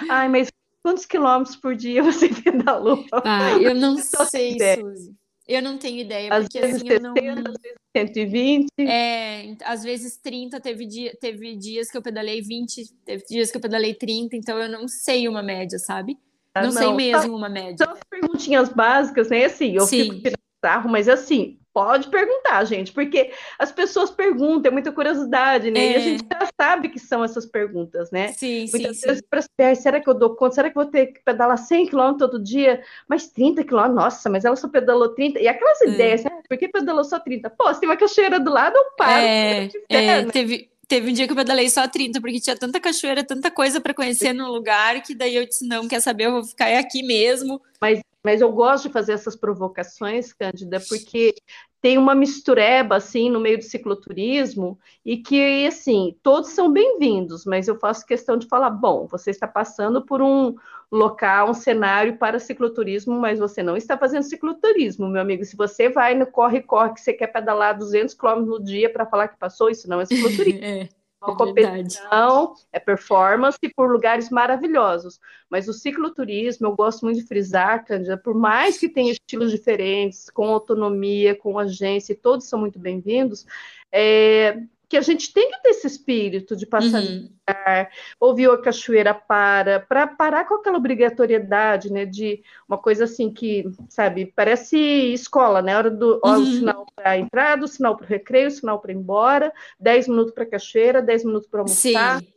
Ai, 0.09 0.27
mas 0.27 0.51
quantos 0.83 1.05
quilômetros 1.05 1.55
por 1.55 1.75
dia 1.75 2.01
você 2.03 2.29
pedalou? 2.43 3.05
Ah, 3.11 3.51
eu 3.59 3.75
não 3.75 3.97
sei, 3.97 4.57
Suzy. 4.75 5.15
Eu 5.47 5.61
não 5.61 5.77
tenho 5.77 5.99
ideia, 5.99 6.33
às 6.33 6.43
porque 6.43 6.59
vezes 6.59 6.75
assim 6.75 6.87
60, 6.89 7.19
eu 7.21 7.35
não. 7.35 7.43
Às 7.51 7.61
vezes 7.61 7.77
120. 7.95 8.67
É, 8.79 9.55
às 9.63 9.83
vezes 9.83 10.17
30, 10.17 10.59
teve, 10.59 10.85
dia, 10.85 11.15
teve 11.19 11.55
dias 11.55 11.89
que 11.89 11.97
eu 11.97 12.01
pedalei 12.01 12.41
20, 12.41 12.93
teve 13.05 13.23
dias 13.25 13.49
que 13.49 13.57
eu 13.57 13.61
pedalei 13.61 13.93
30, 13.93 14.35
então 14.35 14.59
eu 14.59 14.69
não 14.69 14.87
sei 14.87 15.27
uma 15.27 15.41
média, 15.41 15.79
sabe? 15.79 16.17
Ah, 16.53 16.61
não, 16.61 16.71
não, 16.71 16.77
sei 16.77 16.93
mesmo 16.93 17.35
uma 17.35 17.49
média. 17.49 17.85
São 17.85 17.93
as 17.93 17.99
perguntinhas 18.09 18.69
básicas, 18.69 19.29
né? 19.29 19.45
Assim, 19.45 19.73
eu 19.73 19.85
Sim. 19.85 20.21
fico 20.21 20.37
sarro, 20.63 20.89
mas 20.89 21.07
assim, 21.07 21.59
Pode 21.77 22.07
perguntar, 22.07 22.65
gente, 22.65 22.91
porque 22.91 23.31
as 23.59 23.71
pessoas 23.71 24.09
perguntam, 24.09 24.71
é 24.71 24.73
muita 24.73 24.91
curiosidade, 24.91 25.69
né? 25.69 25.79
É. 25.79 25.91
E 25.91 25.93
a 25.93 25.97
é. 25.99 26.01
gente 26.01 26.25
já 26.27 26.49
sabe 26.59 26.89
que 26.89 26.97
são 26.97 27.23
essas 27.23 27.45
perguntas, 27.45 28.09
né? 28.09 28.29
Sim, 28.29 28.67
Muitas 28.73 28.97
sim, 28.97 29.07
vezes 29.07 29.21
para 29.29 29.43
saber, 29.43 29.75
será 29.75 30.01
que 30.01 30.09
eu 30.09 30.15
dou 30.15 30.35
conta? 30.35 30.55
Será 30.55 30.71
que 30.71 30.75
eu 30.75 30.81
vou 30.81 30.91
ter 30.91 31.05
que 31.05 31.19
pedalar 31.23 31.55
100 31.55 31.89
km 31.89 32.17
todo 32.17 32.41
dia? 32.41 32.81
Mas 33.07 33.27
30 33.27 33.63
km, 33.63 33.93
nossa, 33.93 34.27
mas 34.27 34.43
ela 34.43 34.55
só 34.55 34.67
pedalou 34.67 35.09
30. 35.09 35.39
E 35.39 35.47
aquelas 35.47 35.79
é. 35.83 35.89
ideias, 35.89 36.23
né? 36.23 36.31
por 36.49 36.57
que 36.57 36.67
pedalou 36.67 37.03
só 37.03 37.19
30? 37.19 37.47
Pô, 37.51 37.71
se 37.71 37.79
tem 37.79 37.87
uma 37.87 37.95
cachoeira 37.95 38.39
do 38.39 38.51
lado, 38.51 38.75
eu 38.75 38.85
paro. 38.97 39.21
É, 39.21 39.69
é 39.87 40.23
né? 40.23 40.31
teve, 40.31 40.71
teve 40.87 41.11
um 41.11 41.13
dia 41.13 41.27
que 41.27 41.33
eu 41.33 41.37
pedalei 41.37 41.69
só 41.69 41.87
30, 41.87 42.19
porque 42.19 42.39
tinha 42.39 42.57
tanta 42.57 42.79
cachoeira, 42.79 43.23
tanta 43.23 43.51
coisa 43.51 43.79
para 43.79 43.93
conhecer 43.93 44.33
no 44.33 44.51
lugar, 44.51 44.99
que 45.03 45.13
daí 45.13 45.35
eu 45.35 45.45
disse, 45.45 45.67
não, 45.67 45.87
quer 45.87 46.01
saber, 46.01 46.25
eu 46.25 46.31
vou 46.31 46.43
ficar 46.43 46.75
aqui 46.75 47.03
mesmo. 47.03 47.61
Mas 47.79 48.01
mas 48.27 48.41
eu 48.41 48.51
gosto 48.51 48.87
de 48.87 48.93
fazer 48.93 49.13
essas 49.13 49.37
provocações, 49.37 50.33
Cândida, 50.33 50.81
porque 50.89 51.33
tem 51.81 51.97
uma 51.97 52.15
mistureba 52.15 52.95
assim 52.95 53.29
no 53.29 53.39
meio 53.39 53.57
do 53.57 53.63
cicloturismo 53.63 54.79
e 55.05 55.17
que 55.17 55.65
assim 55.67 56.15
todos 56.23 56.49
são 56.49 56.71
bem-vindos, 56.71 57.45
mas 57.45 57.67
eu 57.67 57.77
faço 57.79 58.05
questão 58.05 58.37
de 58.37 58.47
falar, 58.47 58.69
bom, 58.69 59.07
você 59.07 59.31
está 59.31 59.47
passando 59.47 60.01
por 60.01 60.21
um 60.21 60.55
local, 60.91 61.49
um 61.49 61.53
cenário 61.53 62.17
para 62.17 62.39
cicloturismo, 62.39 63.19
mas 63.19 63.39
você 63.39 63.61
não 63.61 63.77
está 63.77 63.97
fazendo 63.97 64.23
cicloturismo, 64.23 65.07
meu 65.07 65.21
amigo. 65.21 65.45
Se 65.45 65.55
você 65.55 65.89
vai 65.89 66.15
no 66.15 66.25
corre 66.25 66.61
corre 66.61 66.93
que 66.93 67.01
você 67.01 67.13
quer 67.13 67.27
pedalar 67.27 67.77
200 67.77 68.13
km 68.15 68.45
no 68.45 68.63
dia 68.63 68.91
para 68.91 69.05
falar 69.05 69.27
que 69.27 69.37
passou, 69.37 69.69
isso 69.69 69.89
não 69.89 70.01
é 70.01 70.05
cicloturismo. 70.07 70.63
é. 70.63 70.89
Uma 71.21 71.33
é 71.33 71.35
competição, 71.35 72.53
é 72.71 72.79
performance 72.79 73.57
por 73.75 73.91
lugares 73.91 74.29
maravilhosos. 74.29 75.19
Mas 75.49 75.67
o 75.67 75.73
cicloturismo, 75.73 76.67
eu 76.67 76.75
gosto 76.75 77.05
muito 77.05 77.19
de 77.19 77.25
frisar, 77.25 77.83
Cândida, 77.85 78.17
por 78.17 78.35
mais 78.35 78.77
que 78.77 78.87
tenha 78.87 79.11
estilos 79.11 79.51
diferentes, 79.51 80.29
com 80.29 80.47
autonomia, 80.47 81.35
com 81.35 81.57
agência, 81.57 82.13
e 82.13 82.17
todos 82.17 82.47
são 82.47 82.59
muito 82.59 82.77
bem-vindos, 82.77 83.45
é, 83.91 84.61
que 84.89 84.95
a 84.95 85.01
gente 85.01 85.33
tem 85.33 85.51
que 85.51 85.61
ter 85.61 85.69
esse 85.69 85.87
espírito 85.87 86.55
de 86.55 86.65
passar 86.65 87.01
uhum. 87.01 87.29
lugar, 87.47 87.89
ouvir 88.19 88.49
a 88.49 88.57
cachoeira 88.57 89.13
para, 89.13 89.81
para 89.81 90.07
parar 90.07 90.45
com 90.47 90.55
aquela 90.55 90.77
obrigatoriedade, 90.77 91.91
né, 91.91 92.05
de 92.05 92.41
uma 92.67 92.77
coisa 92.77 93.03
assim 93.03 93.31
que, 93.31 93.69
sabe, 93.89 94.31
parece 94.35 94.77
escola, 94.77 95.61
né, 95.61 95.75
hora 95.77 95.91
do 95.91 96.21
uhum. 96.23 96.41
o 96.41 96.45
sinal 96.45 96.85
para 96.95 97.11
a 97.11 97.17
entrada, 97.17 97.65
o 97.65 97.67
sinal 97.67 97.97
para 97.97 98.05
o 98.05 98.09
recreio, 98.09 98.47
o 98.47 98.51
sinal 98.51 98.79
para 98.79 98.93
ir 98.93 98.95
embora, 98.95 99.53
10 99.79 100.07
minutos 100.07 100.33
para 100.33 100.43
a 100.43 100.49
cachoeira, 100.49 101.01
10 101.01 101.25
minutos 101.25 101.49
para 101.49 101.61
almoçar. 101.61 102.21
Sim. 102.21 102.27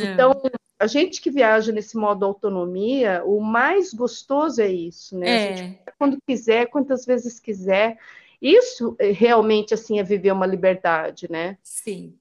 Então, 0.00 0.32
a 0.78 0.86
gente 0.86 1.20
que 1.20 1.30
viaja 1.30 1.72
nesse 1.72 1.96
modo 1.96 2.24
autonomia, 2.24 3.22
o 3.24 3.40
mais 3.40 3.92
gostoso 3.92 4.62
é 4.62 4.68
isso, 4.68 5.18
né? 5.18 5.28
É. 5.28 5.52
A 5.52 5.56
gente, 5.56 5.78
quando 5.98 6.18
quiser, 6.26 6.66
quantas 6.66 7.04
vezes 7.04 7.38
quiser, 7.38 7.98
isso 8.40 8.96
eh, 8.98 9.12
realmente 9.12 9.74
assim 9.74 9.98
é 9.98 10.02
viver 10.02 10.32
uma 10.32 10.46
liberdade, 10.46 11.26
né? 11.30 11.58
Sim. 11.62 12.14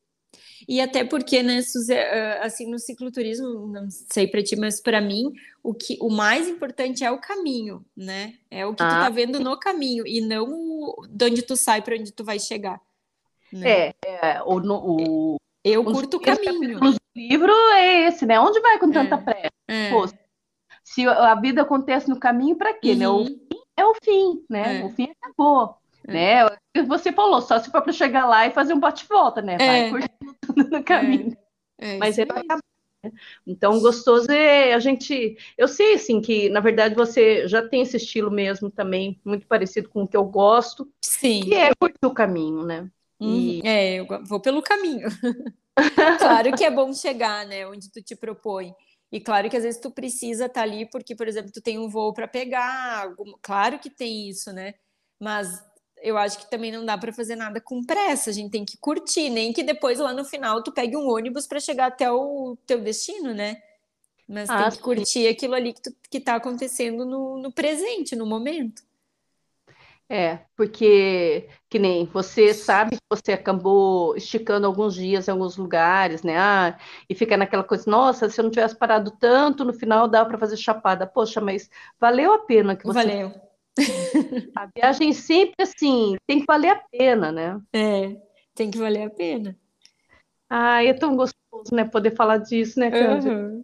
E 0.67 0.81
até 0.81 1.03
porque, 1.03 1.43
né, 1.43 1.59
eh, 1.89 2.39
assim, 2.41 2.69
no 2.69 2.79
cicloturismo, 2.79 3.67
não 3.67 3.89
sei 3.89 4.27
para 4.27 4.43
ti, 4.43 4.55
mas 4.55 4.81
para 4.81 4.99
mim, 4.99 5.31
o 5.61 5.73
que 5.73 5.97
o 6.01 6.09
mais 6.09 6.47
importante 6.47 7.03
é 7.03 7.11
o 7.11 7.19
caminho, 7.19 7.85
né? 7.95 8.35
É 8.49 8.65
o 8.65 8.73
que 8.73 8.83
ah. 8.83 8.87
tu 8.87 8.91
tá 8.91 9.09
vendo 9.09 9.39
no 9.39 9.57
caminho 9.57 10.05
e 10.07 10.19
não 10.19 10.95
de 11.09 11.25
onde 11.25 11.41
tu 11.41 11.55
sai 11.55 11.81
para 11.81 11.95
onde 11.95 12.11
tu 12.11 12.23
vai 12.23 12.39
chegar. 12.39 12.81
Né? 13.51 13.69
É, 13.69 13.95
é 14.03 14.41
o, 14.43 14.57
o, 14.57 15.37
eu 15.63 15.83
curto 15.83 16.17
o 16.17 16.19
caminho. 16.19 16.79
O 16.79 16.95
livro 17.15 17.51
é 17.73 18.07
esse, 18.07 18.25
né? 18.25 18.39
Onde 18.39 18.59
vai 18.59 18.79
com 18.79 18.91
tanta 18.91 19.15
é, 19.15 19.17
pressa? 19.17 19.51
É. 19.67 19.89
Pô, 19.91 20.07
se 20.83 21.05
a 21.05 21.35
vida 21.35 21.61
acontece 21.61 22.09
no 22.09 22.19
caminho, 22.19 22.55
para 22.55 22.73
quê, 22.73 22.91
uhum. 22.91 22.97
né? 22.97 23.09
O 23.09 23.17
uhum. 23.17 23.25
fim 23.25 23.59
é 23.77 23.85
o 23.85 23.93
fim, 24.03 24.45
né? 24.49 24.81
É. 24.81 24.85
O 24.85 24.89
fim 24.89 25.09
acabou. 25.21 25.77
É. 26.07 26.43
né? 26.43 26.57
Você 26.87 27.11
falou, 27.11 27.41
só 27.41 27.59
se 27.59 27.69
for 27.69 27.81
para 27.81 27.93
chegar 27.93 28.25
lá 28.25 28.47
e 28.47 28.51
fazer 28.51 28.73
um 28.73 28.79
bate-volta, 28.79 29.41
né? 29.41 29.57
Vai 29.57 29.87
é. 29.87 29.89
curtindo 29.89 30.35
tudo 30.41 30.69
no 30.69 30.83
caminho. 30.83 31.37
É. 31.79 31.95
é 31.95 31.97
Mas 31.97 32.17
é 32.17 32.25
né? 32.25 33.11
então, 33.45 33.79
gostoso 33.79 34.31
é 34.31 34.73
a 34.73 34.79
gente. 34.79 35.37
Eu 35.57 35.67
sei, 35.67 35.95
assim, 35.95 36.21
que 36.21 36.49
na 36.49 36.59
verdade 36.59 36.95
você 36.95 37.47
já 37.47 37.67
tem 37.67 37.81
esse 37.81 37.97
estilo 37.97 38.31
mesmo 38.31 38.69
também, 38.69 39.19
muito 39.23 39.45
parecido 39.47 39.89
com 39.89 40.03
o 40.03 40.07
que 40.07 40.17
eu 40.17 40.25
gosto. 40.25 40.91
Sim. 41.01 41.41
Que 41.41 41.55
é 41.55 41.71
curtir 41.75 42.05
o 42.05 42.13
caminho, 42.13 42.63
né? 42.63 42.89
E... 43.19 43.25
Uhum. 43.25 43.61
É, 43.63 43.95
eu 43.95 44.07
vou 44.25 44.39
pelo 44.39 44.61
caminho. 44.61 45.07
claro 46.19 46.55
que 46.55 46.63
é 46.63 46.71
bom 46.71 46.93
chegar, 46.93 47.45
né, 47.45 47.67
onde 47.67 47.91
tu 47.91 48.01
te 48.01 48.15
propõe. 48.15 48.73
E 49.11 49.21
claro 49.21 49.49
que 49.49 49.55
às 49.55 49.63
vezes 49.63 49.79
tu 49.79 49.89
precisa 49.89 50.45
estar 50.45 50.61
tá 50.61 50.63
ali 50.63 50.89
porque, 50.89 51.15
por 51.15 51.27
exemplo, 51.27 51.51
tu 51.51 51.61
tem 51.61 51.77
um 51.77 51.87
voo 51.87 52.13
para 52.13 52.27
pegar. 52.27 53.13
Claro 53.41 53.79
que 53.79 53.89
tem 53.89 54.29
isso, 54.29 54.51
né? 54.51 54.73
Mas 55.19 55.63
eu 56.01 56.17
acho 56.17 56.39
que 56.39 56.49
também 56.49 56.71
não 56.71 56.85
dá 56.85 56.97
para 56.97 57.13
fazer 57.13 57.35
nada 57.35 57.59
com 57.59 57.83
pressa. 57.83 58.29
A 58.29 58.33
gente 58.33 58.51
tem 58.51 58.65
que 58.65 58.77
curtir, 58.77 59.29
nem 59.29 59.53
que 59.53 59.63
depois 59.63 59.99
lá 59.99 60.13
no 60.13 60.25
final 60.25 60.63
tu 60.63 60.71
pegue 60.71 60.95
um 60.95 61.09
ônibus 61.09 61.47
para 61.47 61.59
chegar 61.59 61.87
até 61.87 62.11
o 62.11 62.57
teu 62.65 62.79
destino, 62.79 63.33
né? 63.33 63.61
Mas 64.27 64.49
ah, 64.49 64.63
tem 64.63 64.71
que 64.71 64.83
curtir 64.83 65.27
aquilo 65.27 65.53
ali 65.53 65.73
que, 65.73 65.81
tu, 65.81 65.95
que 66.09 66.19
tá 66.19 66.35
acontecendo 66.35 67.05
no, 67.05 67.37
no 67.37 67.51
presente, 67.51 68.15
no 68.15 68.25
momento. 68.25 68.85
É, 70.09 70.39
porque 70.55 71.49
que 71.69 71.77
nem 71.77 72.05
você 72.05 72.53
sabe 72.53 72.95
que 72.95 73.01
você 73.09 73.33
acabou 73.33 74.15
esticando 74.15 74.65
alguns 74.65 74.95
dias 74.95 75.27
em 75.27 75.31
alguns 75.31 75.57
lugares, 75.57 76.23
né? 76.23 76.37
Ah, 76.37 76.77
e 77.09 77.15
fica 77.15 77.35
naquela 77.35 77.63
coisa, 77.63 77.89
nossa, 77.91 78.29
se 78.29 78.39
eu 78.39 78.43
não 78.43 78.51
tivesse 78.51 78.75
parado 78.75 79.11
tanto, 79.11 79.65
no 79.65 79.73
final 79.73 80.07
dá 80.07 80.23
para 80.23 80.37
fazer 80.37 80.55
chapada. 80.55 81.05
Poxa, 81.05 81.41
mas 81.41 81.69
valeu 81.99 82.33
a 82.33 82.39
pena 82.39 82.75
que 82.75 82.85
você. 82.85 82.99
Valeu. 82.99 83.46
A 84.55 84.67
viagem 84.75 85.13
sempre 85.13 85.55
assim, 85.59 86.15
tem 86.25 86.39
que 86.39 86.45
valer 86.45 86.69
a 86.69 86.75
pena, 86.75 87.31
né? 87.31 87.59
É, 87.73 88.15
tem 88.55 88.71
que 88.71 88.77
valer 88.77 89.03
a 89.03 89.09
pena. 89.09 89.57
Ah, 90.49 90.83
é 90.83 90.93
tão 90.93 91.15
gostoso, 91.15 91.73
né? 91.73 91.85
Poder 91.85 92.15
falar 92.15 92.37
disso, 92.37 92.79
né, 92.79 92.89
Cândia? 92.89 93.31
Uhum. 93.31 93.63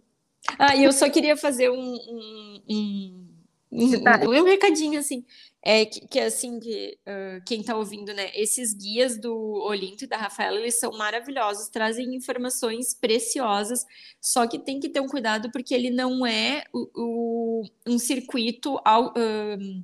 Ah, 0.58 0.76
e 0.76 0.84
eu 0.84 0.92
só 0.92 1.08
queria 1.08 1.36
fazer 1.36 1.70
um, 1.70 1.76
um, 1.76 2.62
um, 2.70 3.28
um, 3.72 4.40
um 4.40 4.44
recadinho 4.44 5.00
assim. 5.00 5.24
É 5.66 5.86
que, 5.86 6.06
que 6.06 6.20
assim, 6.20 6.60
que, 6.60 6.98
uh, 7.08 7.42
quem 7.46 7.60
está 7.60 7.74
ouvindo, 7.74 8.12
né? 8.12 8.30
Esses 8.34 8.74
guias 8.74 9.18
do 9.18 9.34
Olinto 9.34 10.04
e 10.04 10.06
da 10.06 10.18
Rafaela, 10.18 10.58
eles 10.60 10.78
são 10.78 10.92
maravilhosos, 10.92 11.68
trazem 11.68 12.14
informações 12.14 12.92
preciosas, 12.92 13.86
só 14.20 14.46
que 14.46 14.58
tem 14.58 14.78
que 14.78 14.90
ter 14.90 15.00
um 15.00 15.08
cuidado 15.08 15.50
porque 15.50 15.74
ele 15.74 15.88
não 15.88 16.26
é 16.26 16.64
o, 16.70 16.90
o 16.94 17.62
um 17.86 17.98
circuito 17.98 18.78
ao, 18.84 19.06
uh, 19.12 19.82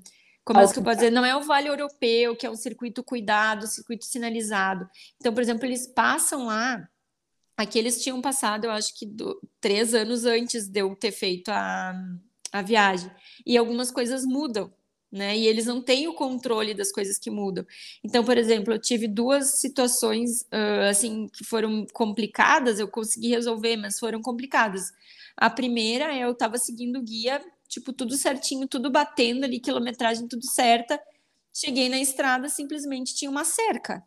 como 0.55 0.91
é 0.91 1.07
eu? 1.07 1.13
Não 1.13 1.25
é 1.25 1.37
o 1.37 1.43
Vale 1.43 1.69
Europeu, 1.69 2.37
que 2.37 2.47
é 2.47 2.51
um 2.51 2.57
circuito 2.57 3.03
cuidado, 3.03 3.67
circuito 3.67 4.05
sinalizado. 4.05 4.89
Então, 5.19 5.33
por 5.33 5.43
exemplo, 5.43 5.67
eles 5.67 5.87
passam 5.87 6.47
lá. 6.47 6.89
Aqui 7.57 7.79
eles 7.79 8.03
tinham 8.03 8.21
passado, 8.23 8.65
eu 8.65 8.71
acho 8.71 8.99
que 8.99 9.05
do, 9.05 9.41
três 9.61 9.93
anos 9.95 10.25
antes 10.25 10.67
de 10.67 10.81
eu 10.81 10.97
ter 10.97 11.13
feito 11.13 11.51
a, 11.51 11.95
a 12.53 12.63
viagem. 12.63 13.11
E 13.45 13.57
algumas 13.57 13.91
coisas 13.91 14.25
mudam 14.25 14.73
né? 15.11 15.37
E 15.37 15.47
eles 15.47 15.67
não 15.67 15.83
têm 15.83 16.07
o 16.07 16.15
controle 16.15 16.73
das 16.73 16.93
coisas 16.93 17.19
que 17.19 17.31
mudam. 17.31 17.67
Então, 18.05 18.25
por 18.25 18.39
exemplo, 18.39 18.75
eu 18.75 18.79
tive 18.79 19.09
duas 19.09 19.59
situações 19.59 20.43
uh, 20.43 20.89
assim 20.89 21.27
que 21.29 21.45
foram 21.45 21.85
complicadas, 21.93 22.79
eu 22.79 22.89
consegui 22.89 23.29
resolver, 23.29 23.77
mas 23.77 23.99
foram 23.99 24.23
complicadas. 24.23 24.93
A 25.37 25.51
primeira, 25.51 26.17
eu 26.17 26.31
estava 26.31 26.59
seguindo 26.59 26.99
o 26.99 27.03
guia, 27.03 27.43
tipo, 27.71 27.93
tudo 27.93 28.17
certinho, 28.17 28.67
tudo 28.67 28.91
batendo 28.91 29.45
ali, 29.45 29.61
quilometragem 29.61 30.27
tudo 30.27 30.45
certa. 30.45 31.01
Cheguei 31.55 31.89
na 31.89 31.99
estrada, 31.99 32.49
simplesmente 32.49 33.15
tinha 33.15 33.31
uma 33.31 33.45
cerca. 33.45 34.05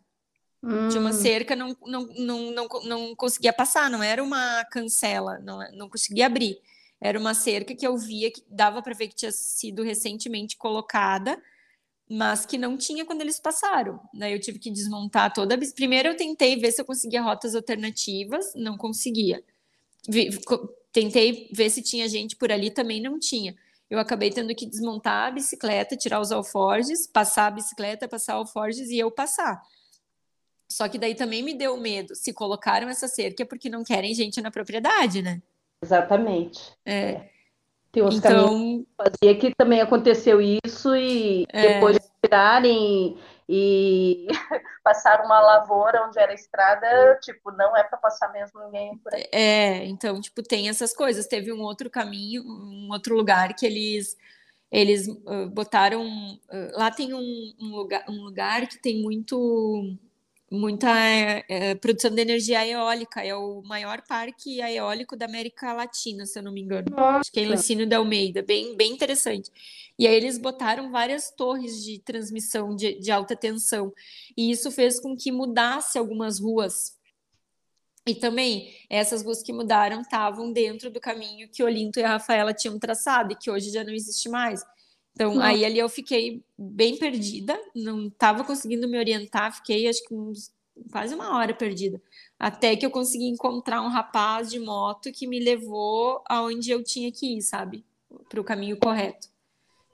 Hum. 0.62 0.88
Tinha 0.88 1.00
uma 1.00 1.10
hum. 1.10 1.14
cerca, 1.14 1.56
não, 1.56 1.76
não, 1.84 2.06
não, 2.18 2.50
não, 2.52 2.68
não 2.84 3.16
conseguia 3.16 3.52
passar, 3.52 3.90
não 3.90 4.02
era 4.02 4.22
uma 4.22 4.64
cancela, 4.66 5.38
não, 5.38 5.58
não 5.72 5.88
conseguia 5.88 6.26
abrir. 6.26 6.58
Era 7.00 7.18
uma 7.18 7.34
cerca 7.34 7.74
que 7.74 7.86
eu 7.86 7.96
via 7.96 8.30
que 8.30 8.42
dava 8.48 8.82
para 8.82 8.94
ver 8.94 9.08
que 9.08 9.14
tinha 9.14 9.32
sido 9.32 9.82
recentemente 9.82 10.56
colocada, 10.56 11.42
mas 12.08 12.44
que 12.44 12.58
não 12.58 12.76
tinha 12.76 13.04
quando 13.04 13.22
eles 13.22 13.40
passaram. 13.40 13.98
Daí 14.12 14.32
eu 14.32 14.40
tive 14.40 14.58
que 14.58 14.70
desmontar 14.70 15.32
toda. 15.32 15.58
Primeiro 15.74 16.08
eu 16.08 16.16
tentei 16.16 16.56
ver 16.56 16.70
se 16.70 16.80
eu 16.80 16.84
conseguia 16.84 17.22
rotas 17.22 17.54
alternativas, 17.54 18.52
não 18.54 18.76
conseguia. 18.76 19.42
Tentei 20.94 21.48
ver 21.52 21.70
se 21.70 21.82
tinha 21.82 22.08
gente 22.08 22.36
por 22.36 22.52
ali, 22.52 22.70
também 22.70 23.02
não 23.02 23.18
tinha. 23.18 23.56
Eu 23.90 23.98
acabei 23.98 24.30
tendo 24.30 24.54
que 24.54 24.64
desmontar 24.64 25.26
a 25.26 25.30
bicicleta, 25.32 25.96
tirar 25.96 26.20
os 26.20 26.30
alforjes, 26.30 27.04
passar 27.08 27.48
a 27.48 27.50
bicicleta, 27.50 28.06
passar 28.06 28.34
alforjes 28.34 28.88
e 28.90 28.98
eu 29.00 29.10
passar. 29.10 29.60
Só 30.70 30.88
que 30.88 30.96
daí 30.96 31.16
também 31.16 31.42
me 31.42 31.52
deu 31.52 31.76
medo. 31.76 32.14
Se 32.14 32.32
colocaram 32.32 32.88
essa 32.88 33.08
cerca 33.08 33.42
é 33.42 33.46
porque 33.46 33.68
não 33.68 33.82
querem 33.82 34.14
gente 34.14 34.40
na 34.40 34.52
propriedade, 34.52 35.20
né? 35.20 35.42
Exatamente. 35.82 36.60
É. 36.86 37.28
Tem 37.90 38.00
uns 38.00 38.14
então... 38.14 38.46
caminhos 38.46 38.84
que 38.84 38.94
fazia 38.96 39.38
que 39.38 39.54
também 39.56 39.80
aconteceu 39.80 40.40
isso 40.40 40.94
e 40.94 41.44
é. 41.48 41.74
depois 41.74 41.96
de 41.96 42.04
tirarem 42.22 43.18
e 43.48 44.26
passar 44.82 45.24
uma 45.24 45.40
lavoura 45.40 46.06
onde 46.06 46.18
era 46.18 46.32
estrada, 46.32 47.18
tipo, 47.22 47.50
não 47.52 47.76
é 47.76 47.82
para 47.82 47.98
passar 47.98 48.32
mesmo 48.32 48.60
ninguém 48.64 48.96
por 48.98 49.14
aí. 49.14 49.28
É, 49.32 49.84
então, 49.84 50.20
tipo, 50.20 50.42
tem 50.42 50.68
essas 50.68 50.94
coisas. 50.94 51.26
Teve 51.26 51.52
um 51.52 51.60
outro 51.60 51.90
caminho, 51.90 52.42
um 52.42 52.88
outro 52.90 53.14
lugar 53.14 53.54
que 53.54 53.66
eles 53.66 54.16
eles 54.72 55.06
uh, 55.06 55.48
botaram 55.50 56.04
uh, 56.04 56.72
lá 56.78 56.90
tem 56.90 57.14
um, 57.14 57.54
um, 57.60 57.76
lugar 57.76 58.04
um 58.08 58.24
lugar 58.24 58.66
que 58.66 58.76
tem 58.76 59.02
muito 59.02 59.96
muita 60.50 60.90
é, 61.48 61.74
produção 61.74 62.10
de 62.10 62.20
energia 62.20 62.66
eólica. 62.66 63.24
É 63.24 63.34
o 63.34 63.62
maior 63.62 64.02
parque 64.02 64.60
eólico 64.60 65.16
da 65.16 65.26
América 65.26 65.72
Latina, 65.72 66.26
se 66.26 66.38
eu 66.38 66.42
não 66.42 66.52
me 66.52 66.60
engano. 66.60 66.86
Nossa. 66.90 67.20
Acho 67.20 67.32
que 67.32 67.40
é 67.40 67.42
em 67.42 67.48
Licínio 67.48 67.86
de 67.86 67.94
Almeida, 67.94 68.42
bem, 68.42 68.76
bem 68.76 68.92
interessante. 68.92 69.50
E 69.98 70.06
aí 70.06 70.14
eles 70.14 70.38
botaram 70.38 70.90
várias 70.90 71.30
torres 71.30 71.82
de 71.84 71.98
transmissão 72.00 72.74
de, 72.74 72.98
de 72.98 73.10
alta 73.10 73.36
tensão. 73.36 73.92
E 74.36 74.50
isso 74.50 74.70
fez 74.70 75.00
com 75.00 75.16
que 75.16 75.30
mudasse 75.30 75.98
algumas 75.98 76.40
ruas. 76.40 76.98
E 78.06 78.14
também, 78.14 78.74
essas 78.90 79.22
ruas 79.22 79.42
que 79.42 79.52
mudaram 79.52 80.02
estavam 80.02 80.52
dentro 80.52 80.90
do 80.90 81.00
caminho 81.00 81.48
que 81.48 81.62
Olinto 81.62 81.98
e 81.98 82.02
a 82.02 82.08
Rafaela 82.08 82.52
tinham 82.52 82.78
traçado 82.78 83.32
e 83.32 83.36
que 83.36 83.50
hoje 83.50 83.70
já 83.70 83.82
não 83.82 83.94
existe 83.94 84.28
mais. 84.28 84.62
Então, 85.14 85.40
aí 85.40 85.64
ali 85.64 85.78
eu 85.78 85.88
fiquei 85.88 86.42
bem 86.58 86.96
perdida, 86.96 87.58
não 87.74 88.08
estava 88.08 88.42
conseguindo 88.42 88.88
me 88.88 88.98
orientar, 88.98 89.54
fiquei 89.54 89.88
acho 89.88 90.04
que 90.04 90.12
uns, 90.12 90.52
quase 90.90 91.14
uma 91.14 91.36
hora 91.36 91.54
perdida. 91.54 92.02
Até 92.36 92.74
que 92.74 92.84
eu 92.84 92.90
consegui 92.90 93.28
encontrar 93.28 93.80
um 93.80 93.88
rapaz 93.88 94.50
de 94.50 94.58
moto 94.58 95.12
que 95.12 95.28
me 95.28 95.38
levou 95.38 96.20
aonde 96.28 96.70
eu 96.70 96.82
tinha 96.82 97.12
que 97.12 97.36
ir, 97.36 97.42
sabe? 97.42 97.84
Para 98.28 98.40
o 98.40 98.44
caminho 98.44 98.76
correto. 98.76 99.28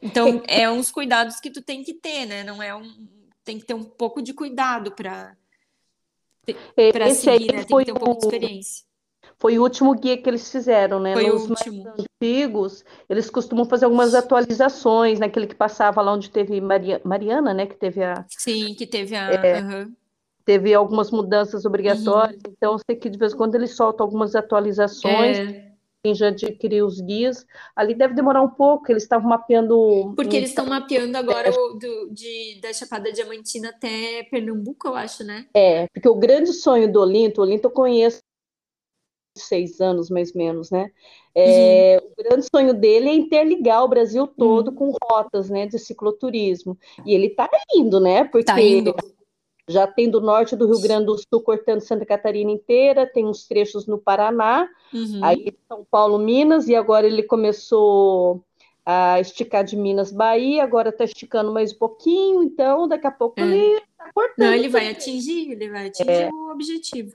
Então, 0.00 0.42
é 0.48 0.70
uns 0.70 0.90
cuidados 0.90 1.38
que 1.38 1.50
tu 1.50 1.60
tem 1.60 1.84
que 1.84 1.92
ter, 1.92 2.24
né? 2.24 2.42
Não 2.42 2.62
é 2.62 2.74
um. 2.74 3.06
Tem 3.44 3.58
que 3.58 3.66
ter 3.66 3.74
um 3.74 3.84
pouco 3.84 4.22
de 4.22 4.32
cuidado 4.32 4.92
para 4.92 5.36
para 6.92 7.14
seguir, 7.14 7.52
né? 7.52 7.64
Tem 7.64 7.78
que 7.78 7.84
ter 7.84 7.92
um 7.92 7.96
pouco 7.96 8.20
de 8.20 8.26
experiência. 8.26 8.89
Foi 9.40 9.58
o 9.58 9.62
último 9.62 9.94
guia 9.94 10.18
que 10.18 10.28
eles 10.28 10.52
fizeram, 10.52 11.00
né? 11.00 11.14
Foi 11.14 11.26
Nos 11.26 11.46
o 11.46 11.50
último. 11.50 11.84
mais 11.84 12.06
antigos, 12.22 12.84
eles 13.08 13.30
costumam 13.30 13.64
fazer 13.64 13.86
algumas 13.86 14.14
atualizações, 14.14 15.18
naquele 15.18 15.46
que 15.46 15.54
passava 15.54 16.02
lá 16.02 16.12
onde 16.12 16.30
teve 16.30 16.60
Maria, 16.60 17.00
Mariana, 17.02 17.54
né? 17.54 17.64
Que 17.64 17.74
teve 17.74 18.04
a. 18.04 18.22
Sim, 18.28 18.74
que 18.74 18.86
teve 18.86 19.16
a. 19.16 19.30
É, 19.30 19.62
uhum. 19.62 19.94
Teve 20.44 20.74
algumas 20.74 21.10
mudanças 21.10 21.64
obrigatórias, 21.64 22.36
uhum. 22.36 22.52
então 22.54 22.72
eu 22.74 22.78
sei 22.78 22.96
que 22.96 23.08
de 23.08 23.16
vez 23.16 23.32
em 23.32 23.36
quando 23.36 23.54
eles 23.54 23.74
soltam 23.74 24.04
algumas 24.04 24.36
atualizações. 24.36 25.38
É. 25.38 25.70
Quem 26.02 26.14
já 26.14 26.28
adquiriu 26.28 26.86
os 26.86 26.98
guias, 26.98 27.44
ali 27.76 27.94
deve 27.94 28.14
demorar 28.14 28.40
um 28.40 28.48
pouco, 28.48 28.90
eles 28.90 29.02
estavam 29.02 29.28
mapeando. 29.28 30.14
Porque 30.16 30.34
eles 30.34 30.48
estão 30.48 30.64
mapeando 30.64 31.14
agora 31.18 31.50
o, 31.50 31.74
do, 31.74 32.08
de, 32.10 32.58
da 32.58 32.72
Chapada 32.72 33.12
Diamantina 33.12 33.68
até 33.68 34.22
Pernambuco, 34.30 34.88
eu 34.88 34.96
acho, 34.96 35.22
né? 35.22 35.44
É, 35.54 35.86
porque 35.92 36.08
o 36.08 36.14
grande 36.14 36.54
sonho 36.54 36.90
do 36.90 37.02
Olinto, 37.02 37.42
o 37.42 37.44
Olinto 37.44 37.68
eu 37.68 37.70
conheço 37.70 38.18
seis 39.40 39.80
anos, 39.80 40.10
mais 40.10 40.32
ou 40.34 40.38
menos, 40.38 40.70
né? 40.70 40.90
É, 41.34 42.00
uhum. 42.00 42.08
O 42.10 42.22
grande 42.22 42.46
sonho 42.54 42.74
dele 42.74 43.08
é 43.08 43.14
interligar 43.14 43.84
o 43.84 43.88
Brasil 43.88 44.26
todo 44.26 44.68
uhum. 44.68 44.74
com 44.74 44.96
rotas, 45.02 45.48
né, 45.48 45.66
de 45.66 45.78
cicloturismo. 45.78 46.76
E 47.06 47.14
ele 47.14 47.26
está 47.26 47.48
indo, 47.74 48.00
né? 48.00 48.24
Porque 48.24 48.44
tá 48.44 48.60
indo. 48.60 48.94
já 49.68 49.86
tem 49.86 50.10
do 50.10 50.20
norte 50.20 50.56
do 50.56 50.66
Rio 50.66 50.80
Grande 50.80 51.06
do 51.06 51.16
Sul 51.16 51.40
cortando 51.42 51.80
Santa 51.80 52.04
Catarina 52.04 52.50
inteira, 52.50 53.06
tem 53.06 53.26
uns 53.26 53.46
trechos 53.46 53.86
no 53.86 53.98
Paraná, 53.98 54.68
uhum. 54.92 55.20
aí 55.22 55.54
São 55.68 55.86
Paulo, 55.88 56.18
Minas, 56.18 56.68
e 56.68 56.74
agora 56.74 57.06
ele 57.06 57.22
começou 57.22 58.42
a 58.84 59.20
esticar 59.20 59.62
de 59.62 59.76
Minas, 59.76 60.10
Bahia, 60.10 60.64
agora 60.64 60.88
está 60.88 61.04
esticando 61.04 61.52
mais 61.52 61.72
um 61.72 61.78
pouquinho, 61.78 62.42
então 62.42 62.88
daqui 62.88 63.06
a 63.06 63.10
pouco 63.10 63.38
é. 63.38 63.44
ele 63.44 63.76
está 63.76 64.10
cortando. 64.12 64.46
Não, 64.46 64.52
ele 64.52 64.68
vai 64.68 64.88
atingir, 64.88 65.52
ele 65.52 65.70
vai 65.70 65.86
atingir 65.86 66.10
é. 66.10 66.30
o 66.32 66.50
objetivo. 66.50 67.12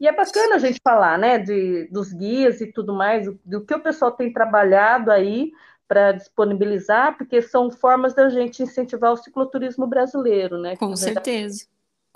E 0.00 0.06
é 0.06 0.12
bacana 0.12 0.56
a 0.56 0.58
gente 0.58 0.80
falar, 0.82 1.18
né, 1.18 1.38
de, 1.38 1.88
dos 1.90 2.12
guias 2.12 2.60
e 2.60 2.66
tudo 2.72 2.94
mais, 2.94 3.26
do 3.44 3.64
que 3.64 3.74
o 3.74 3.82
pessoal 3.82 4.12
tem 4.12 4.32
trabalhado 4.32 5.10
aí 5.10 5.52
para 5.86 6.12
disponibilizar, 6.12 7.16
porque 7.16 7.42
são 7.42 7.70
formas 7.70 8.14
da 8.14 8.28
gente 8.28 8.62
incentivar 8.62 9.12
o 9.12 9.16
cicloturismo 9.16 9.86
brasileiro, 9.86 10.58
né? 10.58 10.76
Com 10.76 10.96
certeza. 10.96 11.66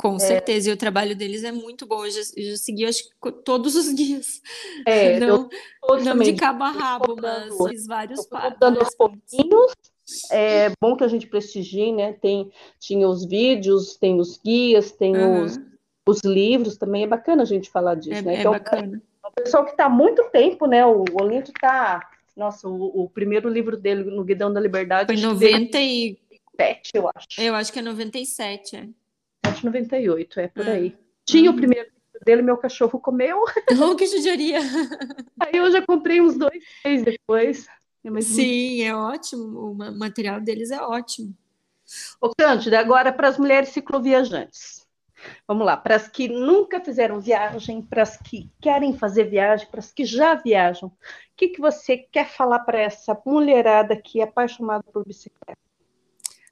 Com 0.01 0.15
é. 0.15 0.21
certeza, 0.21 0.71
e 0.71 0.73
o 0.73 0.77
trabalho 0.77 1.17
deles 1.17 1.43
é 1.43 1.51
muito 1.51 1.85
bom. 1.85 2.05
Eu 2.05 2.11
já, 2.13 2.21
eu 2.37 2.51
já 2.51 2.57
segui, 2.57 2.87
acho 2.87 3.03
que 3.03 3.33
todos 3.45 3.75
os 3.75 3.93
dias. 3.93 4.41
É, 4.87 5.19
não, 5.27 5.49
não 6.05 6.19
de 6.19 6.35
cabo 6.35 6.63
a 6.63 6.71
rabo, 6.71 7.17
mas 7.21 7.69
fiz 7.69 7.85
vários 7.85 8.25
dando 8.61 8.79
aos 8.79 8.95
pouquinhos. 8.95 9.73
É 10.31 10.71
bom 10.81 10.97
que 10.97 11.03
a 11.03 11.09
gente 11.09 11.27
prestigie, 11.27 11.93
né? 11.93 12.13
Tem, 12.13 12.51
tinha 12.79 13.09
os 13.09 13.25
vídeos, 13.25 13.97
tem 13.97 14.21
os 14.21 14.39
guias, 14.39 14.93
tem 14.93 15.17
uhum. 15.17 15.43
os, 15.43 15.61
os 16.09 16.23
livros 16.23 16.77
também. 16.77 17.05
É 17.05 17.07
bacana 17.07 17.43
a 17.43 17.47
gente 17.47 17.71
falar 17.71 17.95
disso, 17.95 18.19
é, 18.19 18.23
né? 18.23 18.35
É 18.37 18.41
então, 18.41 18.53
bacana. 18.53 19.03
O 19.25 19.31
pessoal 19.33 19.65
que 19.65 19.73
está 19.73 19.85
há 19.85 19.91
muito 19.91 20.25
tempo, 20.31 20.67
né? 20.67 20.85
O 20.87 21.05
Olinto 21.21 21.51
está. 21.51 22.09
Nossa, 22.37 22.69
o, 22.69 23.05
o, 23.05 23.11
primeiro 23.11 23.49
livro 23.49 23.77
dele, 23.77 24.05
no 24.05 24.25
Guidão 24.25 24.53
da 24.53 24.61
Liberdade. 24.61 25.13
Foi 25.13 25.21
97, 25.21 26.91
eu 26.95 27.11
acho. 27.15 27.41
Eu 27.41 27.55
acho 27.55 27.73
que 27.73 27.79
é 27.79 27.83
97, 27.83 28.77
é. 28.77 28.89
Acho 29.43 29.67
98, 29.67 30.41
é 30.41 30.49
por 30.49 30.69
aí. 30.69 30.97
Tinha 31.25 31.51
o 31.51 31.53
uhum. 31.53 31.59
primeiro 31.59 31.89
livro 31.89 32.25
dele, 32.25 32.43
meu 32.43 32.57
cachorro 32.57 32.99
comeu. 33.01 33.43
Oh, 33.83 33.97
que 33.97 34.07
judiaria! 34.07 34.61
Aí 35.41 35.57
eu 35.57 35.71
já 35.71 35.85
comprei 35.85 36.21
uns 36.21 36.37
dois, 36.37 36.65
três 36.83 37.03
depois. 37.03 37.67
É 38.05 38.21
Sim, 38.21 38.83
é 38.83 38.95
ótimo. 38.95 39.73
O 39.73 39.75
material 39.75 40.41
deles 40.41 40.71
é 40.71 40.81
ótimo. 40.81 41.35
Ô, 42.21 42.31
Cândida, 42.39 42.79
agora 42.79 43.13
para 43.13 43.29
as 43.29 43.39
mulheres 43.39 43.71
cicloviajantes. 43.71 44.88
Vamos 45.47 45.67
lá, 45.67 45.77
para 45.77 45.97
as 45.97 46.09
que 46.09 46.29
nunca 46.29 46.81
fizeram 46.81 47.21
viagem, 47.21 47.83
para 47.83 48.03
as 48.03 48.17
que 48.17 48.51
querem 48.61 48.97
fazer 48.97 49.25
viagem, 49.25 49.69
para 49.69 49.81
as 49.81 49.93
que 49.93 50.05
já 50.05 50.35
viajam, 50.35 50.89
o 50.89 50.93
que, 51.37 51.49
que 51.49 51.61
você 51.61 51.97
quer 51.97 52.29
falar 52.29 52.61
para 52.61 52.81
essa 52.81 53.21
mulherada 53.25 53.97
que 53.97 54.21
é 54.21 54.25
apaixonada 54.25 54.85
por 54.93 55.05
bicicleta? 55.05 55.59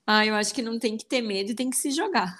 Ah, 0.07 0.25
eu 0.25 0.37
acho 0.37 0.55
que 0.55 0.63
não 0.63 0.79
tem 0.79 0.97
que 0.97 1.05
ter 1.05 1.21
medo 1.21 1.55
tem 1.55 1.69
que 1.69 1.77
se 1.77 1.91
jogar. 1.91 2.37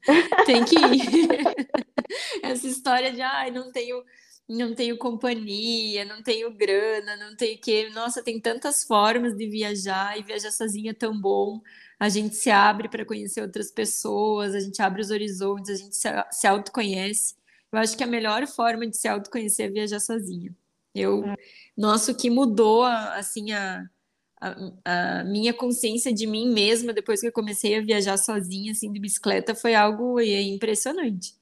tem 0.46 0.64
que 0.64 0.74
ir. 0.74 1.28
Essa 2.42 2.66
história 2.66 3.12
de, 3.12 3.20
ai, 3.20 3.50
ah, 3.50 3.52
não 3.52 3.70
tenho, 3.70 4.02
não 4.48 4.74
tenho 4.74 4.96
companhia, 4.96 6.02
não 6.06 6.22
tenho 6.22 6.50
grana, 6.50 7.14
não 7.16 7.36
tenho 7.36 7.60
que. 7.60 7.90
Nossa, 7.90 8.22
tem 8.22 8.40
tantas 8.40 8.84
formas 8.84 9.36
de 9.36 9.46
viajar 9.46 10.18
e 10.18 10.22
viajar 10.22 10.50
sozinha 10.50 10.92
é 10.92 10.94
tão 10.94 11.20
bom. 11.20 11.60
A 11.98 12.08
gente 12.08 12.34
se 12.34 12.50
abre 12.50 12.88
para 12.88 13.04
conhecer 13.04 13.40
outras 13.40 13.70
pessoas, 13.70 14.54
a 14.54 14.60
gente 14.60 14.80
abre 14.82 15.00
os 15.00 15.10
horizontes, 15.10 15.70
a 15.70 15.76
gente 15.76 15.96
se, 15.96 16.08
se 16.30 16.46
autoconhece. 16.46 17.36
Eu 17.72 17.78
acho 17.78 17.96
que 17.96 18.04
a 18.04 18.06
melhor 18.06 18.46
forma 18.46 18.86
de 18.86 18.96
se 18.96 19.08
autoconhecer 19.08 19.66
é 19.66 19.70
viajar 19.70 20.00
sozinha. 20.00 20.54
Eu, 20.94 21.24
é. 21.24 21.34
nossa, 21.76 22.12
o 22.12 22.14
que 22.14 22.30
mudou 22.30 22.84
assim 22.84 23.52
a 23.52 23.84
a, 24.44 25.20
a, 25.20 25.24
minha 25.24 25.54
consciência 25.54 26.12
de 26.12 26.26
mim 26.26 26.52
mesma 26.52 26.92
depois 26.92 27.20
que 27.20 27.26
eu 27.26 27.32
comecei 27.32 27.78
a 27.78 27.80
viajar 27.80 28.18
sozinha 28.18 28.72
assim 28.72 28.92
de 28.92 29.00
bicicleta 29.00 29.54
foi 29.54 29.74
algo 29.74 30.20
impressionante. 30.20 31.34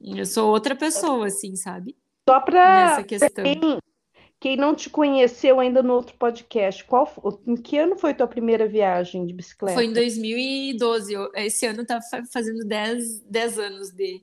Eu 0.00 0.24
sou 0.24 0.50
outra 0.50 0.74
pessoa 0.74 1.26
assim, 1.26 1.56
sabe? 1.56 1.96
Só 2.28 2.40
para 2.40 3.04
quem, 4.46 4.56
não 4.56 4.76
te 4.76 4.88
conheceu 4.88 5.58
ainda 5.58 5.82
no 5.82 5.94
outro 5.94 6.14
podcast, 6.16 6.84
qual 6.84 7.12
em 7.46 7.56
que 7.56 7.76
ano 7.76 7.96
foi 7.96 8.14
tua 8.14 8.28
primeira 8.28 8.68
viagem 8.68 9.26
de 9.26 9.32
bicicleta? 9.32 9.74
Foi 9.74 9.86
em 9.86 9.92
2012. 9.92 11.14
Esse 11.34 11.66
ano 11.66 11.84
tá 11.84 12.00
fazendo 12.32 12.64
10, 12.64 13.22
10 13.22 13.58
anos 13.58 13.90
de, 13.90 14.22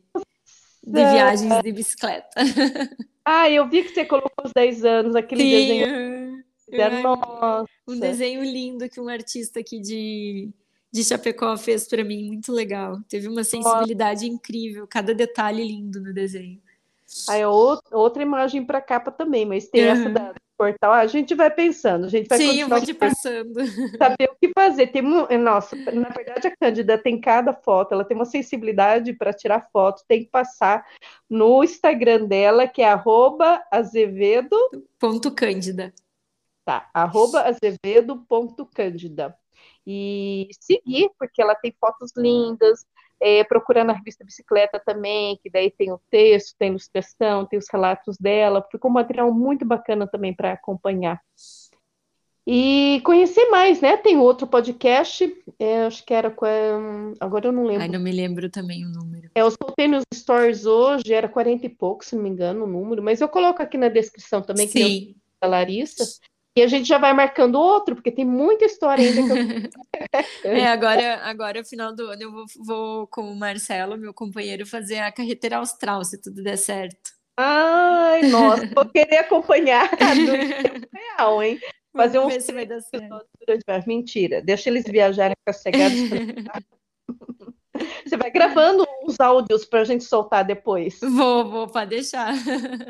de 0.82 1.06
viagens 1.12 1.62
de 1.62 1.72
bicicleta. 1.72 2.30
Ah, 3.26 3.50
eu 3.50 3.66
vi 3.70 3.84
que 3.84 3.94
você 3.94 4.04
colocou 4.04 4.44
os 4.44 4.52
10 4.54 4.84
anos, 4.84 5.16
aquele 5.16 5.44
Sim. 5.44 5.50
desenho 5.50 6.44
nossa. 7.02 7.70
Um 7.88 7.98
desenho 7.98 8.44
lindo 8.44 8.90
que 8.90 9.00
um 9.00 9.08
artista 9.08 9.62
aqui 9.62 9.80
de, 9.80 10.50
de 10.92 11.04
Chapecó 11.06 11.56
fez 11.56 11.88
para 11.88 12.04
mim, 12.04 12.28
muito 12.28 12.52
legal. 12.52 13.00
Teve 13.08 13.30
uma 13.30 13.46
sensibilidade 13.46 14.26
Nossa. 14.26 14.36
incrível, 14.36 14.86
cada 14.86 15.14
detalhe 15.14 15.64
lindo 15.66 16.02
no 16.02 16.14
desenho. 16.14 16.62
Aí 17.30 17.42
é 17.42 17.48
outra 17.48 18.24
imagem 18.24 18.66
para 18.66 18.82
capa 18.82 19.12
também, 19.12 19.46
mas 19.46 19.70
tem 19.70 19.86
uhum. 19.86 19.92
essa 19.92 20.10
da 20.10 20.34
portal. 20.58 20.94
a 20.94 21.06
gente 21.08 21.36
vai 21.36 21.50
pensando, 21.50 22.06
a 22.06 22.10
gente 22.10 22.28
vai 22.28 22.38
Sim, 22.38 22.62
eu 22.62 22.70
vou 22.70 22.82
te 22.82 22.94
passando. 22.94 23.54
Saber 23.98 24.30
o 24.30 24.36
que 24.36 24.52
fazer. 24.54 24.88
Tem, 24.88 25.02
nossa, 25.02 25.76
na 25.76 26.10
verdade 26.10 26.48
a 26.48 26.56
Cândida 26.56 26.98
tem 26.98 27.20
cada 27.20 27.54
foto, 27.54 27.94
ela 27.94 28.06
tem 28.06 28.16
uma 28.16 28.26
sensibilidade 28.26 29.14
para 29.14 29.34
tirar 29.34 29.68
foto, 29.72 30.04
tem 30.08 30.24
que 30.24 30.30
passar 30.30 30.86
no 31.30 31.64
Instagram 31.64 32.26
dela, 32.26 32.68
que 32.68 32.82
é 32.82 32.96
azevedo. 33.72 34.58
Ponto 35.00 35.32
Cândida. 35.32 35.94
Tá, 36.66 36.90
arroba 36.94 37.42
azevedo.cândida. 37.42 39.38
E 39.86 40.48
seguir, 40.62 41.10
porque 41.20 41.42
ela 41.42 41.56
tem 41.56 41.76
fotos 41.78 42.14
lindas, 42.16 42.86
é, 43.22 43.44
procurando 43.44 43.92
a 43.92 43.94
revista 43.94 44.24
Bicicleta 44.24 44.82
também, 44.84 45.40
que 45.42 45.50
daí 45.50 45.72
tem 45.72 45.92
o 45.92 46.00
texto, 46.10 46.56
tem 46.58 46.70
ilustração, 46.70 47.46
tem 47.46 47.58
os 47.60 47.68
relatos 47.72 48.18
dela, 48.18 48.66
ficou 48.72 48.92
um 48.92 48.94
material 48.94 49.34
muito 49.34 49.66
bacana 49.66 50.08
também 50.08 50.34
para 50.34 50.54
acompanhar. 50.54 51.22
E 52.46 53.02
conhecer 53.06 53.50
mais, 53.50 53.80
né? 53.80 53.96
Tem 53.96 54.18
outro 54.18 54.46
podcast, 54.46 55.34
é, 55.58 55.86
acho 55.86 56.06
que 56.06 56.14
era. 56.14 56.36
Agora 57.20 57.48
eu 57.48 57.54
não 57.54 57.64
lembro. 57.64 57.84
Ai, 57.84 57.88
não 57.88 58.02
me 58.02 58.12
lembro 58.12 58.50
também 58.50 58.86
o 58.86 58.90
número. 58.90 59.30
É, 59.34 59.42
eu 59.42 59.50
soltei 59.50 59.88
nos 59.88 60.04
stories 60.14 60.66
hoje, 60.66 61.14
era 61.14 61.30
40 61.30 61.66
e 61.66 61.70
pouco, 61.70 62.04
se 62.04 62.16
não 62.16 62.24
me 62.24 62.30
engano, 62.30 62.66
o 62.66 62.68
número, 62.68 63.02
mas 63.02 63.22
eu 63.22 63.30
coloco 63.30 63.62
aqui 63.62 63.78
na 63.78 63.88
descrição 63.88 64.42
também, 64.42 64.68
Sim. 64.68 64.74
que 64.74 65.16
é 65.42 65.46
a 65.46 65.48
Larissa. 65.48 66.04
E 66.56 66.62
a 66.62 66.68
gente 66.68 66.88
já 66.88 67.00
vai 67.00 67.14
marcando 67.14 67.56
outro, 67.56 67.96
porque 67.96 68.12
tem 68.12 68.24
muita 68.24 68.66
história 68.66 69.04
ainda 69.04 69.22
que 69.24 70.48
eu... 70.48 70.52
é, 70.52 70.68
agora, 70.68 71.18
agora, 71.24 71.64
final 71.64 71.96
do 71.96 72.08
ano, 72.08 72.22
eu 72.22 72.32
vou, 72.32 72.46
vou, 72.64 73.08
com 73.08 73.24
o 73.24 73.36
Marcelo, 73.36 73.98
meu 73.98 74.14
companheiro, 74.14 74.66
fazer 74.66 75.00
a 75.00 75.12
carreteira 75.12 75.58
austral, 75.58 76.06
se 76.06 76.22
tudo 76.22 76.44
der 76.44 76.58
certo. 76.58 77.12
Ai, 77.36 78.30
nossa, 78.30 78.68
vou 78.68 78.86
querer 78.86 79.18
acompanhar 79.18 79.90
do 79.90 80.88
real, 80.96 81.42
hein? 81.42 81.60
Fazer 81.96 82.20
um. 82.20 82.28
Ver 82.28 82.42
se 82.42 82.52
vai 82.52 82.68
dar 82.68 82.82
certo. 82.82 83.26
Mentira, 83.88 84.40
deixa 84.40 84.70
eles 84.70 84.86
viajarem 84.86 85.36
sossegados. 85.50 85.98
Você 88.06 88.16
vai 88.16 88.30
gravando 88.30 88.86
os 89.04 89.20
áudios 89.20 89.66
para 89.66 89.82
a 89.82 89.84
gente 89.84 90.04
soltar 90.04 90.46
depois. 90.46 91.00
Vou, 91.00 91.50
vou, 91.50 91.68
para 91.68 91.88
deixar. 91.88 92.36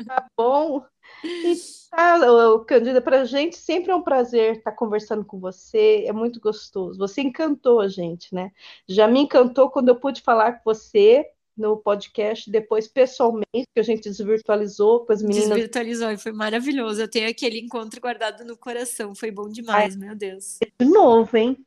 Tá 0.06 0.26
bom. 0.36 0.84
E 1.24 1.54
ah, 1.92 2.18
Candida, 2.66 3.00
para 3.00 3.22
a 3.22 3.24
gente 3.24 3.56
sempre 3.56 3.92
é 3.92 3.94
um 3.94 4.02
prazer 4.02 4.56
estar 4.56 4.72
conversando 4.72 5.24
com 5.24 5.38
você, 5.38 6.04
é 6.06 6.12
muito 6.12 6.40
gostoso. 6.40 6.98
Você 6.98 7.22
encantou 7.22 7.80
a 7.80 7.88
gente, 7.88 8.34
né? 8.34 8.50
Já 8.88 9.06
me 9.06 9.20
encantou 9.20 9.70
quando 9.70 9.88
eu 9.88 9.96
pude 9.96 10.20
falar 10.20 10.54
com 10.54 10.60
você 10.64 11.24
no 11.56 11.76
podcast, 11.76 12.50
depois 12.50 12.88
pessoalmente, 12.88 13.46
que 13.52 13.78
a 13.78 13.82
gente 13.82 14.08
desvirtualizou 14.08 15.06
com 15.06 15.12
as 15.12 15.22
meninas. 15.22 15.50
Desvirtualizou 15.50 16.10
e 16.10 16.18
foi 16.18 16.32
maravilhoso. 16.32 17.00
Eu 17.00 17.08
tenho 17.08 17.28
aquele 17.28 17.60
encontro 17.60 18.00
guardado 18.00 18.44
no 18.44 18.56
coração, 18.56 19.14
foi 19.14 19.30
bom 19.30 19.48
demais, 19.48 19.94
Ai, 19.94 20.00
meu 20.00 20.16
Deus. 20.16 20.58
De 20.78 20.86
novo, 20.86 21.36
hein? 21.36 21.64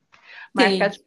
Marcar 0.54 0.90
de 0.90 1.02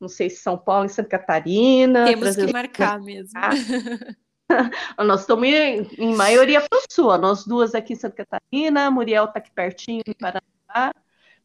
não 0.00 0.08
sei 0.08 0.30
se 0.30 0.36
São 0.36 0.56
Paulo 0.56 0.86
e 0.86 0.88
Santa 0.88 1.08
Catarina. 1.08 2.04
Temos 2.04 2.36
que 2.36 2.52
marcar 2.52 3.00
mesmo. 3.00 3.32
nós 4.98 5.20
estamos 5.20 5.46
em, 5.48 5.88
em 5.98 6.14
maioria 6.14 6.60
para 6.60 6.78
o 6.78 6.82
sul, 6.88 7.16
nós 7.18 7.44
duas 7.44 7.74
aqui 7.74 7.92
em 7.92 7.96
Santa 7.96 8.24
Catarina, 8.24 8.90
Muriel 8.90 9.24
está 9.24 9.38
aqui 9.38 9.50
pertinho 9.50 10.02
em 10.06 10.14
Paraná, 10.14 10.92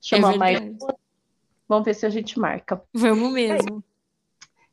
chama 0.01 0.33
é 0.33 0.37
mais. 0.37 0.59
Vamos 1.67 1.85
ver 1.85 1.93
se 1.95 2.05
a 2.05 2.09
gente 2.09 2.39
marca. 2.39 2.81
Vamos 2.93 3.31
mesmo. 3.31 3.83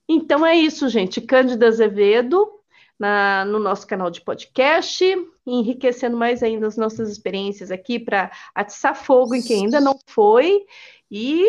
Então 0.09 0.45
é 0.45 0.57
isso, 0.57 0.89
gente. 0.89 1.20
Cândida 1.20 1.68
Azevedo 1.68 2.61
na, 2.99 3.45
no 3.47 3.59
nosso 3.59 3.87
canal 3.87 4.11
de 4.11 4.20
podcast, 4.20 5.05
enriquecendo 5.47 6.16
mais 6.16 6.43
ainda 6.43 6.66
as 6.66 6.76
nossas 6.76 7.09
experiências 7.09 7.70
aqui 7.70 7.99
para 7.99 8.31
atiçar 8.55 8.95
fogo 8.95 9.35
em 9.35 9.43
quem 9.43 9.64
ainda 9.64 9.81
não 9.81 9.99
foi. 10.07 10.66
E 11.11 11.47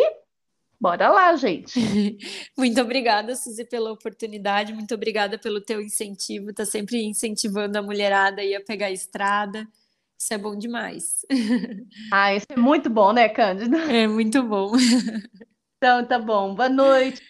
Bora 0.82 1.08
lá, 1.10 1.36
gente. 1.36 1.78
muito 2.58 2.80
obrigada, 2.80 3.36
Suzy, 3.36 3.64
pela 3.64 3.92
oportunidade. 3.92 4.72
Muito 4.72 4.92
obrigada 4.92 5.38
pelo 5.38 5.60
teu 5.60 5.80
incentivo. 5.80 6.52
Tá 6.52 6.64
sempre 6.64 7.00
incentivando 7.04 7.78
a 7.78 7.82
mulherada 7.82 8.42
aí 8.42 8.52
a 8.52 8.60
pegar 8.60 8.86
a 8.86 8.90
estrada. 8.90 9.64
Isso 10.18 10.34
é 10.34 10.38
bom 10.38 10.58
demais. 10.58 11.24
ah, 12.12 12.34
isso 12.34 12.46
é 12.50 12.56
muito 12.56 12.90
bom, 12.90 13.12
né, 13.12 13.28
Cândida? 13.28 13.78
É 13.78 14.08
muito 14.08 14.42
bom. 14.42 14.72
então, 15.78 16.04
tá 16.04 16.18
bom. 16.18 16.52
Boa 16.52 16.68
noite. 16.68 17.22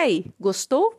Aí, 0.00 0.26
gostou? 0.38 0.98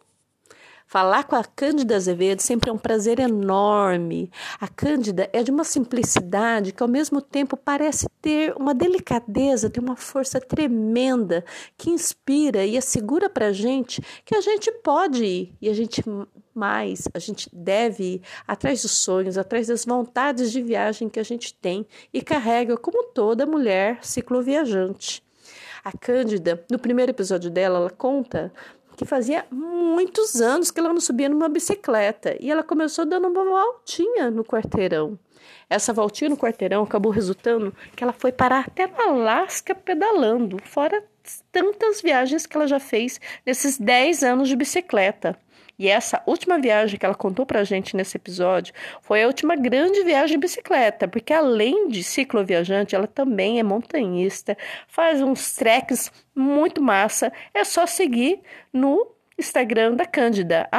Falar 0.86 1.24
com 1.24 1.38
a 1.38 1.44
Cândida 1.46 1.96
Azevedo 1.96 2.42
sempre 2.42 2.70
é 2.70 2.74
um 2.74 2.78
prazer 2.78 3.18
enorme. 3.18 4.30
A 4.60 4.68
Cândida 4.68 5.30
é 5.32 5.42
de 5.42 5.50
uma 5.50 5.64
simplicidade 5.64 6.74
que, 6.74 6.84
ao 6.84 6.90
mesmo 6.90 7.22
tempo, 7.22 7.56
parece 7.56 8.10
ter 8.22 8.54
uma 8.58 8.76
delicadeza, 8.76 9.70
tem 9.70 9.82
uma 9.82 9.96
força 9.96 10.42
tremenda 10.42 11.46
que 11.78 11.90
inspira 11.90 12.66
e 12.66 12.78
assegura 12.78 13.30
para 13.30 13.48
a 13.48 13.54
gente 13.54 14.04
que 14.26 14.36
a 14.36 14.42
gente 14.42 14.70
pode 14.84 15.24
ir 15.24 15.56
e 15.62 15.70
a 15.70 15.74
gente 15.74 16.04
mais, 16.54 17.08
a 17.14 17.20
gente 17.20 17.50
deve 17.54 18.16
ir 18.16 18.22
atrás 18.46 18.82
dos 18.82 18.92
sonhos, 18.92 19.38
atrás 19.38 19.68
das 19.68 19.86
vontades 19.86 20.52
de 20.52 20.62
viagem 20.62 21.08
que 21.08 21.22
a 21.22 21.24
gente 21.24 21.54
tem 21.54 21.88
e 22.14 22.22
carrega 22.22 22.76
como 22.76 23.06
toda 23.14 23.46
mulher 23.46 24.00
cicloviajante. 24.02 25.24
A 25.84 25.92
Cândida, 25.92 26.64
no 26.70 26.78
primeiro 26.78 27.12
episódio 27.12 27.50
dela, 27.50 27.80
ela 27.80 27.90
conta 27.90 28.54
que 29.02 29.06
fazia 29.06 29.44
muitos 29.50 30.40
anos 30.40 30.70
que 30.70 30.80
ela 30.80 30.94
não 30.94 31.02
subia 31.02 31.28
numa 31.28 31.50
bicicleta 31.50 32.38
e 32.40 32.52
ela 32.52 32.62
começou 32.62 33.04
dando 33.04 33.28
uma 33.28 33.44
voltinha 33.44 34.30
no 34.30 34.46
quarteirão. 34.46 35.18
Essa 35.68 35.92
voltinha 35.92 36.30
no 36.30 36.38
quarteirão 36.38 36.84
acabou 36.84 37.12
resultando 37.12 37.74
que 37.96 38.04
ela 38.04 38.14
foi 38.14 38.32
parar 38.32 38.68
até 38.68 38.86
no 38.86 39.02
Alasca 39.02 39.74
pedalando, 39.74 40.60
fora 40.66 41.04
tantas 41.52 42.00
viagens 42.00 42.46
que 42.46 42.56
ela 42.56 42.68
já 42.68 42.80
fez 42.80 43.20
nesses 43.44 43.80
10 43.80 44.22
anos 44.24 44.48
de 44.48 44.56
bicicleta. 44.56 45.36
E 45.82 45.88
essa 45.88 46.22
última 46.28 46.60
viagem 46.60 47.00
que 47.00 47.04
ela 47.04 47.16
contou 47.16 47.44
pra 47.44 47.64
gente 47.64 47.96
nesse 47.96 48.16
episódio 48.16 48.72
foi 49.02 49.24
a 49.24 49.26
última 49.26 49.56
grande 49.56 50.04
viagem 50.04 50.38
de 50.38 50.42
bicicleta, 50.42 51.08
porque 51.08 51.34
além 51.34 51.88
de 51.88 52.04
cicloviajante, 52.04 52.94
ela 52.94 53.08
também 53.08 53.58
é 53.60 53.64
montanhista, 53.64 54.56
faz 54.88 55.24
uns 55.24 55.56
treks 55.56 56.12
muito 56.36 56.84
massa. 56.84 57.34
É 57.52 57.64
só 57.64 57.88
seguir 57.88 58.42
no 58.72 59.08
Instagram 59.40 59.96
da 59.96 60.06
Cândida, 60.06 60.70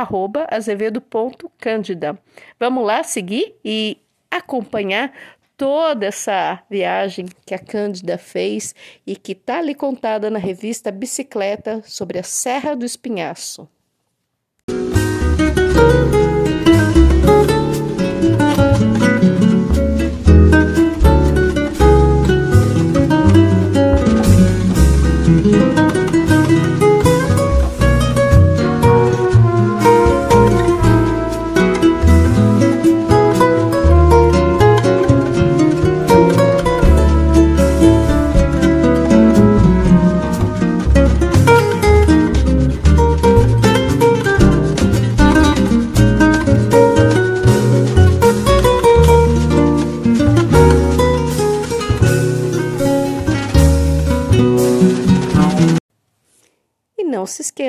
azevedo.cândida. 0.49 2.17
Vamos 2.61 2.87
lá 2.87 3.03
seguir 3.03 3.57
e 3.65 3.99
acompanhar 4.31 5.13
toda 5.57 6.07
essa 6.07 6.63
viagem 6.71 7.27
que 7.45 7.57
a 7.57 7.59
Cândida 7.59 8.17
fez 8.17 8.73
e 9.05 9.17
que 9.17 9.33
está 9.33 9.59
ali 9.59 9.75
contada 9.75 10.31
na 10.31 10.39
revista 10.39 10.93
Bicicleta 10.93 11.83
sobre 11.85 12.21
a 12.21 12.23
Serra 12.23 12.77
do 12.77 12.85
Espinhaço. 12.85 13.69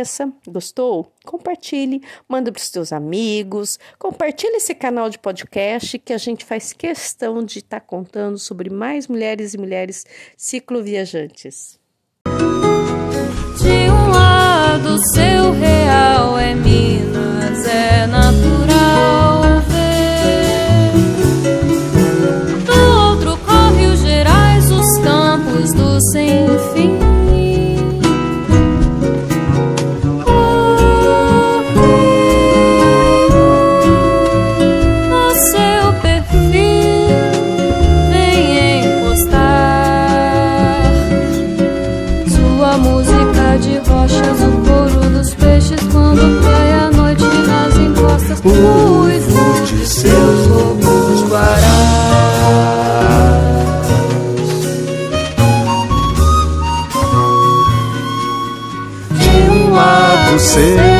Esqueça, 0.04 0.32
gostou? 0.48 1.12
Compartilhe, 1.26 2.04
manda 2.28 2.52
para 2.52 2.60
os 2.60 2.68
seus 2.68 2.92
amigos, 2.94 3.80
compartilhe 3.98 4.58
esse 4.58 4.76
canal 4.76 5.10
de 5.10 5.18
podcast 5.18 5.98
que 5.98 6.14
a 6.14 6.18
gente 6.18 6.46
faz 6.46 6.74
questão 6.74 7.44
de 7.44 7.60
estar 7.60 7.80
tá 7.80 7.86
contando 7.86 8.38
sobre 8.38 8.70
mais 8.70 9.08
mulheres 9.08 9.54
e 9.54 9.58
mulheres 9.58 10.06
cicloviajantes. 10.38 11.80
De 13.58 13.90
um 13.90 14.12
lado, 14.12 15.00
seu 15.14 15.54
real 15.54 16.38
é 16.38 16.54
Minas, 16.54 17.66
é 17.66 18.06
natural 18.06 19.42
ver. 19.70 20.92
Do 22.66 23.10
outro, 23.10 23.38
corre 23.46 23.88
os 23.88 24.00
Gerais, 24.02 24.70
os 24.70 24.98
campos 25.02 25.74
do 25.74 26.00
sem 26.12 26.48
fim. 26.74 27.23
Uivos 48.46 49.70
de 49.70 49.86
seus 49.86 50.48
lobos 50.48 51.30
guarás. 51.30 51.64
De 59.12 59.50
um 59.50 59.74
lado 59.74 60.40
seu 60.40 60.93